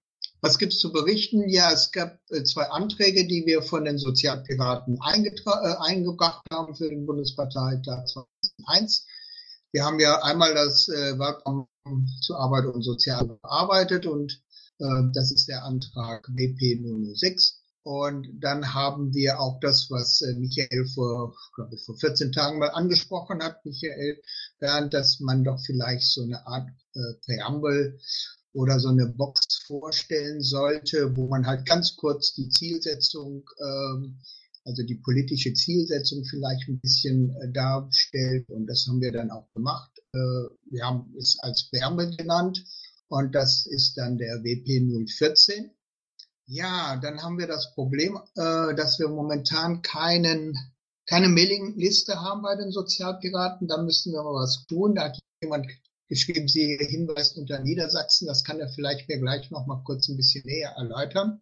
was 0.48 0.58
gibt's 0.58 0.80
zu 0.80 0.94
berichten? 0.94 1.50
Ja, 1.50 1.74
es 1.74 1.92
gab 1.92 2.20
äh, 2.30 2.42
zwei 2.44 2.70
Anträge, 2.70 3.28
die 3.28 3.46
wir 3.46 3.62
von 3.62 3.84
den 3.84 3.98
Sozialpiraten 3.98 4.96
äh, 4.96 5.76
eingebracht 5.82 6.46
haben 6.50 6.74
für 6.74 6.90
den 6.90 7.06
Bundesparteitag 7.06 8.06
2001. 8.06 9.06
Wir 9.74 9.84
haben 9.84 10.00
ja 10.00 10.24
einmal 10.24 10.54
das 10.54 10.88
äh, 10.88 11.20
Wahlprogramm 11.20 11.68
zur 12.22 12.40
Arbeit 12.40 12.66
und 12.66 12.82
Sozial 12.82 13.26
bearbeitet 13.28 14.06
und 14.06 14.42
äh, 14.80 14.86
das 15.14 15.32
ist 15.32 15.50
der 15.50 15.66
Antrag 15.66 16.30
WP 16.30 16.80
006. 17.14 17.62
Und 17.84 18.28
dann 18.40 18.74
haben 18.74 19.14
wir 19.14 19.42
auch 19.42 19.60
das, 19.60 19.88
was 19.90 20.22
äh, 20.22 20.34
Michael 20.36 20.88
vor, 20.88 21.36
glaube 21.56 21.76
ich, 21.76 21.84
vor 21.84 21.98
14 21.98 22.32
Tagen 22.32 22.60
mal 22.60 22.70
angesprochen 22.70 23.44
hat, 23.44 23.66
Michael 23.66 24.22
Bernd, 24.60 24.94
dass 24.94 25.20
man 25.20 25.44
doch 25.44 25.60
vielleicht 25.66 26.06
so 26.06 26.24
eine 26.24 26.48
Art 26.48 26.70
äh, 26.96 27.14
Präambel 27.26 28.00
oder 28.54 28.80
so 28.80 28.90
eine 28.90 29.08
Box 29.08 29.64
vorstellen 29.66 30.42
sollte, 30.42 31.16
wo 31.16 31.28
man 31.28 31.46
halt 31.46 31.66
ganz 31.66 31.96
kurz 31.96 32.34
die 32.34 32.50
Zielsetzung, 32.50 33.44
ähm, 33.60 34.20
also 34.66 34.84
die 34.84 34.96
politische 34.96 35.54
Zielsetzung 35.54 36.26
vielleicht 36.26 36.68
ein 36.68 36.80
bisschen 36.80 37.36
äh, 37.42 37.52
darstellt. 37.52 38.50
Und 38.50 38.68
das 38.68 38.86
haben 38.88 39.02
wir 39.02 39.12
dann 39.12 39.32
auch 39.32 39.52
gemacht. 39.54 39.92
Äh, 40.14 40.18
wir 40.72 40.84
haben 40.84 41.14
es 41.18 41.38
als 41.40 41.70
Wärme 41.72 42.10
genannt 42.16 42.64
und 43.08 43.36
das 43.36 43.66
ist 43.66 43.98
dann 43.98 44.18
der 44.18 44.44
WP 44.44 45.08
014. 45.08 45.72
Ja, 46.46 46.98
dann 47.02 47.22
haben 47.22 47.38
wir 47.38 47.48
das 47.48 47.74
Problem, 47.74 48.18
äh, 48.36 48.76
dass 48.76 49.00
wir 49.00 49.10
momentan 49.10 49.82
keinen 49.82 50.58
keine 51.08 51.30
Mailingliste 51.30 52.22
haben 52.22 52.42
bei 52.42 52.56
den 52.56 52.72
Sozialpiraten. 52.72 53.68
Da 53.68 53.82
müssen 53.82 54.12
wir 54.12 54.24
mal 54.24 54.44
was 54.44 54.66
tun. 54.68 54.96
Da 54.96 55.06
hat 55.06 55.20
jemand 55.42 55.68
geschrieben, 56.08 56.48
Sie 56.48 56.78
hinweisen 56.80 57.42
unter 57.42 57.60
Niedersachsen. 57.60 58.28
Das 58.28 58.44
kann 58.44 58.60
er 58.60 58.70
vielleicht 58.70 59.08
mir 59.10 59.20
gleich 59.20 59.52
noch 59.52 59.66
mal 59.68 59.82
kurz 59.84 60.08
ein 60.08 60.18
bisschen 60.18 60.44
näher 60.46 60.74
erläutern. 60.78 61.42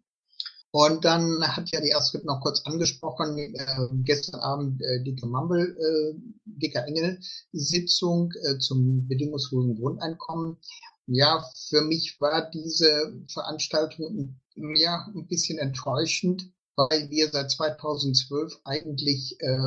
Und 0.72 1.04
dann 1.04 1.42
hat 1.56 1.70
ja 1.70 1.80
die 1.80 1.94
Astrid 1.94 2.24
noch 2.24 2.42
kurz 2.42 2.60
angesprochen, 2.66 3.38
äh, 3.38 3.88
gestern 4.04 4.40
Abend 4.40 4.82
äh, 4.82 5.02
die 5.02 5.16
Mumble, 5.24 5.76
äh, 5.78 6.20
Dicker 6.44 6.86
Engel 6.86 7.18
Sitzung 7.52 8.32
äh, 8.42 8.58
zum 8.58 9.08
bedingungslosen 9.08 9.76
Grundeinkommen. 9.76 10.58
Ja, 11.06 11.48
für 11.68 11.82
mich 11.82 12.20
war 12.20 12.50
diese 12.50 13.14
Veranstaltung 13.32 14.40
ja 14.54 15.08
ein 15.14 15.26
bisschen 15.28 15.58
enttäuschend, 15.58 16.50
weil 16.74 17.08
wir 17.10 17.30
seit 17.30 17.50
2012 17.50 18.60
eigentlich 18.64 19.36
äh, 19.38 19.58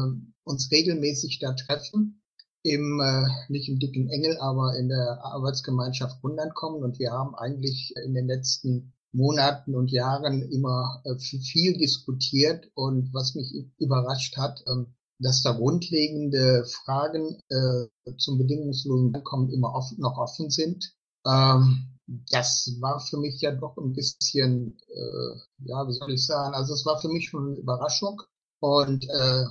uns 0.43 0.69
regelmäßig 0.69 1.39
da 1.39 1.53
treffen 1.53 2.21
im, 2.63 2.99
äh, 2.99 3.27
nicht 3.51 3.69
im 3.69 3.79
dicken 3.79 4.09
Engel, 4.09 4.37
aber 4.39 4.77
in 4.77 4.89
der 4.89 5.23
Arbeitsgemeinschaft 5.23 6.21
Grundeinkommen. 6.21 6.83
Und 6.83 6.99
wir 6.99 7.11
haben 7.11 7.35
eigentlich 7.35 7.93
in 8.05 8.13
den 8.13 8.27
letzten 8.27 8.93
Monaten 9.11 9.75
und 9.75 9.91
Jahren 9.91 10.41
immer 10.51 11.01
äh, 11.05 11.17
viel 11.17 11.77
diskutiert. 11.77 12.69
Und 12.75 13.13
was 13.13 13.35
mich 13.35 13.53
überrascht 13.77 14.37
hat, 14.37 14.61
äh, 14.67 14.85
dass 15.19 15.43
da 15.43 15.51
grundlegende 15.51 16.65
Fragen 16.65 17.39
äh, 17.49 18.15
zum 18.17 18.37
bedingungslosen 18.37 19.13
Einkommen 19.15 19.49
immer 19.49 19.73
offen, 19.73 19.99
noch 19.99 20.17
offen 20.17 20.49
sind. 20.49 20.93
Ähm, 21.25 21.97
das 22.31 22.75
war 22.79 22.99
für 22.99 23.17
mich 23.17 23.39
ja 23.41 23.51
doch 23.51 23.77
ein 23.77 23.93
bisschen, 23.93 24.77
äh, 24.87 25.39
ja, 25.65 25.87
wie 25.87 25.93
soll 25.93 26.11
ich 26.11 26.25
sagen, 26.25 26.55
also 26.55 26.73
es 26.73 26.85
war 26.85 26.99
für 26.99 27.09
mich 27.09 27.29
schon 27.29 27.49
eine 27.49 27.57
Überraschung. 27.57 28.21
Und 28.61 29.07
äh, 29.09 29.45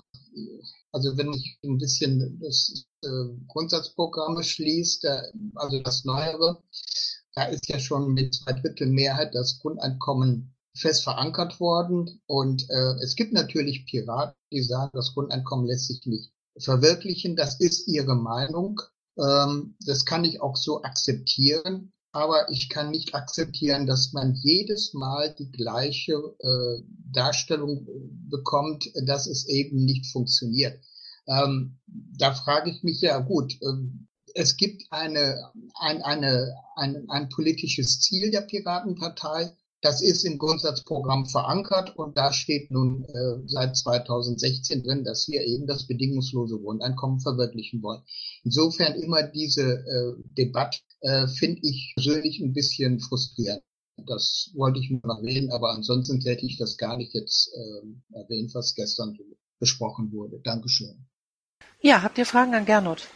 also 0.92 1.16
wenn 1.16 1.32
ich 1.32 1.58
ein 1.64 1.78
bisschen 1.78 2.40
das 2.40 2.86
äh, 3.02 3.08
Grundsatzprogramm 3.46 4.42
schließt, 4.42 5.04
der, 5.04 5.32
also 5.54 5.80
das 5.82 6.04
Neuere, 6.04 6.62
da 7.34 7.44
ist 7.44 7.68
ja 7.68 7.78
schon 7.78 8.12
mit 8.14 8.34
zwei 8.34 8.52
Drittel 8.52 8.88
Mehrheit 8.88 9.34
das 9.34 9.58
Grundeinkommen 9.60 10.54
fest 10.74 11.04
verankert 11.04 11.60
worden. 11.60 12.20
Und 12.26 12.68
äh, 12.70 12.94
es 13.02 13.16
gibt 13.16 13.32
natürlich 13.32 13.86
Piraten, 13.86 14.34
die 14.52 14.62
sagen, 14.62 14.90
das 14.94 15.14
Grundeinkommen 15.14 15.66
lässt 15.66 15.88
sich 15.88 16.04
nicht 16.06 16.32
verwirklichen. 16.58 17.36
Das 17.36 17.60
ist 17.60 17.86
ihre 17.88 18.16
Meinung. 18.16 18.80
Ähm, 19.18 19.76
das 19.84 20.04
kann 20.04 20.24
ich 20.24 20.40
auch 20.40 20.56
so 20.56 20.82
akzeptieren. 20.82 21.92
aber 22.12 22.50
ich 22.50 22.68
kann 22.68 22.90
nicht 22.90 23.14
akzeptieren, 23.14 23.86
dass 23.86 24.12
man 24.12 24.34
jedes 24.34 24.94
Mal 24.94 25.34
die 25.34 25.50
gleiche 25.52 26.14
äh, 26.40 26.82
Darstellung 27.12 27.86
bekommt, 28.28 28.90
dass 29.06 29.26
es 29.26 29.48
eben 29.48 29.84
nicht 29.84 30.06
funktioniert. 30.06 30.80
Ähm, 31.26 31.78
da 31.86 32.32
frage 32.32 32.70
ich 32.70 32.82
mich 32.82 33.00
ja 33.00 33.18
gut, 33.18 33.58
ähm, 33.62 34.08
es 34.34 34.56
gibt 34.56 34.84
eine, 34.90 35.50
ein, 35.78 36.02
eine, 36.02 36.54
ein, 36.76 37.08
ein 37.08 37.28
politisches 37.28 38.00
Ziel 38.00 38.30
der 38.30 38.42
Piratenpartei, 38.42 39.52
das 39.80 40.02
ist 40.02 40.24
im 40.24 40.38
Grundsatzprogramm 40.38 41.26
verankert 41.26 41.96
und 41.96 42.18
da 42.18 42.32
steht 42.32 42.70
nun 42.72 43.04
äh, 43.04 43.42
seit 43.46 43.76
2016 43.76 44.82
drin, 44.82 45.04
dass 45.04 45.28
wir 45.28 45.42
eben 45.42 45.68
das 45.68 45.86
bedingungslose 45.86 46.58
Grundeinkommen 46.58 47.20
verwirklichen 47.20 47.80
wollen. 47.82 48.02
Insofern 48.42 48.94
immer 48.94 49.22
diese 49.22 49.62
äh, 49.62 50.22
Debatte 50.36 50.80
äh, 51.00 51.28
finde 51.28 51.60
ich 51.62 51.92
persönlich 51.94 52.40
ein 52.40 52.52
bisschen 52.52 52.98
frustrierend. 52.98 53.62
Das 54.06 54.50
wollte 54.54 54.78
ich 54.80 54.90
nur 54.90 55.00
noch 55.04 55.18
erwähnen, 55.18 55.50
aber 55.50 55.70
ansonsten 55.70 56.20
hätte 56.20 56.46
ich 56.46 56.56
das 56.56 56.76
gar 56.76 56.96
nicht 56.96 57.14
jetzt 57.14 57.50
äh, 57.54 58.16
erwähnt, 58.16 58.54
was 58.54 58.74
gestern 58.74 59.18
besprochen 59.58 60.12
wurde. 60.12 60.40
Dankeschön. 60.40 61.06
Ja, 61.80 62.02
habt 62.02 62.18
ihr 62.18 62.26
Fragen 62.26 62.54
an 62.54 62.64
Gernot? 62.64 63.08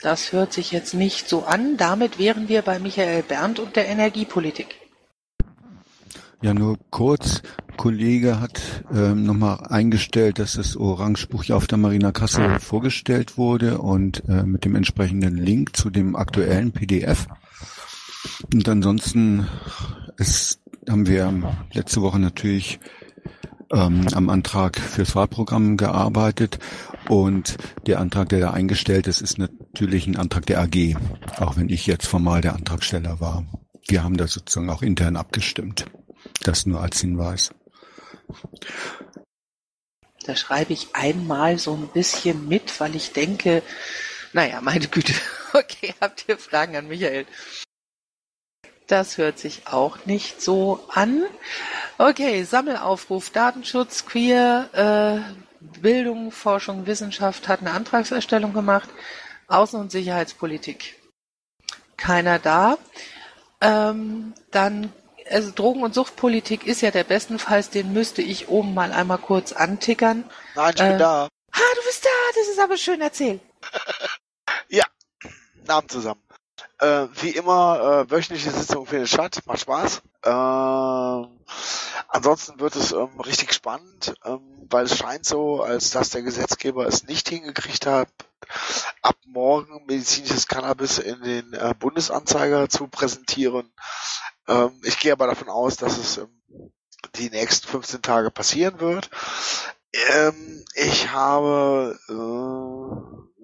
Das 0.00 0.32
hört 0.32 0.52
sich 0.52 0.72
jetzt 0.72 0.94
nicht 0.94 1.28
so 1.28 1.44
an. 1.44 1.76
Damit 1.76 2.18
wären 2.18 2.48
wir 2.48 2.62
bei 2.62 2.78
Michael 2.78 3.22
Berndt 3.22 3.58
und 3.58 3.76
der 3.76 3.88
Energiepolitik. 3.88 4.76
Ja, 6.42 6.52
nur 6.52 6.78
kurz. 6.90 7.42
Kollege 7.76 8.40
hat 8.40 8.84
ähm, 8.92 9.24
nochmal 9.24 9.66
eingestellt, 9.68 10.38
dass 10.38 10.54
das 10.54 10.76
Orangebuch 10.76 11.44
ja 11.44 11.56
auf 11.56 11.66
der 11.66 11.78
Marina 11.78 12.12
Kassel 12.12 12.58
vorgestellt 12.58 13.36
wurde 13.36 13.78
und 13.78 14.22
äh, 14.28 14.42
mit 14.42 14.64
dem 14.64 14.74
entsprechenden 14.76 15.36
Link 15.36 15.76
zu 15.76 15.90
dem 15.90 16.16
aktuellen 16.16 16.72
PDF. 16.72 17.26
Und 18.52 18.68
ansonsten 18.68 19.46
ist, 20.16 20.60
haben 20.88 21.06
wir 21.06 21.56
letzte 21.72 22.02
Woche 22.02 22.18
natürlich 22.18 22.78
ähm, 23.72 24.06
am 24.14 24.30
Antrag 24.30 24.78
fürs 24.78 25.14
Wahlprogramm 25.14 25.76
gearbeitet 25.76 26.58
und 27.08 27.56
der 27.86 28.00
Antrag, 28.00 28.28
der 28.28 28.40
da 28.40 28.50
eingestellt 28.50 29.06
ist, 29.06 29.20
ist 29.20 29.38
natürlich 29.38 30.06
ein 30.06 30.16
Antrag 30.16 30.46
der 30.46 30.60
AG, 30.60 30.96
auch 31.38 31.56
wenn 31.56 31.68
ich 31.68 31.86
jetzt 31.86 32.06
formal 32.06 32.40
der 32.40 32.54
Antragsteller 32.54 33.20
war. 33.20 33.44
Wir 33.88 34.02
haben 34.02 34.16
da 34.16 34.26
sozusagen 34.26 34.70
auch 34.70 34.82
intern 34.82 35.16
abgestimmt. 35.16 35.86
Das 36.42 36.66
nur 36.66 36.80
als 36.80 37.00
Hinweis. 37.00 37.54
Da 40.24 40.34
schreibe 40.34 40.72
ich 40.72 40.88
einmal 40.94 41.58
so 41.58 41.74
ein 41.74 41.88
bisschen 41.88 42.48
mit, 42.48 42.80
weil 42.80 42.96
ich 42.96 43.12
denke, 43.12 43.62
naja, 44.32 44.60
meine 44.60 44.88
Güte. 44.88 45.12
Okay, 45.52 45.94
habt 46.02 46.26
ihr 46.28 46.36
Fragen 46.36 46.76
an 46.76 46.88
Michael? 46.88 47.24
Das 48.86 49.18
hört 49.18 49.38
sich 49.38 49.66
auch 49.66 50.06
nicht 50.06 50.40
so 50.40 50.80
an. 50.92 51.24
Okay, 51.98 52.44
Sammelaufruf, 52.44 53.30
Datenschutz, 53.30 54.06
Queer, 54.06 55.24
äh, 55.24 55.80
Bildung, 55.80 56.30
Forschung, 56.30 56.86
Wissenschaft 56.86 57.48
hat 57.48 57.60
eine 57.60 57.72
Antragserstellung 57.72 58.52
gemacht. 58.52 58.88
Außen- 59.48 59.80
und 59.80 59.90
Sicherheitspolitik. 59.90 60.96
Keiner 61.96 62.38
da. 62.38 62.78
Ähm, 63.60 64.34
dann 64.50 64.92
also 65.30 65.50
Drogen- 65.50 65.82
und 65.82 65.94
Suchtpolitik 65.94 66.66
ist 66.66 66.82
ja 66.82 66.90
der 66.90 67.04
bestenfalls, 67.04 67.70
den 67.70 67.92
müsste 67.92 68.22
ich 68.22 68.48
oben 68.48 68.74
mal 68.74 68.92
einmal 68.92 69.18
kurz 69.18 69.52
antickern. 69.52 70.24
Nein, 70.54 70.74
ich 70.76 70.82
bin 70.82 70.92
Äh, 70.92 70.98
da. 70.98 71.28
Ah, 71.52 71.74
du 71.74 71.82
bist 71.84 72.04
da, 72.04 72.08
das 72.38 72.48
ist 72.48 72.60
aber 72.60 72.76
schön 72.76 73.00
erzählt. 73.00 73.40
Ja, 74.68 74.84
Namen 75.64 75.88
zusammen. 75.88 76.20
Äh, 76.78 77.08
wie 77.22 77.30
immer, 77.30 78.04
äh, 78.06 78.10
wöchentliche 78.10 78.50
Sitzung 78.50 78.86
findet 78.86 79.08
statt, 79.08 79.40
macht 79.46 79.60
Spaß. 79.60 80.02
Äh, 80.22 81.28
ansonsten 82.08 82.60
wird 82.60 82.76
es 82.76 82.92
ähm, 82.92 83.18
richtig 83.20 83.54
spannend, 83.54 84.14
ähm, 84.24 84.66
weil 84.68 84.84
es 84.84 84.98
scheint 84.98 85.24
so, 85.24 85.62
als 85.62 85.90
dass 85.90 86.10
der 86.10 86.22
Gesetzgeber 86.22 86.86
es 86.86 87.04
nicht 87.04 87.30
hingekriegt 87.30 87.86
hat, 87.86 88.08
ab 89.00 89.16
morgen 89.24 89.86
medizinisches 89.86 90.48
Cannabis 90.48 90.98
in 90.98 91.22
den 91.22 91.52
äh, 91.54 91.74
Bundesanzeiger 91.78 92.68
zu 92.68 92.88
präsentieren. 92.88 93.72
Ähm, 94.46 94.78
ich 94.82 94.98
gehe 94.98 95.12
aber 95.12 95.28
davon 95.28 95.48
aus, 95.48 95.76
dass 95.76 95.96
es 95.96 96.18
ähm, 96.18 96.28
die 97.14 97.30
nächsten 97.30 97.68
15 97.68 98.02
Tage 98.02 98.30
passieren 98.30 98.80
wird. 98.80 99.08
Ähm, 99.92 100.64
ich 100.74 101.10
habe 101.10 101.98
äh, 102.08 102.12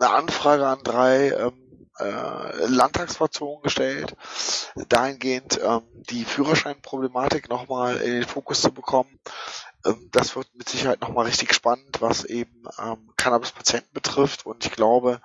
eine 0.02 0.10
Anfrage 0.14 0.66
an 0.66 0.82
drei 0.82 1.30
ähm, 1.30 1.61
äh, 1.98 2.66
Landtagsfraktionen 2.66 3.62
gestellt, 3.62 4.16
dahingehend 4.88 5.60
ähm, 5.62 5.82
die 6.10 6.24
Führerscheinproblematik 6.24 7.48
nochmal 7.48 7.96
in 7.98 8.12
den 8.12 8.24
Fokus 8.24 8.62
zu 8.62 8.72
bekommen. 8.72 9.20
Ähm, 9.84 10.08
das 10.12 10.36
wird 10.36 10.48
mit 10.54 10.68
Sicherheit 10.68 11.00
nochmal 11.00 11.26
richtig 11.26 11.54
spannend, 11.54 12.00
was 12.00 12.24
eben 12.24 12.64
ähm, 12.78 13.10
Cannabis-Patienten 13.16 13.92
betrifft 13.92 14.46
und 14.46 14.64
ich 14.64 14.72
glaube, 14.72 15.20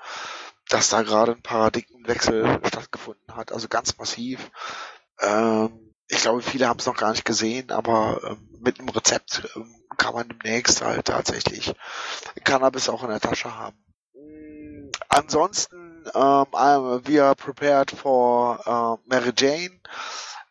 dass 0.70 0.89
da 0.89 1.01
gerade 1.01 1.34
ein 1.34 1.41
Paradigmenwechsel 1.41 2.59
stattgefunden 2.65 3.36
hat, 3.36 3.51
also 3.51 3.68
ganz 3.68 3.97
massiv. 3.97 4.51
Ähm, 5.22 5.93
ich 6.09 6.20
glaube, 6.20 6.41
viele 6.41 6.68
haben 6.68 6.80
es 6.80 6.86
noch 6.86 6.97
gar 6.97 7.11
nicht 7.11 7.26
gesehen, 7.26 7.72
aber 7.72 8.22
ähm, 8.24 8.49
mit 8.59 8.80
einem 8.80 8.89
Rezept 8.89 9.47
ähm, 9.55 9.74
kann 9.97 10.13
man 10.13 10.30
demnächst 10.30 10.82
halt 10.82 11.05
tatsächlich 11.05 11.74
Cannabis 12.43 12.89
auch 12.89 13.03
in 13.03 13.09
der 13.09 13.20
Tasche 13.20 13.55
haben. 13.55 13.78
Mm, 14.13 14.89
Ansonsten, 15.09 15.86
ähm, 16.13 16.45
I'm- 16.53 17.07
we 17.07 17.23
are 17.23 17.35
prepared 17.35 17.91
for 17.91 18.59
äh, 18.65 19.09
Mary 19.09 19.31
Jane. 19.37 19.79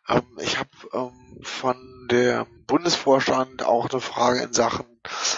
Ähm, 0.09 0.23
ich 0.39 0.57
habe 0.57 0.69
ähm, 0.93 1.39
von 1.43 2.07
dem 2.11 2.45
Bundesvorstand 2.65 3.63
auch 3.63 3.89
eine 3.89 4.01
Frage 4.01 4.41
in 4.41 4.53
Sachen 4.53 4.85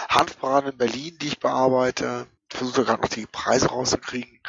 Hanfbraten 0.08 0.72
in 0.72 0.78
Berlin, 0.78 1.16
die 1.20 1.28
ich 1.28 1.40
bearbeite. 1.40 2.26
Ich 2.50 2.56
versuche 2.58 2.84
gerade 2.84 3.02
noch 3.02 3.08
die 3.08 3.26
Preise 3.26 3.68
rauszukriegen. 3.68 4.40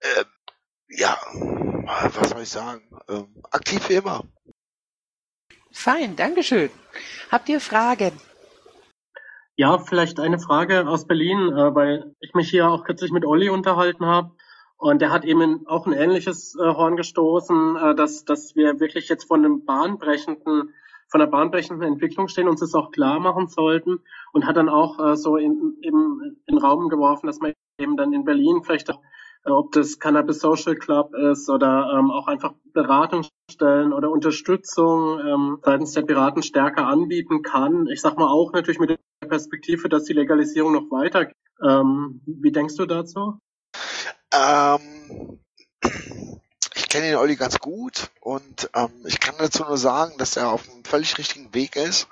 Ähm, 0.00 0.24
ja, 0.90 1.18
was 2.14 2.30
soll 2.30 2.42
ich 2.42 2.48
sagen? 2.48 2.82
Ähm, 3.08 3.42
aktiv 3.50 3.88
wie 3.88 3.94
immer. 3.94 4.24
Fein, 5.72 6.16
Dankeschön. 6.16 6.70
Habt 7.30 7.48
ihr 7.48 7.60
Fragen? 7.60 8.18
Ja, 9.56 9.78
vielleicht 9.78 10.20
eine 10.20 10.38
Frage 10.38 10.86
aus 10.88 11.06
Berlin, 11.06 11.38
äh, 11.52 11.74
weil 11.74 12.14
ich 12.20 12.32
mich 12.34 12.48
hier 12.48 12.68
auch 12.68 12.84
kürzlich 12.84 13.10
mit 13.10 13.24
Olli 13.24 13.48
unterhalten 13.50 14.06
habe. 14.06 14.34
Und 14.78 15.02
der 15.02 15.10
hat 15.10 15.24
eben 15.24 15.66
auch 15.66 15.86
ein 15.86 15.92
ähnliches 15.92 16.54
äh, 16.54 16.62
Horn 16.62 16.96
gestoßen, 16.96 17.76
äh, 17.76 17.94
dass, 17.96 18.24
dass 18.24 18.54
wir 18.54 18.78
wirklich 18.78 19.08
jetzt 19.08 19.24
von 19.24 19.44
einem 19.44 19.64
bahnbrechenden, 19.64 20.72
von 21.08 21.20
einer 21.20 21.30
bahnbrechenden 21.30 21.86
Entwicklung 21.86 22.28
stehen, 22.28 22.48
uns 22.48 22.60
das 22.60 22.74
auch 22.74 22.92
klar 22.92 23.18
machen 23.18 23.48
sollten. 23.48 23.98
Und 24.32 24.46
hat 24.46 24.56
dann 24.56 24.68
auch 24.68 25.00
äh, 25.00 25.16
so 25.16 25.36
in, 25.36 25.76
eben 25.82 26.38
in 26.46 26.54
den 26.54 26.58
Raum 26.58 26.88
geworfen, 26.88 27.26
dass 27.26 27.40
man 27.40 27.54
eben 27.80 27.96
dann 27.96 28.12
in 28.12 28.24
Berlin 28.24 28.62
vielleicht 28.62 28.88
auch, 28.88 29.02
äh, 29.44 29.50
ob 29.50 29.72
das 29.72 29.98
Cannabis 29.98 30.38
Social 30.38 30.76
Club 30.76 31.12
ist 31.12 31.50
oder 31.50 31.98
ähm, 31.98 32.12
auch 32.12 32.28
einfach 32.28 32.54
Beratungsstellen 32.72 33.92
oder 33.92 34.12
Unterstützung 34.12 35.18
ähm, 35.18 35.58
seitens 35.64 35.92
der 35.94 36.02
Piraten 36.02 36.44
stärker 36.44 36.86
anbieten 36.86 37.42
kann. 37.42 37.88
Ich 37.88 38.00
sag 38.00 38.16
mal 38.16 38.28
auch 38.28 38.52
natürlich 38.52 38.78
mit 38.78 38.90
der 38.90 39.26
Perspektive, 39.26 39.88
dass 39.88 40.04
die 40.04 40.12
Legalisierung 40.12 40.72
noch 40.72 40.88
weitergeht. 40.92 41.34
Ähm, 41.60 42.20
wie 42.26 42.52
denkst 42.52 42.76
du 42.76 42.86
dazu? 42.86 43.40
Ähm, 44.32 45.40
ich 46.74 46.88
kenne 46.88 47.06
den 47.06 47.16
Olli 47.16 47.36
ganz 47.36 47.58
gut 47.58 48.10
und 48.20 48.70
ähm, 48.74 49.04
ich 49.06 49.20
kann 49.20 49.34
dazu 49.38 49.64
nur 49.64 49.78
sagen, 49.78 50.16
dass 50.18 50.36
er 50.36 50.50
auf 50.50 50.68
einem 50.68 50.84
völlig 50.84 51.18
richtigen 51.18 51.52
Weg 51.54 51.76
ist. 51.76 52.08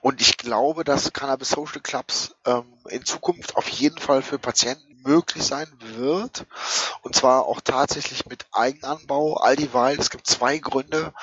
Und 0.00 0.20
ich 0.20 0.36
glaube, 0.36 0.84
dass 0.84 1.12
Cannabis 1.12 1.50
Social 1.50 1.80
Clubs 1.80 2.34
ähm, 2.44 2.64
in 2.88 3.04
Zukunft 3.04 3.56
auf 3.56 3.68
jeden 3.68 3.98
Fall 3.98 4.22
für 4.22 4.38
Patienten 4.38 4.85
möglich 5.06 5.44
sein 5.44 5.68
wird. 5.78 6.46
Und 7.02 7.14
zwar 7.14 7.46
auch 7.46 7.60
tatsächlich 7.60 8.26
mit 8.26 8.46
Eigenanbau. 8.52 9.36
All 9.36 9.56
dieweil, 9.56 9.98
es 9.98 10.10
gibt 10.10 10.26
zwei 10.26 10.58
Gründe. 10.58 11.14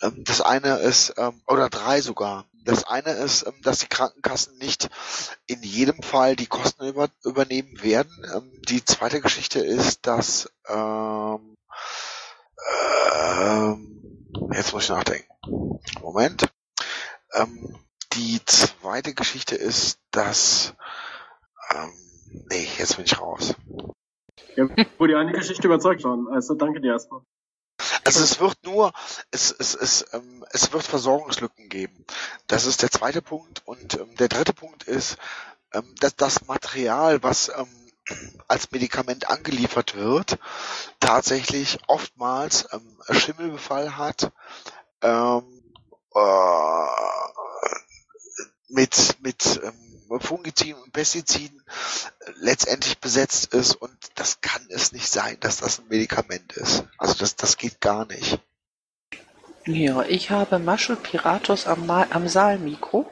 Ähm, 0.00 0.24
das 0.24 0.40
eine 0.40 0.78
ist, 0.78 1.14
ähm, 1.16 1.42
oder 1.46 1.68
drei 1.68 2.00
sogar. 2.00 2.46
Das 2.64 2.84
eine 2.84 3.10
ist, 3.10 3.46
ähm, 3.46 3.60
dass 3.62 3.78
die 3.78 3.88
Krankenkassen 3.88 4.56
nicht 4.58 4.88
in 5.46 5.62
jedem 5.62 6.02
Fall 6.02 6.36
die 6.36 6.46
Kosten 6.46 6.86
über, 6.86 7.08
übernehmen 7.24 7.82
werden. 7.82 8.10
Die 8.68 8.84
zweite 8.84 9.20
Geschichte 9.20 9.60
ist, 9.60 10.06
dass 10.06 10.50
ähm, 10.68 11.56
ähm, 13.38 14.28
jetzt 14.52 14.72
muss 14.72 14.84
ich 14.84 14.90
nachdenken. 14.90 15.32
Moment. 16.00 16.48
Ähm, 17.34 17.78
die 18.14 18.44
zweite 18.44 19.14
Geschichte 19.14 19.54
ist, 19.54 19.98
dass 20.10 20.74
ähm, 21.70 21.92
nee, 22.50 22.68
jetzt 22.78 22.96
bin 22.96 23.04
ich 23.04 23.20
raus. 23.20 23.54
Ja, 24.56 24.68
wurde 24.98 25.12
ja 25.12 25.20
eine 25.20 25.32
Geschichte 25.32 25.66
überzeugt 25.66 26.04
worden. 26.04 26.28
Also 26.28 26.54
danke 26.54 26.80
dir 26.80 26.92
erstmal. 26.92 27.22
Also 28.04 28.22
es 28.22 28.40
wird 28.40 28.56
nur, 28.64 28.92
es, 29.30 29.50
es, 29.50 29.74
es, 29.74 30.06
ähm, 30.12 30.44
es 30.50 30.72
wird 30.72 30.84
Versorgungslücken 30.84 31.68
geben. 31.68 32.04
Das 32.46 32.64
ist 32.64 32.82
der 32.82 32.90
zweite 32.90 33.20
Punkt. 33.20 33.62
Und 33.66 33.94
ähm, 33.94 34.14
der 34.16 34.28
dritte 34.28 34.52
Punkt 34.52 34.84
ist, 34.84 35.18
ähm, 35.72 35.94
dass 36.00 36.16
das 36.16 36.46
Material, 36.46 37.22
was 37.22 37.50
ähm, 37.50 37.68
als 38.48 38.70
Medikament 38.70 39.28
angeliefert 39.28 39.96
wird, 39.96 40.38
tatsächlich 41.00 41.78
oftmals 41.88 42.68
ähm, 42.72 42.98
Schimmelbefall 43.10 43.96
hat, 43.96 44.32
ähm, 45.02 45.62
äh, 46.14 46.86
mit, 48.68 49.16
mit 49.20 49.60
ähm, 49.62 49.95
Fungiziden 50.20 50.82
und 50.82 50.92
Pestiziden 50.92 51.62
äh, 51.66 52.30
letztendlich 52.40 52.98
besetzt 52.98 53.52
ist 53.54 53.74
und 53.74 53.96
das 54.14 54.40
kann 54.40 54.62
es 54.70 54.92
nicht 54.92 55.08
sein, 55.08 55.36
dass 55.40 55.58
das 55.58 55.78
ein 55.78 55.88
Medikament 55.88 56.52
ist. 56.54 56.84
Also 56.98 57.14
das, 57.14 57.36
das 57.36 57.56
geht 57.56 57.80
gar 57.80 58.06
nicht. 58.06 58.38
Ja, 59.66 60.02
ich 60.02 60.30
habe 60.30 60.58
Maschel 60.58 60.96
Piratus 60.96 61.66
am, 61.66 61.86
Ma 61.86 62.06
am 62.10 62.28
Saalmikro. 62.28 63.10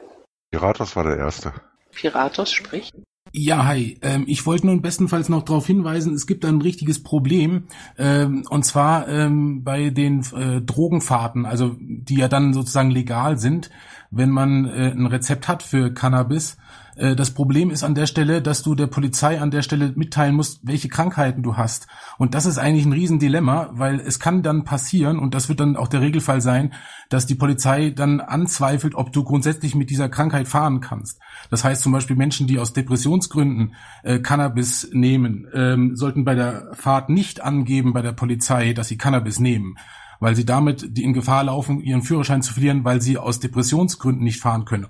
Piratus 0.51 0.95
war 0.95 1.03
der 1.03 1.17
Erste. 1.17 1.53
Piratus 1.93 2.51
spricht. 2.51 2.95
Ja, 3.33 3.65
hi. 3.65 3.97
Ähm, 4.01 4.23
ich 4.27 4.45
wollte 4.45 4.67
nun 4.67 4.81
bestenfalls 4.81 5.27
noch 5.27 5.43
darauf 5.43 5.67
hinweisen, 5.67 6.13
es 6.13 6.27
gibt 6.27 6.45
ein 6.45 6.61
richtiges 6.61 7.03
Problem, 7.03 7.67
ähm, 7.97 8.45
und 8.49 8.63
zwar 8.63 9.09
ähm, 9.09 9.63
bei 9.63 9.89
den 9.89 10.21
äh, 10.33 10.61
Drogenfahrten, 10.61 11.45
also 11.45 11.75
die 11.79 12.15
ja 12.15 12.29
dann 12.29 12.53
sozusagen 12.53 12.91
legal 12.91 13.37
sind, 13.37 13.71
wenn 14.11 14.29
man 14.29 14.65
äh, 14.65 14.91
ein 14.91 15.05
Rezept 15.05 15.47
hat 15.47 15.63
für 15.63 15.93
Cannabis. 15.93 16.57
Äh, 16.95 17.15
das 17.15 17.31
Problem 17.31 17.69
ist 17.69 17.83
an 17.83 17.95
der 17.95 18.05
Stelle, 18.05 18.41
dass 18.41 18.63
du 18.63 18.75
der 18.75 18.87
Polizei 18.87 19.39
an 19.39 19.51
der 19.51 19.61
Stelle 19.61 19.93
mitteilen 19.95 20.35
musst, 20.35 20.59
welche 20.63 20.89
Krankheiten 20.89 21.43
du 21.43 21.57
hast. 21.57 21.87
Und 22.17 22.33
das 22.33 22.45
ist 22.45 22.57
eigentlich 22.57 22.85
ein 22.85 22.93
Riesendilemma, 22.93 23.71
weil 23.73 23.99
es 23.99 24.19
kann 24.19 24.43
dann 24.43 24.63
passieren, 24.63 25.19
und 25.19 25.33
das 25.33 25.49
wird 25.49 25.59
dann 25.59 25.75
auch 25.75 25.87
der 25.87 26.01
Regelfall 26.01 26.41
sein, 26.41 26.73
dass 27.09 27.25
die 27.25 27.35
Polizei 27.35 27.91
dann 27.91 28.21
anzweifelt, 28.21 28.95
ob 28.95 29.11
du 29.11 29.23
grundsätzlich 29.23 29.75
mit 29.75 29.89
dieser 29.89 30.09
Krankheit 30.09 30.47
fahren 30.47 30.81
kannst. 30.81 31.19
Das 31.49 31.63
heißt 31.63 31.81
zum 31.81 31.91
Beispiel 31.91 32.15
Menschen, 32.15 32.47
die 32.47 32.59
aus 32.59 32.73
Depressionsgründen 32.73 33.75
äh, 34.03 34.19
Cannabis 34.19 34.89
nehmen, 34.91 35.47
ähm, 35.53 35.95
sollten 35.95 36.25
bei 36.25 36.35
der 36.35 36.69
Fahrt 36.73 37.09
nicht 37.09 37.43
angeben 37.43 37.93
bei 37.93 38.01
der 38.01 38.13
Polizei, 38.13 38.73
dass 38.73 38.87
sie 38.87 38.97
Cannabis 38.97 39.39
nehmen 39.39 39.75
weil 40.19 40.35
sie 40.35 40.45
damit 40.45 40.97
die 40.97 41.03
in 41.03 41.13
Gefahr 41.13 41.43
laufen, 41.45 41.81
ihren 41.81 42.01
Führerschein 42.01 42.41
zu 42.41 42.53
verlieren, 42.53 42.83
weil 42.83 43.01
sie 43.01 43.17
aus 43.17 43.39
Depressionsgründen 43.39 44.23
nicht 44.23 44.39
fahren 44.39 44.65
können. 44.65 44.87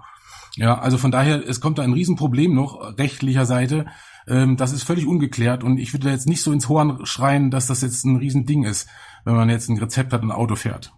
Ja, 0.55 0.79
also 0.79 0.97
von 0.97 1.11
daher, 1.11 1.47
es 1.47 1.59
kommt 1.59 1.79
da 1.79 1.83
ein 1.83 1.93
Riesenproblem 1.93 2.53
noch 2.53 2.97
rechtlicher 2.97 3.45
Seite. 3.45 3.87
Ähm, 4.27 4.57
das 4.57 4.71
ist 4.71 4.83
völlig 4.83 5.05
ungeklärt 5.05 5.63
und 5.63 5.77
ich 5.77 5.93
würde 5.93 6.09
jetzt 6.09 6.27
nicht 6.27 6.41
so 6.41 6.51
ins 6.51 6.69
Horn 6.69 7.05
schreien, 7.05 7.51
dass 7.51 7.67
das 7.67 7.81
jetzt 7.81 8.05
ein 8.05 8.15
Riesending 8.17 8.63
ist, 8.63 8.87
wenn 9.25 9.35
man 9.35 9.49
jetzt 9.49 9.69
ein 9.69 9.77
Rezept 9.77 10.13
hat 10.13 10.21
und 10.21 10.29
ein 10.29 10.35
Auto 10.35 10.55
fährt. 10.55 10.93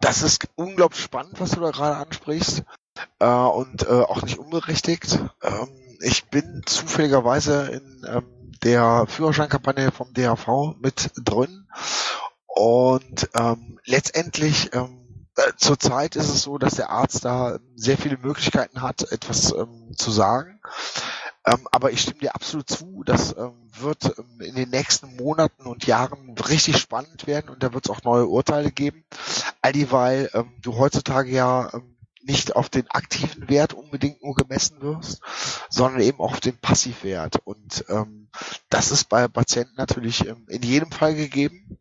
Das 0.00 0.22
ist 0.22 0.48
unglaublich 0.56 1.02
spannend, 1.02 1.40
was 1.40 1.50
du 1.50 1.60
da 1.60 1.70
gerade 1.70 1.96
ansprichst 1.96 2.64
äh, 3.18 3.26
und 3.26 3.82
äh, 3.82 4.02
auch 4.02 4.22
nicht 4.22 4.38
unberechtigt. 4.38 5.18
Ähm, 5.42 5.68
ich 6.00 6.24
bin 6.26 6.62
zufälligerweise 6.66 7.66
in 7.68 8.06
ähm, 8.08 8.52
der 8.62 9.06
Führerscheinkampagne 9.06 9.92
vom 9.92 10.12
DHV 10.12 10.76
mit 10.80 11.10
drin 11.16 11.66
und 12.56 13.28
ähm, 13.34 13.78
letztendlich 13.84 14.70
ähm, 14.72 15.26
äh, 15.36 15.52
zurzeit 15.58 16.16
ist 16.16 16.30
es 16.30 16.40
so, 16.40 16.56
dass 16.56 16.76
der 16.76 16.88
Arzt 16.88 17.26
da 17.26 17.58
sehr 17.74 17.98
viele 17.98 18.16
Möglichkeiten 18.16 18.80
hat, 18.80 19.12
etwas 19.12 19.52
ähm, 19.52 19.92
zu 19.94 20.10
sagen. 20.10 20.58
Ähm, 21.44 21.68
aber 21.70 21.92
ich 21.92 22.00
stimme 22.00 22.20
dir 22.20 22.34
absolut 22.34 22.70
zu, 22.70 23.02
das 23.04 23.36
ähm, 23.36 23.52
wird 23.78 24.18
ähm, 24.18 24.40
in 24.40 24.54
den 24.54 24.70
nächsten 24.70 25.16
Monaten 25.16 25.66
und 25.66 25.86
Jahren 25.86 26.34
richtig 26.48 26.78
spannend 26.78 27.26
werden 27.26 27.50
und 27.50 27.62
da 27.62 27.74
wird 27.74 27.84
es 27.84 27.90
auch 27.90 28.02
neue 28.04 28.26
Urteile 28.26 28.72
geben. 28.72 29.04
All 29.60 29.72
dieweil 29.72 30.30
ähm, 30.32 30.54
du 30.62 30.78
heutzutage 30.78 31.30
ja 31.30 31.70
ähm, 31.74 31.96
nicht 32.22 32.56
auf 32.56 32.70
den 32.70 32.90
aktiven 32.90 33.50
Wert 33.50 33.74
unbedingt 33.74 34.22
nur 34.22 34.34
gemessen 34.34 34.80
wirst, 34.80 35.20
sondern 35.68 36.00
eben 36.00 36.20
auch 36.20 36.32
auf 36.32 36.40
den 36.40 36.56
Passivwert. 36.56 37.36
Und 37.44 37.84
ähm, 37.88 38.28
das 38.68 38.90
ist 38.90 39.10
bei 39.10 39.28
Patienten 39.28 39.74
natürlich 39.76 40.26
ähm, 40.26 40.46
in 40.48 40.62
jedem 40.62 40.90
Fall 40.90 41.14
gegeben. 41.14 41.78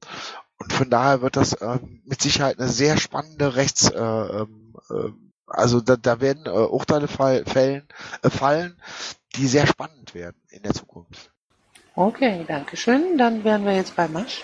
Und 0.57 0.71
von 0.71 0.89
daher 0.89 1.21
wird 1.21 1.35
das 1.35 1.61
ähm, 1.61 2.01
mit 2.05 2.21
Sicherheit 2.21 2.59
eine 2.59 2.69
sehr 2.69 2.97
spannende 2.97 3.55
Rechts, 3.55 3.89
äh, 3.89 3.99
ähm, 3.99 4.75
äh, 4.89 5.11
also 5.47 5.81
da, 5.81 5.95
da 5.95 6.21
werden 6.21 6.45
äh, 6.45 6.49
Urteile 6.49 7.07
fall, 7.07 7.45
fällen, 7.45 7.87
äh, 8.23 8.29
fallen, 8.29 8.81
die 9.35 9.47
sehr 9.47 9.67
spannend 9.67 10.13
werden 10.13 10.41
in 10.49 10.63
der 10.63 10.73
Zukunft. 10.73 11.31
Okay, 11.95 12.45
danke 12.47 12.77
schön. 12.77 13.17
Dann 13.17 13.43
wären 13.43 13.65
wir 13.65 13.75
jetzt 13.75 13.95
bei 13.95 14.07
Masch. 14.07 14.43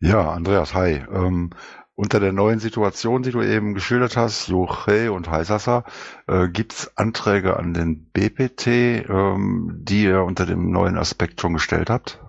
Ja, 0.00 0.32
Andreas, 0.32 0.74
hi. 0.74 1.04
Ähm, 1.10 1.50
unter 1.94 2.20
der 2.20 2.32
neuen 2.32 2.60
Situation, 2.60 3.22
die 3.22 3.30
du 3.30 3.40
eben 3.42 3.72
geschildert 3.72 4.16
hast, 4.16 4.48
Joche 4.48 5.12
und 5.12 5.30
Heisasser, 5.30 5.84
äh, 6.26 6.48
gibt 6.48 6.92
Anträge 6.96 7.56
an 7.56 7.72
den 7.72 8.10
BPT, 8.10 8.66
ähm, 9.08 9.80
die 9.82 10.04
ihr 10.04 10.22
unter 10.22 10.44
dem 10.44 10.70
neuen 10.70 10.98
Aspekt 10.98 11.40
schon 11.40 11.54
gestellt 11.54 11.88
habt? 11.88 12.20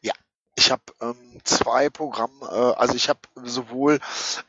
Ja, 0.00 0.14
ich 0.56 0.70
habe 0.70 0.82
ähm, 1.02 1.31
zwei 1.44 1.90
Programme, 1.90 2.32
äh, 2.42 2.80
also 2.80 2.94
ich 2.94 3.08
habe 3.08 3.20
sowohl 3.44 3.92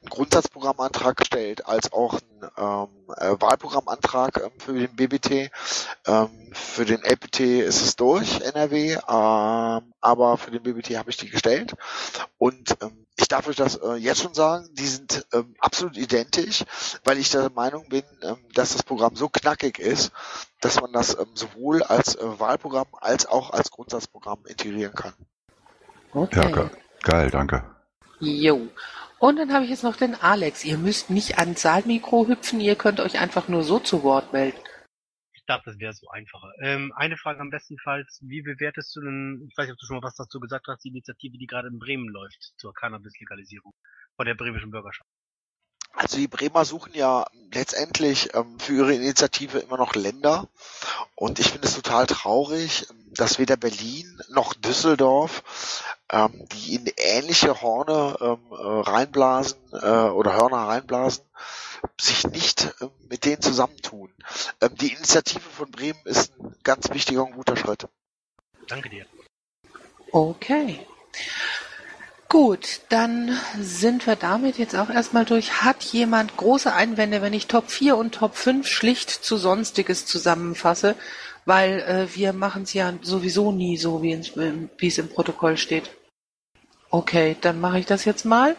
einen 0.02 0.10
Grundsatzprogrammantrag 0.10 1.18
gestellt 1.18 1.66
als 1.66 1.92
auch 1.94 2.20
einen 2.20 2.52
ähm, 2.58 3.14
äh, 3.18 3.42
Wahlprogrammantrag 3.42 4.42
ähm, 4.44 4.52
für 4.60 4.74
den 4.74 4.96
BBT. 4.96 5.52
Ähm, 6.06 6.30
für 6.54 6.86
den 6.86 7.04
LPT 7.04 7.40
ist 7.40 7.82
es 7.82 7.96
durch, 7.96 8.42
NRW, 8.42 8.94
ähm, 8.94 9.94
aber 10.02 10.38
für 10.38 10.52
den 10.52 10.64
BBT 10.64 10.98
habe 10.98 11.10
ich 11.10 11.18
die 11.18 11.30
gestellt. 11.30 11.74
Und 12.38 12.76
ähm, 12.82 13.06
ich 13.16 13.28
darf 13.28 13.48
euch 13.48 13.56
das 13.56 13.76
äh, 13.76 13.94
jetzt 13.96 14.22
schon 14.22 14.34
sagen, 14.34 14.70
die 14.74 14.88
sind 14.88 15.26
ähm, 15.34 15.56
absolut 15.60 15.98
identisch, 15.98 16.64
weil 17.04 17.18
ich 17.18 17.30
der 17.30 17.52
Meinung 17.52 17.88
bin, 17.90 18.04
ähm, 18.22 18.38
dass 18.54 18.74
das 18.74 18.84
Programm 18.84 19.16
so 19.16 19.30
knackig 19.30 19.80
ist, 19.80 20.12
dass 20.62 20.82
man 20.82 20.92
das 20.94 21.18
ähm, 21.18 21.28
sowohl 21.36 21.84
als 21.84 22.16
äh, 22.16 22.40
Wahlprogramm 22.40 22.88
als 23.00 23.26
auch 23.26 23.52
als 23.52 23.72
Grundsatzprogramm 23.72 24.46
integrieren 24.46 24.94
kann. 24.94 25.14
Okay. 26.14 26.52
Ja, 26.52 26.70
geil, 27.04 27.30
danke. 27.30 27.64
Jo. 28.20 28.70
Und 29.20 29.38
dann 29.38 29.54
habe 29.54 29.64
ich 29.64 29.70
jetzt 29.70 29.84
noch 29.84 29.96
den 29.96 30.16
Alex. 30.16 30.66
Ihr 30.66 30.78
müsst 30.78 31.10
nicht 31.10 31.38
ans 31.38 31.62
Saalmikro 31.62 32.28
hüpfen, 32.28 32.60
ihr 32.60 32.76
könnt 32.76 33.00
euch 33.00 33.20
einfach 33.20 33.48
nur 33.48 33.64
so 33.64 33.80
zu 33.80 34.04
Wort 34.04 34.34
melden. 34.34 34.58
Ich 35.34 35.46
dachte, 35.46 35.72
das 35.72 35.80
wäre 35.80 35.94
so 35.94 36.10
einfacher. 36.10 36.52
Ähm, 36.62 36.94
eine 36.96 37.18
Frage 37.18 37.40
am 37.40 37.50
bestenfalls, 37.50 38.20
wie 38.22 38.42
bewertest 38.42 38.96
du 38.96 39.02
denn, 39.02 39.46
ich 39.50 39.58
weiß 39.58 39.66
nicht, 39.66 39.74
ob 39.74 39.80
du 39.80 39.86
schon 39.86 39.98
mal 39.98 40.04
was 40.04 40.16
dazu 40.16 40.40
gesagt 40.40 40.68
hast, 40.68 40.84
die 40.84 40.90
Initiative, 40.90 41.38
die 41.38 41.48
gerade 41.48 41.68
in 41.68 41.80
Bremen 41.80 42.08
läuft 42.10 42.54
zur 42.58 42.74
Cannabis-Legalisierung 42.74 43.74
von 44.16 44.26
der 44.26 44.36
bremischen 44.36 44.72
Bürgerschaft? 44.72 45.10
Also 45.94 46.18
die 46.18 46.28
Bremer 46.28 46.66
suchen 46.66 46.94
ja 46.96 47.26
letztendlich 47.54 48.34
ähm, 48.34 48.60
für 48.60 48.74
ihre 48.74 48.94
Initiative 48.94 49.60
immer 49.60 49.78
noch 49.78 49.96
Länder. 49.96 50.50
Und 51.16 51.40
ich 51.40 51.52
finde 51.52 51.68
es 51.68 51.76
total 51.76 52.08
traurig, 52.08 52.88
dass 53.12 53.38
weder 53.38 53.58
Berlin 53.58 54.20
noch 54.30 54.54
Düsseldorf 54.54 55.44
ähm, 56.12 56.48
die 56.52 56.76
in 56.76 56.92
ähnliche 56.98 57.62
Horne 57.62 58.18
ähm, 58.20 58.40
äh, 58.52 58.56
reinblasen 58.56 59.60
äh, 59.72 60.10
oder 60.10 60.36
Hörner 60.36 60.68
reinblasen, 60.68 61.24
sich 62.00 62.28
nicht 62.28 62.74
ähm, 62.82 62.92
mit 63.10 63.26
denen 63.26 63.42
zusammentun. 63.42 64.14
Ähm, 64.62 64.76
die 64.76 64.94
Initiative 64.94 65.42
von 65.42 65.72
Bremen 65.72 66.02
ist 66.06 66.34
ein 66.40 66.56
ganz 66.64 66.90
wichtiger 66.92 67.24
und 67.24 67.34
guter 67.34 67.56
Schritt. 67.56 67.88
Danke 68.68 68.90
dir. 68.90 69.06
Okay. 70.12 70.86
Gut, 72.30 72.82
dann 72.90 73.40
sind 73.60 74.08
wir 74.08 74.16
damit 74.16 74.58
jetzt 74.58 74.76
auch 74.76 74.90
erstmal 74.90 75.24
durch. 75.24 75.62
Hat 75.62 75.84
jemand 75.84 76.36
große 76.36 76.74
Einwände, 76.74 77.22
wenn 77.22 77.34
ich 77.34 77.46
Top 77.46 77.70
4 77.70 77.96
und 77.96 78.16
Top 78.16 78.36
5 78.36 78.68
schlicht 78.68 79.12
zu 79.12 79.38
Sonstiges 79.38 80.08
zusammenfasse? 80.08 80.96
Weil 81.46 81.80
äh, 81.82 82.16
wir 82.16 82.34
machen 82.34 82.64
es 82.64 82.74
ja 82.74 82.94
sowieso 83.02 83.52
nie 83.52 83.78
so, 83.78 84.02
wie, 84.02 84.14
es 84.14 84.98
im 84.98 85.10
Protokoll 85.10 85.58
steht. 85.58 85.92
Okay, 86.90 87.36
dann 87.42 87.60
mache 87.60 87.80
ich 87.80 87.86
das 87.86 88.06
jetzt 88.06 88.24
mal. 88.24 88.56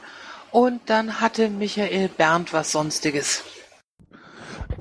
Und 0.51 0.83
dann 0.87 1.21
hatte 1.21 1.49
Michael 1.49 2.09
Bernd 2.09 2.53
was 2.53 2.73
Sonstiges. 2.73 3.43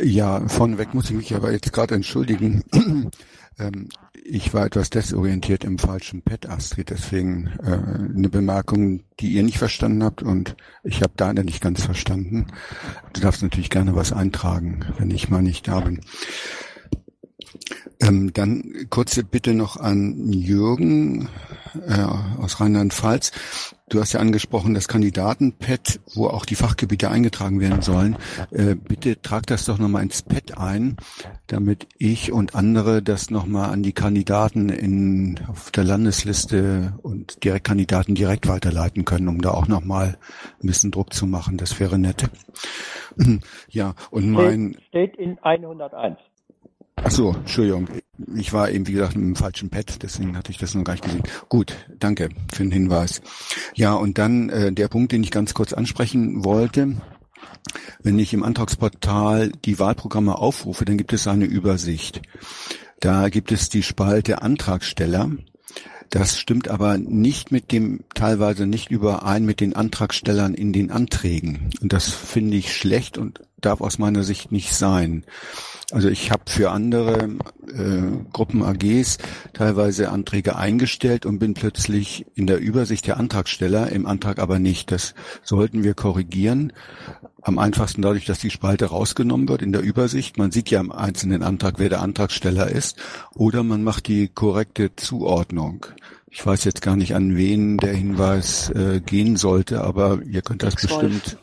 Ja, 0.01 0.47
vorneweg 0.47 0.93
muss 0.93 1.09
ich 1.09 1.15
mich 1.15 1.35
aber 1.35 1.51
jetzt 1.51 1.71
gerade 1.71 1.95
entschuldigen. 1.95 2.63
ähm, 3.59 3.89
ich 4.25 4.53
war 4.53 4.65
etwas 4.65 4.89
desorientiert 4.89 5.63
im 5.63 5.77
falschen 5.77 6.21
Pad, 6.21 6.47
Astrid. 6.47 6.89
Deswegen 6.89 7.47
äh, 7.63 8.15
eine 8.15 8.29
Bemerkung, 8.29 9.03
die 9.19 9.33
ihr 9.33 9.43
nicht 9.43 9.57
verstanden 9.57 10.03
habt 10.03 10.23
und 10.23 10.55
ich 10.83 11.01
habe 11.01 11.13
deine 11.15 11.43
nicht 11.43 11.61
ganz 11.61 11.83
verstanden. 11.83 12.47
Du 13.13 13.21
darfst 13.21 13.43
natürlich 13.43 13.69
gerne 13.69 13.95
was 13.95 14.13
eintragen, 14.13 14.85
wenn 14.97 15.11
ich 15.11 15.29
mal 15.29 15.41
nicht 15.41 15.67
da 15.67 15.81
bin. 15.81 16.01
Ähm, 17.99 18.33
dann 18.33 18.87
kurze 18.89 19.23
Bitte 19.23 19.53
noch 19.53 19.77
an 19.77 20.31
Jürgen 20.31 21.29
äh, 21.87 22.03
aus 22.39 22.59
Rheinland-Pfalz. 22.59 23.31
Du 23.89 23.99
hast 23.99 24.13
ja 24.13 24.19
angesprochen, 24.19 24.73
das 24.73 24.87
Kandidatenpad, 24.87 25.99
wo 26.15 26.27
auch 26.27 26.45
die 26.45 26.55
Fachgebiete 26.55 27.11
eingetragen 27.11 27.59
werden 27.59 27.81
sollen. 27.81 28.17
Äh, 28.51 28.75
bitte 28.75 29.21
trag 29.21 29.45
das 29.45 29.65
doch 29.65 29.77
nochmal 29.77 30.03
ins 30.03 30.23
Pad 30.23 30.57
ein, 30.57 30.97
damit 31.47 31.87
ich 31.97 32.31
und 32.31 32.55
andere 32.55 33.03
das 33.03 33.29
nochmal 33.29 33.69
an 33.69 33.83
die 33.83 33.93
Kandidaten 33.93 34.69
in, 34.69 35.39
auf 35.47 35.69
der 35.71 35.83
Landesliste 35.83 36.93
und 37.03 37.43
Direktkandidaten 37.43 38.15
direkt 38.15 38.47
weiterleiten 38.47 39.05
können, 39.05 39.27
um 39.27 39.41
da 39.41 39.51
auch 39.51 39.67
nochmal 39.67 40.17
ein 40.61 40.67
bisschen 40.67 40.91
Druck 40.91 41.13
zu 41.13 41.27
machen. 41.27 41.57
Das 41.57 41.79
wäre 41.79 41.99
nett. 41.99 42.29
Ja, 43.69 43.93
und 44.09 44.31
mein... 44.31 44.75
Steht, 44.89 45.13
steht 45.13 45.15
in 45.17 45.37
101. 45.39 46.17
Ach 46.95 47.11
so, 47.11 47.31
Entschuldigung. 47.31 47.87
Ich 48.35 48.53
war 48.53 48.69
eben, 48.69 48.87
wie 48.87 48.93
gesagt, 48.93 49.15
im 49.15 49.35
falschen 49.35 49.69
Pad, 49.69 50.03
deswegen 50.03 50.37
hatte 50.37 50.51
ich 50.51 50.57
das 50.57 50.75
noch 50.75 50.83
gar 50.83 50.93
nicht 50.93 51.03
gesehen. 51.03 51.23
Gut, 51.49 51.75
danke 51.99 52.29
für 52.53 52.63
den 52.63 52.71
Hinweis. 52.71 53.21
Ja, 53.75 53.93
und 53.93 54.17
dann 54.17 54.49
äh, 54.49 54.71
der 54.71 54.87
Punkt, 54.87 55.11
den 55.11 55.23
ich 55.23 55.31
ganz 55.31 55.53
kurz 55.53 55.73
ansprechen 55.73 56.45
wollte. 56.45 56.97
Wenn 58.01 58.19
ich 58.19 58.33
im 58.33 58.43
Antragsportal 58.43 59.51
die 59.65 59.79
Wahlprogramme 59.79 60.37
aufrufe, 60.37 60.85
dann 60.85 60.97
gibt 60.97 61.13
es 61.13 61.27
eine 61.27 61.45
Übersicht. 61.45 62.21
Da 62.99 63.29
gibt 63.29 63.51
es 63.51 63.69
die 63.69 63.83
Spalte 63.83 64.41
Antragsteller. 64.41 65.31
Das 66.09 66.37
stimmt 66.37 66.67
aber 66.67 66.97
nicht 66.99 67.51
mit 67.51 67.71
dem, 67.71 68.01
teilweise 68.13 68.67
nicht 68.67 68.91
überein 68.91 69.45
mit 69.45 69.59
den 69.59 69.75
Antragstellern 69.75 70.53
in 70.53 70.71
den 70.71 70.91
Anträgen. 70.91 71.71
Und 71.81 71.91
das 71.91 72.09
finde 72.09 72.55
ich 72.55 72.75
schlecht 72.75 73.17
und 73.17 73.41
darf 73.59 73.81
aus 73.81 73.97
meiner 73.97 74.23
Sicht 74.23 74.51
nicht 74.51 74.75
sein. 74.75 75.25
Also 75.93 76.09
ich 76.09 76.31
habe 76.31 76.41
für 76.47 76.71
andere 76.71 77.29
äh, 77.67 78.01
Gruppen 78.33 78.63
AGs 78.63 79.19
teilweise 79.53 80.09
Anträge 80.09 80.55
eingestellt 80.55 81.27
und 81.27 81.37
bin 81.37 81.53
plötzlich 81.53 82.25
in 82.33 82.47
der 82.47 82.59
Übersicht 82.59 83.05
der 83.05 83.17
Antragsteller, 83.17 83.91
im 83.91 84.07
Antrag 84.07 84.39
aber 84.39 84.57
nicht. 84.57 84.91
Das 84.91 85.13
sollten 85.43 85.83
wir 85.83 85.93
korrigieren. 85.93 86.73
Am 87.43 87.59
einfachsten 87.59 88.01
dadurch, 88.01 88.25
dass 88.25 88.39
die 88.39 88.49
Spalte 88.49 88.85
rausgenommen 88.85 89.47
wird 89.47 89.61
in 89.61 89.71
der 89.71 89.83
Übersicht. 89.83 90.39
Man 90.39 90.49
sieht 90.49 90.71
ja 90.71 90.79
im 90.79 90.91
einzelnen 90.91 91.43
Antrag, 91.43 91.75
wer 91.77 91.89
der 91.89 92.01
Antragsteller 92.01 92.69
ist. 92.71 92.97
Oder 93.35 93.61
man 93.61 93.83
macht 93.83 94.07
die 94.07 94.29
korrekte 94.29 94.95
Zuordnung. 94.95 95.85
Ich 96.31 96.43
weiß 96.43 96.63
jetzt 96.63 96.81
gar 96.81 96.95
nicht, 96.95 97.13
an 97.13 97.37
wen 97.37 97.77
der 97.77 97.93
Hinweis 97.93 98.71
äh, 98.71 98.99
gehen 98.99 99.37
sollte, 99.37 99.83
aber 99.83 100.23
ihr 100.23 100.41
könnt 100.41 100.63
das 100.63 100.73
bestimmt 100.73 101.37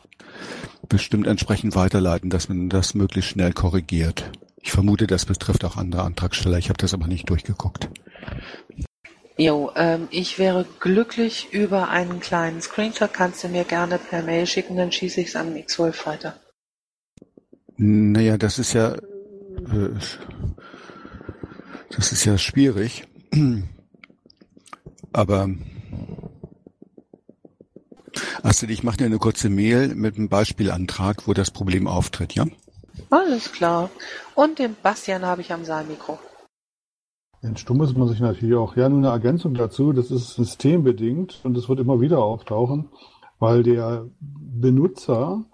bestimmt 0.90 1.26
entsprechend 1.26 1.74
weiterleiten, 1.74 2.28
dass 2.28 2.50
man 2.50 2.68
das 2.68 2.94
möglichst 2.94 3.30
schnell 3.30 3.54
korrigiert. 3.54 4.30
Ich 4.60 4.72
vermute, 4.72 5.06
das 5.06 5.24
betrifft 5.24 5.64
auch 5.64 5.78
andere 5.78 6.02
Antragsteller. 6.02 6.58
Ich 6.58 6.68
habe 6.68 6.76
das 6.76 6.92
aber 6.92 7.06
nicht 7.06 7.30
durchgeguckt. 7.30 7.88
Jo, 9.38 9.72
ähm, 9.74 10.08
ich 10.10 10.38
wäre 10.38 10.66
glücklich 10.80 11.48
über 11.52 11.88
einen 11.88 12.20
kleinen 12.20 12.60
Screenshot. 12.60 13.14
Kannst 13.14 13.42
du 13.42 13.48
mir 13.48 13.64
gerne 13.64 13.98
per 13.98 14.22
Mail 14.22 14.46
schicken, 14.46 14.76
dann 14.76 14.92
schieße 14.92 15.22
ich 15.22 15.28
es 15.28 15.36
an 15.36 15.54
X12 15.54 16.06
weiter. 16.06 16.34
Naja, 17.78 18.36
das 18.36 18.58
ist 18.58 18.74
ja 18.74 18.96
äh, 18.96 19.94
das 21.96 22.12
ist 22.12 22.24
ja 22.24 22.38
schwierig. 22.38 23.04
Aber 25.12 25.48
Astrid, 28.42 28.70
ich 28.70 28.82
mache 28.82 28.98
dir 28.98 29.04
eine 29.06 29.18
kurze 29.18 29.50
Mail 29.50 29.94
mit 29.94 30.16
einem 30.16 30.28
Beispielantrag, 30.28 31.26
wo 31.26 31.34
das 31.34 31.50
Problem 31.50 31.86
auftritt, 31.86 32.34
ja? 32.34 32.46
Alles 33.10 33.52
klar. 33.52 33.90
Und 34.34 34.58
den 34.58 34.76
Bastian 34.82 35.24
habe 35.24 35.40
ich 35.40 35.52
am 35.52 35.64
Saalmikro. 35.64 36.18
Entstummen 37.42 37.80
muss 37.80 37.96
man 37.96 38.08
sich 38.08 38.20
natürlich 38.20 38.54
auch. 38.54 38.76
Ja, 38.76 38.88
nur 38.88 38.98
eine 38.98 39.08
Ergänzung 39.08 39.54
dazu. 39.54 39.92
Das 39.92 40.10
ist 40.10 40.34
systembedingt 40.34 41.40
und 41.42 41.56
es 41.56 41.68
wird 41.68 41.80
immer 41.80 42.00
wieder 42.00 42.18
auftauchen, 42.18 42.90
weil 43.38 43.62
der 43.62 44.06
Benutzer, 44.20 45.44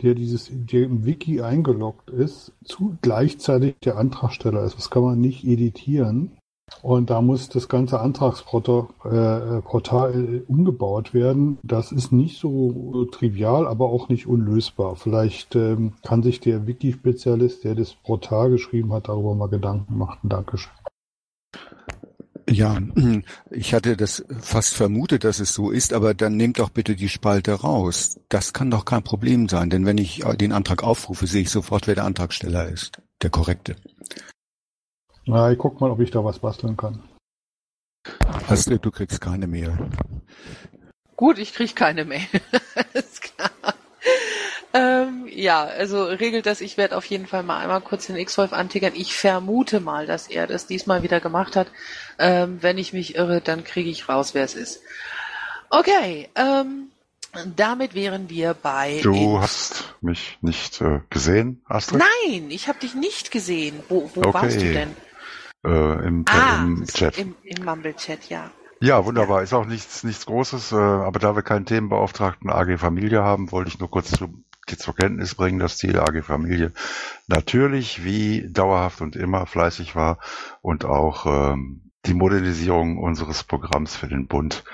der 0.00 0.14
dieses, 0.14 0.48
der 0.50 0.84
im 0.84 1.04
Wiki 1.04 1.42
eingeloggt 1.42 2.08
ist, 2.08 2.52
zu 2.64 2.96
gleichzeitig 3.02 3.76
der 3.84 3.98
Antragsteller 3.98 4.64
ist. 4.64 4.78
Das 4.78 4.90
kann 4.90 5.02
man 5.02 5.20
nicht 5.20 5.44
editieren. 5.44 6.38
Und 6.82 7.10
da 7.10 7.20
muss 7.20 7.48
das 7.48 7.68
ganze 7.68 8.00
Antragsportal 8.00 8.88
äh, 9.04 10.40
umgebaut 10.46 11.14
werden. 11.14 11.58
Das 11.62 11.92
ist 11.92 12.12
nicht 12.12 12.38
so 12.38 13.06
trivial, 13.10 13.66
aber 13.66 13.86
auch 13.86 14.08
nicht 14.08 14.26
unlösbar. 14.26 14.96
Vielleicht 14.96 15.54
ähm, 15.56 15.94
kann 16.02 16.22
sich 16.22 16.40
der 16.40 16.66
Wiki-Spezialist, 16.66 17.64
der 17.64 17.74
das 17.74 17.94
Portal 17.94 18.50
geschrieben 18.50 18.92
hat, 18.92 19.08
darüber 19.08 19.34
mal 19.34 19.48
Gedanken 19.48 19.98
machen. 19.98 20.28
Dankeschön. 20.28 20.72
Ja, 22.48 22.78
ich 23.50 23.74
hatte 23.74 23.96
das 23.96 24.24
fast 24.40 24.74
vermutet, 24.74 25.24
dass 25.24 25.40
es 25.40 25.54
so 25.54 25.70
ist, 25.70 25.92
aber 25.92 26.14
dann 26.14 26.36
nehmt 26.36 26.58
doch 26.58 26.70
bitte 26.70 26.94
die 26.96 27.08
Spalte 27.08 27.52
raus. 27.52 28.20
Das 28.28 28.52
kann 28.52 28.70
doch 28.70 28.84
kein 28.84 29.02
Problem 29.02 29.48
sein, 29.48 29.70
denn 29.70 29.86
wenn 29.86 29.98
ich 29.98 30.22
den 30.38 30.52
Antrag 30.52 30.82
aufrufe, 30.82 31.26
sehe 31.26 31.42
ich 31.42 31.50
sofort, 31.50 31.86
wer 31.86 31.94
der 31.94 32.04
Antragsteller 32.04 32.68
ist. 32.68 33.00
Der 33.22 33.30
korrekte. 33.30 33.76
Na, 35.26 35.50
ich 35.50 35.58
guck 35.58 35.80
mal, 35.80 35.90
ob 35.90 36.00
ich 36.00 36.10
da 36.10 36.24
was 36.24 36.38
basteln 36.38 36.76
kann. 36.76 37.02
Astrid, 38.48 38.84
du 38.84 38.90
kriegst 38.90 39.20
keine 39.20 39.46
Mail. 39.46 39.76
Gut, 41.16 41.38
ich 41.38 41.54
krieg 41.54 41.74
keine 41.74 42.04
Mail. 42.04 42.26
Alles 42.74 43.20
klar. 43.20 43.50
Ähm, 44.74 45.26
ja, 45.30 45.62
also 45.64 46.04
regelt 46.04 46.46
das, 46.46 46.60
ich 46.60 46.76
werde 46.76 46.96
auf 46.96 47.04
jeden 47.06 47.26
Fall 47.26 47.44
mal 47.44 47.58
einmal 47.60 47.80
kurz 47.80 48.06
den 48.06 48.16
X-Wolf 48.16 48.52
antickern. 48.52 48.92
Ich 48.96 49.14
vermute 49.16 49.78
mal, 49.80 50.06
dass 50.06 50.26
er 50.28 50.46
das 50.48 50.66
diesmal 50.66 51.02
wieder 51.04 51.20
gemacht 51.20 51.54
hat. 51.56 51.68
Ähm, 52.18 52.58
wenn 52.60 52.76
ich 52.76 52.92
mich 52.92 53.14
irre, 53.14 53.40
dann 53.40 53.62
kriege 53.64 53.88
ich 53.88 54.08
raus, 54.08 54.34
wer 54.34 54.44
es 54.44 54.54
ist. 54.54 54.80
Okay, 55.70 56.28
ähm, 56.34 56.88
damit 57.56 57.94
wären 57.94 58.28
wir 58.28 58.54
bei. 58.54 59.00
Du 59.02 59.40
hast 59.40 59.94
mich 60.00 60.38
nicht 60.40 60.80
äh, 60.80 61.00
gesehen, 61.08 61.62
Astrid? 61.66 62.02
Nein, 62.26 62.50
ich 62.50 62.68
habe 62.68 62.80
dich 62.80 62.94
nicht 62.94 63.30
gesehen. 63.30 63.80
Wo, 63.88 64.10
wo 64.14 64.22
Okay. 64.22 64.34
warst 64.34 64.56
du 64.60 64.72
denn? 64.72 64.96
Äh, 65.64 66.06
Im, 66.06 66.24
Ah, 66.28 66.64
im 66.64 66.84
Chat. 66.86 67.18
Im, 67.18 67.34
im 67.42 67.64
Mumble-Chat, 67.64 68.28
ja. 68.28 68.50
Ja, 68.80 69.04
wunderbar. 69.04 69.42
Ist 69.42 69.54
auch 69.54 69.64
nichts, 69.64 70.04
nichts 70.04 70.26
Großes, 70.26 70.72
äh, 70.72 70.76
aber 70.76 71.18
da 71.18 71.34
wir 71.36 71.42
keinen 71.42 71.64
Themenbeauftragten 71.64 72.50
AG 72.50 72.76
Familie 72.78 73.22
haben, 73.22 73.50
wollte 73.50 73.68
ich 73.68 73.78
nur 73.78 73.90
kurz 73.90 74.10
zu, 74.10 74.44
zur 74.66 74.94
Kenntnis 74.94 75.34
bringen, 75.34 75.58
dass 75.58 75.78
die 75.78 75.96
AG 75.96 76.22
Familie 76.22 76.72
natürlich 77.26 78.04
wie 78.04 78.50
dauerhaft 78.50 79.00
und 79.00 79.16
immer 79.16 79.46
fleißig 79.46 79.96
war 79.96 80.18
und 80.60 80.84
auch 80.84 81.24
ähm, 81.26 81.90
die 82.04 82.14
Modernisierung 82.14 82.98
unseres 82.98 83.44
Programms 83.44 83.96
für 83.96 84.08
den 84.08 84.26
Bund 84.26 84.64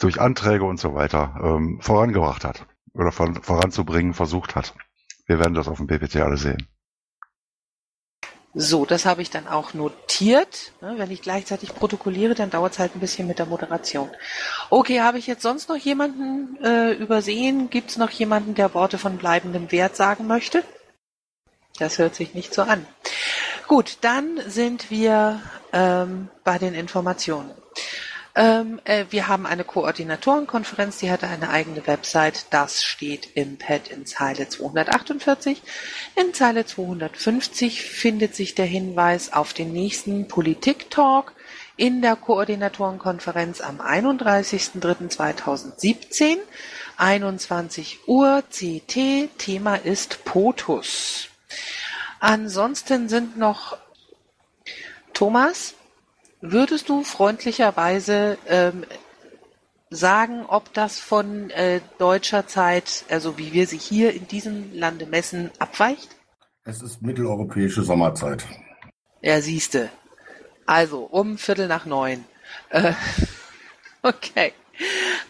durch 0.00 0.20
Anträge 0.20 0.64
und 0.64 0.78
so 0.78 0.94
weiter 0.94 1.40
ähm, 1.42 1.78
vorangebracht 1.80 2.44
hat 2.44 2.66
oder 2.92 3.12
vor, 3.12 3.32
voranzubringen 3.40 4.12
versucht 4.12 4.54
hat. 4.54 4.74
Wir 5.26 5.38
werden 5.38 5.54
das 5.54 5.68
auf 5.68 5.78
dem 5.78 5.86
BPT 5.86 6.16
alle 6.16 6.36
sehen. 6.36 6.66
So, 8.52 8.84
das 8.84 9.06
habe 9.06 9.22
ich 9.22 9.30
dann 9.30 9.46
auch 9.46 9.74
notiert. 9.74 10.72
Ne, 10.80 10.94
Wenn 10.96 11.10
ich 11.12 11.22
gleichzeitig 11.22 11.72
protokolliere, 11.74 12.34
dann 12.34 12.50
dauert 12.50 12.72
es 12.72 12.78
halt 12.80 12.96
ein 12.96 13.00
bisschen 13.00 13.28
mit 13.28 13.38
der 13.38 13.46
Moderation. 13.46 14.10
Okay, 14.70 15.00
habe 15.00 15.18
ich 15.18 15.28
jetzt 15.28 15.42
sonst 15.42 15.68
noch 15.68 15.76
jemanden 15.76 16.56
äh, 16.64 16.92
übersehen? 16.92 17.70
Gibt 17.70 17.90
es 17.90 17.96
noch 17.96 18.10
jemanden, 18.10 18.54
der 18.56 18.74
Worte 18.74 18.98
von 18.98 19.18
bleibendem 19.18 19.70
Wert 19.70 19.94
sagen 19.94 20.26
möchte? 20.26 20.64
Das 21.78 21.98
hört 21.98 22.16
sich 22.16 22.34
nicht 22.34 22.52
so 22.52 22.62
an. 22.62 22.84
Gut, 23.68 23.98
dann 24.00 24.40
sind 24.46 24.90
wir 24.90 25.40
ähm, 25.72 26.28
bei 26.42 26.58
den 26.58 26.74
Informationen. 26.74 27.52
Ähm, 28.36 28.80
äh, 28.84 29.06
wir 29.10 29.26
haben 29.28 29.46
eine 29.46 29.64
Koordinatorenkonferenz, 29.64 30.98
die 30.98 31.10
hatte 31.10 31.26
eine 31.26 31.50
eigene 31.50 31.84
Website. 31.86 32.46
Das 32.50 32.84
steht 32.84 33.30
im 33.34 33.56
Pad 33.58 33.88
in 33.88 34.06
Zeile 34.06 34.48
248. 34.48 35.60
In 36.14 36.32
Zeile 36.32 36.64
250 36.64 37.82
findet 37.82 38.36
sich 38.36 38.54
der 38.54 38.66
Hinweis 38.66 39.32
auf 39.32 39.52
den 39.52 39.72
nächsten 39.72 40.28
Politik-Talk 40.28 41.32
in 41.76 42.02
der 42.02 42.14
Koordinatorenkonferenz 42.14 43.60
am 43.62 43.80
31.03.2017, 43.80 46.36
21 46.98 48.06
Uhr 48.06 48.44
CT. 48.50 49.28
Thema 49.38 49.74
ist 49.76 50.24
POTUS. 50.24 51.30
Ansonsten 52.20 53.08
sind 53.08 53.36
noch 53.38 53.76
Thomas, 55.14 55.74
würdest 56.40 56.88
du 56.88 57.02
freundlicherweise 57.04 58.38
ähm, 58.46 58.84
sagen, 59.90 60.44
ob 60.46 60.72
das 60.72 60.98
von 61.00 61.50
äh, 61.50 61.80
deutscher 61.98 62.46
Zeit, 62.46 63.04
also 63.08 63.38
wie 63.38 63.52
wir 63.52 63.66
sie 63.66 63.78
hier 63.78 64.14
in 64.14 64.28
diesem 64.28 64.72
Lande 64.72 65.06
messen, 65.06 65.50
abweicht? 65.58 66.08
Es 66.64 66.82
ist 66.82 67.02
mitteleuropäische 67.02 67.82
Sommerzeit. 67.82 68.44
Ja, 69.22 69.40
siehste. 69.40 69.90
Also 70.66 71.00
um 71.00 71.38
Viertel 71.38 71.66
nach 71.66 71.86
neun. 71.86 72.24
Äh, 72.70 72.92
okay. 74.02 74.52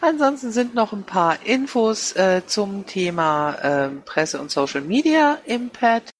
Ansonsten 0.01 0.53
sind 0.53 0.75
noch 0.75 0.93
ein 0.93 1.05
paar 1.05 1.45
Infos 1.45 2.13
äh, 2.13 2.43
zum 2.47 2.87
Thema 2.87 3.59
ähm, 3.63 4.03
Presse 4.05 4.41
und 4.41 4.51
Social 4.51 4.81
Media 4.83 5.39
im 5.45 5.71
Pad. 5.71 6.11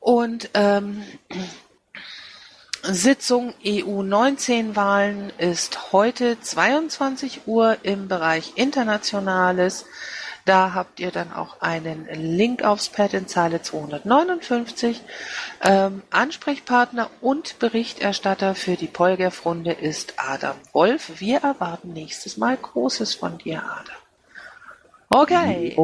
Und 0.00 0.50
ähm, 0.54 1.02
Sitzung 2.82 3.54
EU-19-Wahlen 3.64 5.32
ist 5.38 5.92
heute 5.92 6.40
22 6.40 7.42
Uhr 7.46 7.76
im 7.82 8.08
Bereich 8.08 8.52
Internationales. 8.56 9.84
Da 10.44 10.72
habt 10.74 10.98
ihr 11.00 11.10
dann 11.10 11.32
auch 11.32 11.60
einen 11.60 12.06
Link 12.10 12.62
aufs 12.62 12.88
Pad 12.88 13.12
in 13.12 13.28
Zeile 13.28 13.60
259. 13.60 15.02
Ähm, 15.62 16.02
Ansprechpartner 16.10 17.10
und 17.20 17.58
Berichterstatter 17.58 18.54
für 18.54 18.76
die 18.76 18.86
Polgef-Runde 18.86 19.72
ist 19.72 20.14
Adam 20.16 20.56
Wolf. 20.72 21.20
Wir 21.20 21.38
erwarten 21.38 21.92
nächstes 21.92 22.38
Mal 22.38 22.56
Großes 22.56 23.14
von 23.14 23.36
dir, 23.38 23.62
Adam. 23.62 23.96
Okay. 25.10 25.76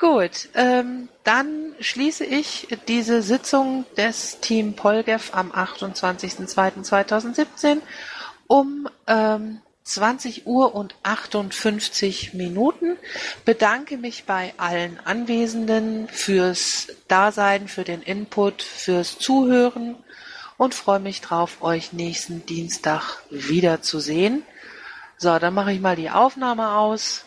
Gut, 0.00 0.48
ähm, 0.54 1.08
dann 1.24 1.74
schließe 1.78 2.24
ich 2.24 2.68
diese 2.88 3.20
Sitzung 3.20 3.84
des 3.98 4.40
Team 4.40 4.74
Polgef 4.74 5.34
am 5.34 5.52
28.02.2017 5.52 7.82
um 8.46 8.88
ähm, 9.06 9.60
20 9.82 10.46
Uhr 10.46 10.74
und 10.74 10.94
58 11.02 12.32
Minuten. 12.32 12.96
Bedanke 13.44 13.98
mich 13.98 14.24
bei 14.24 14.54
allen 14.56 14.98
Anwesenden 15.04 16.08
fürs 16.08 16.86
Dasein, 17.06 17.68
für 17.68 17.84
den 17.84 18.00
Input, 18.00 18.62
fürs 18.62 19.18
Zuhören 19.18 19.96
und 20.56 20.74
freue 20.74 21.00
mich 21.00 21.20
drauf, 21.20 21.58
euch 21.60 21.92
nächsten 21.92 22.46
Dienstag 22.46 23.18
wiederzusehen. 23.28 24.44
So, 25.18 25.38
dann 25.38 25.52
mache 25.52 25.72
ich 25.72 25.80
mal 25.80 25.96
die 25.96 26.08
Aufnahme 26.08 26.70
aus. 26.70 27.26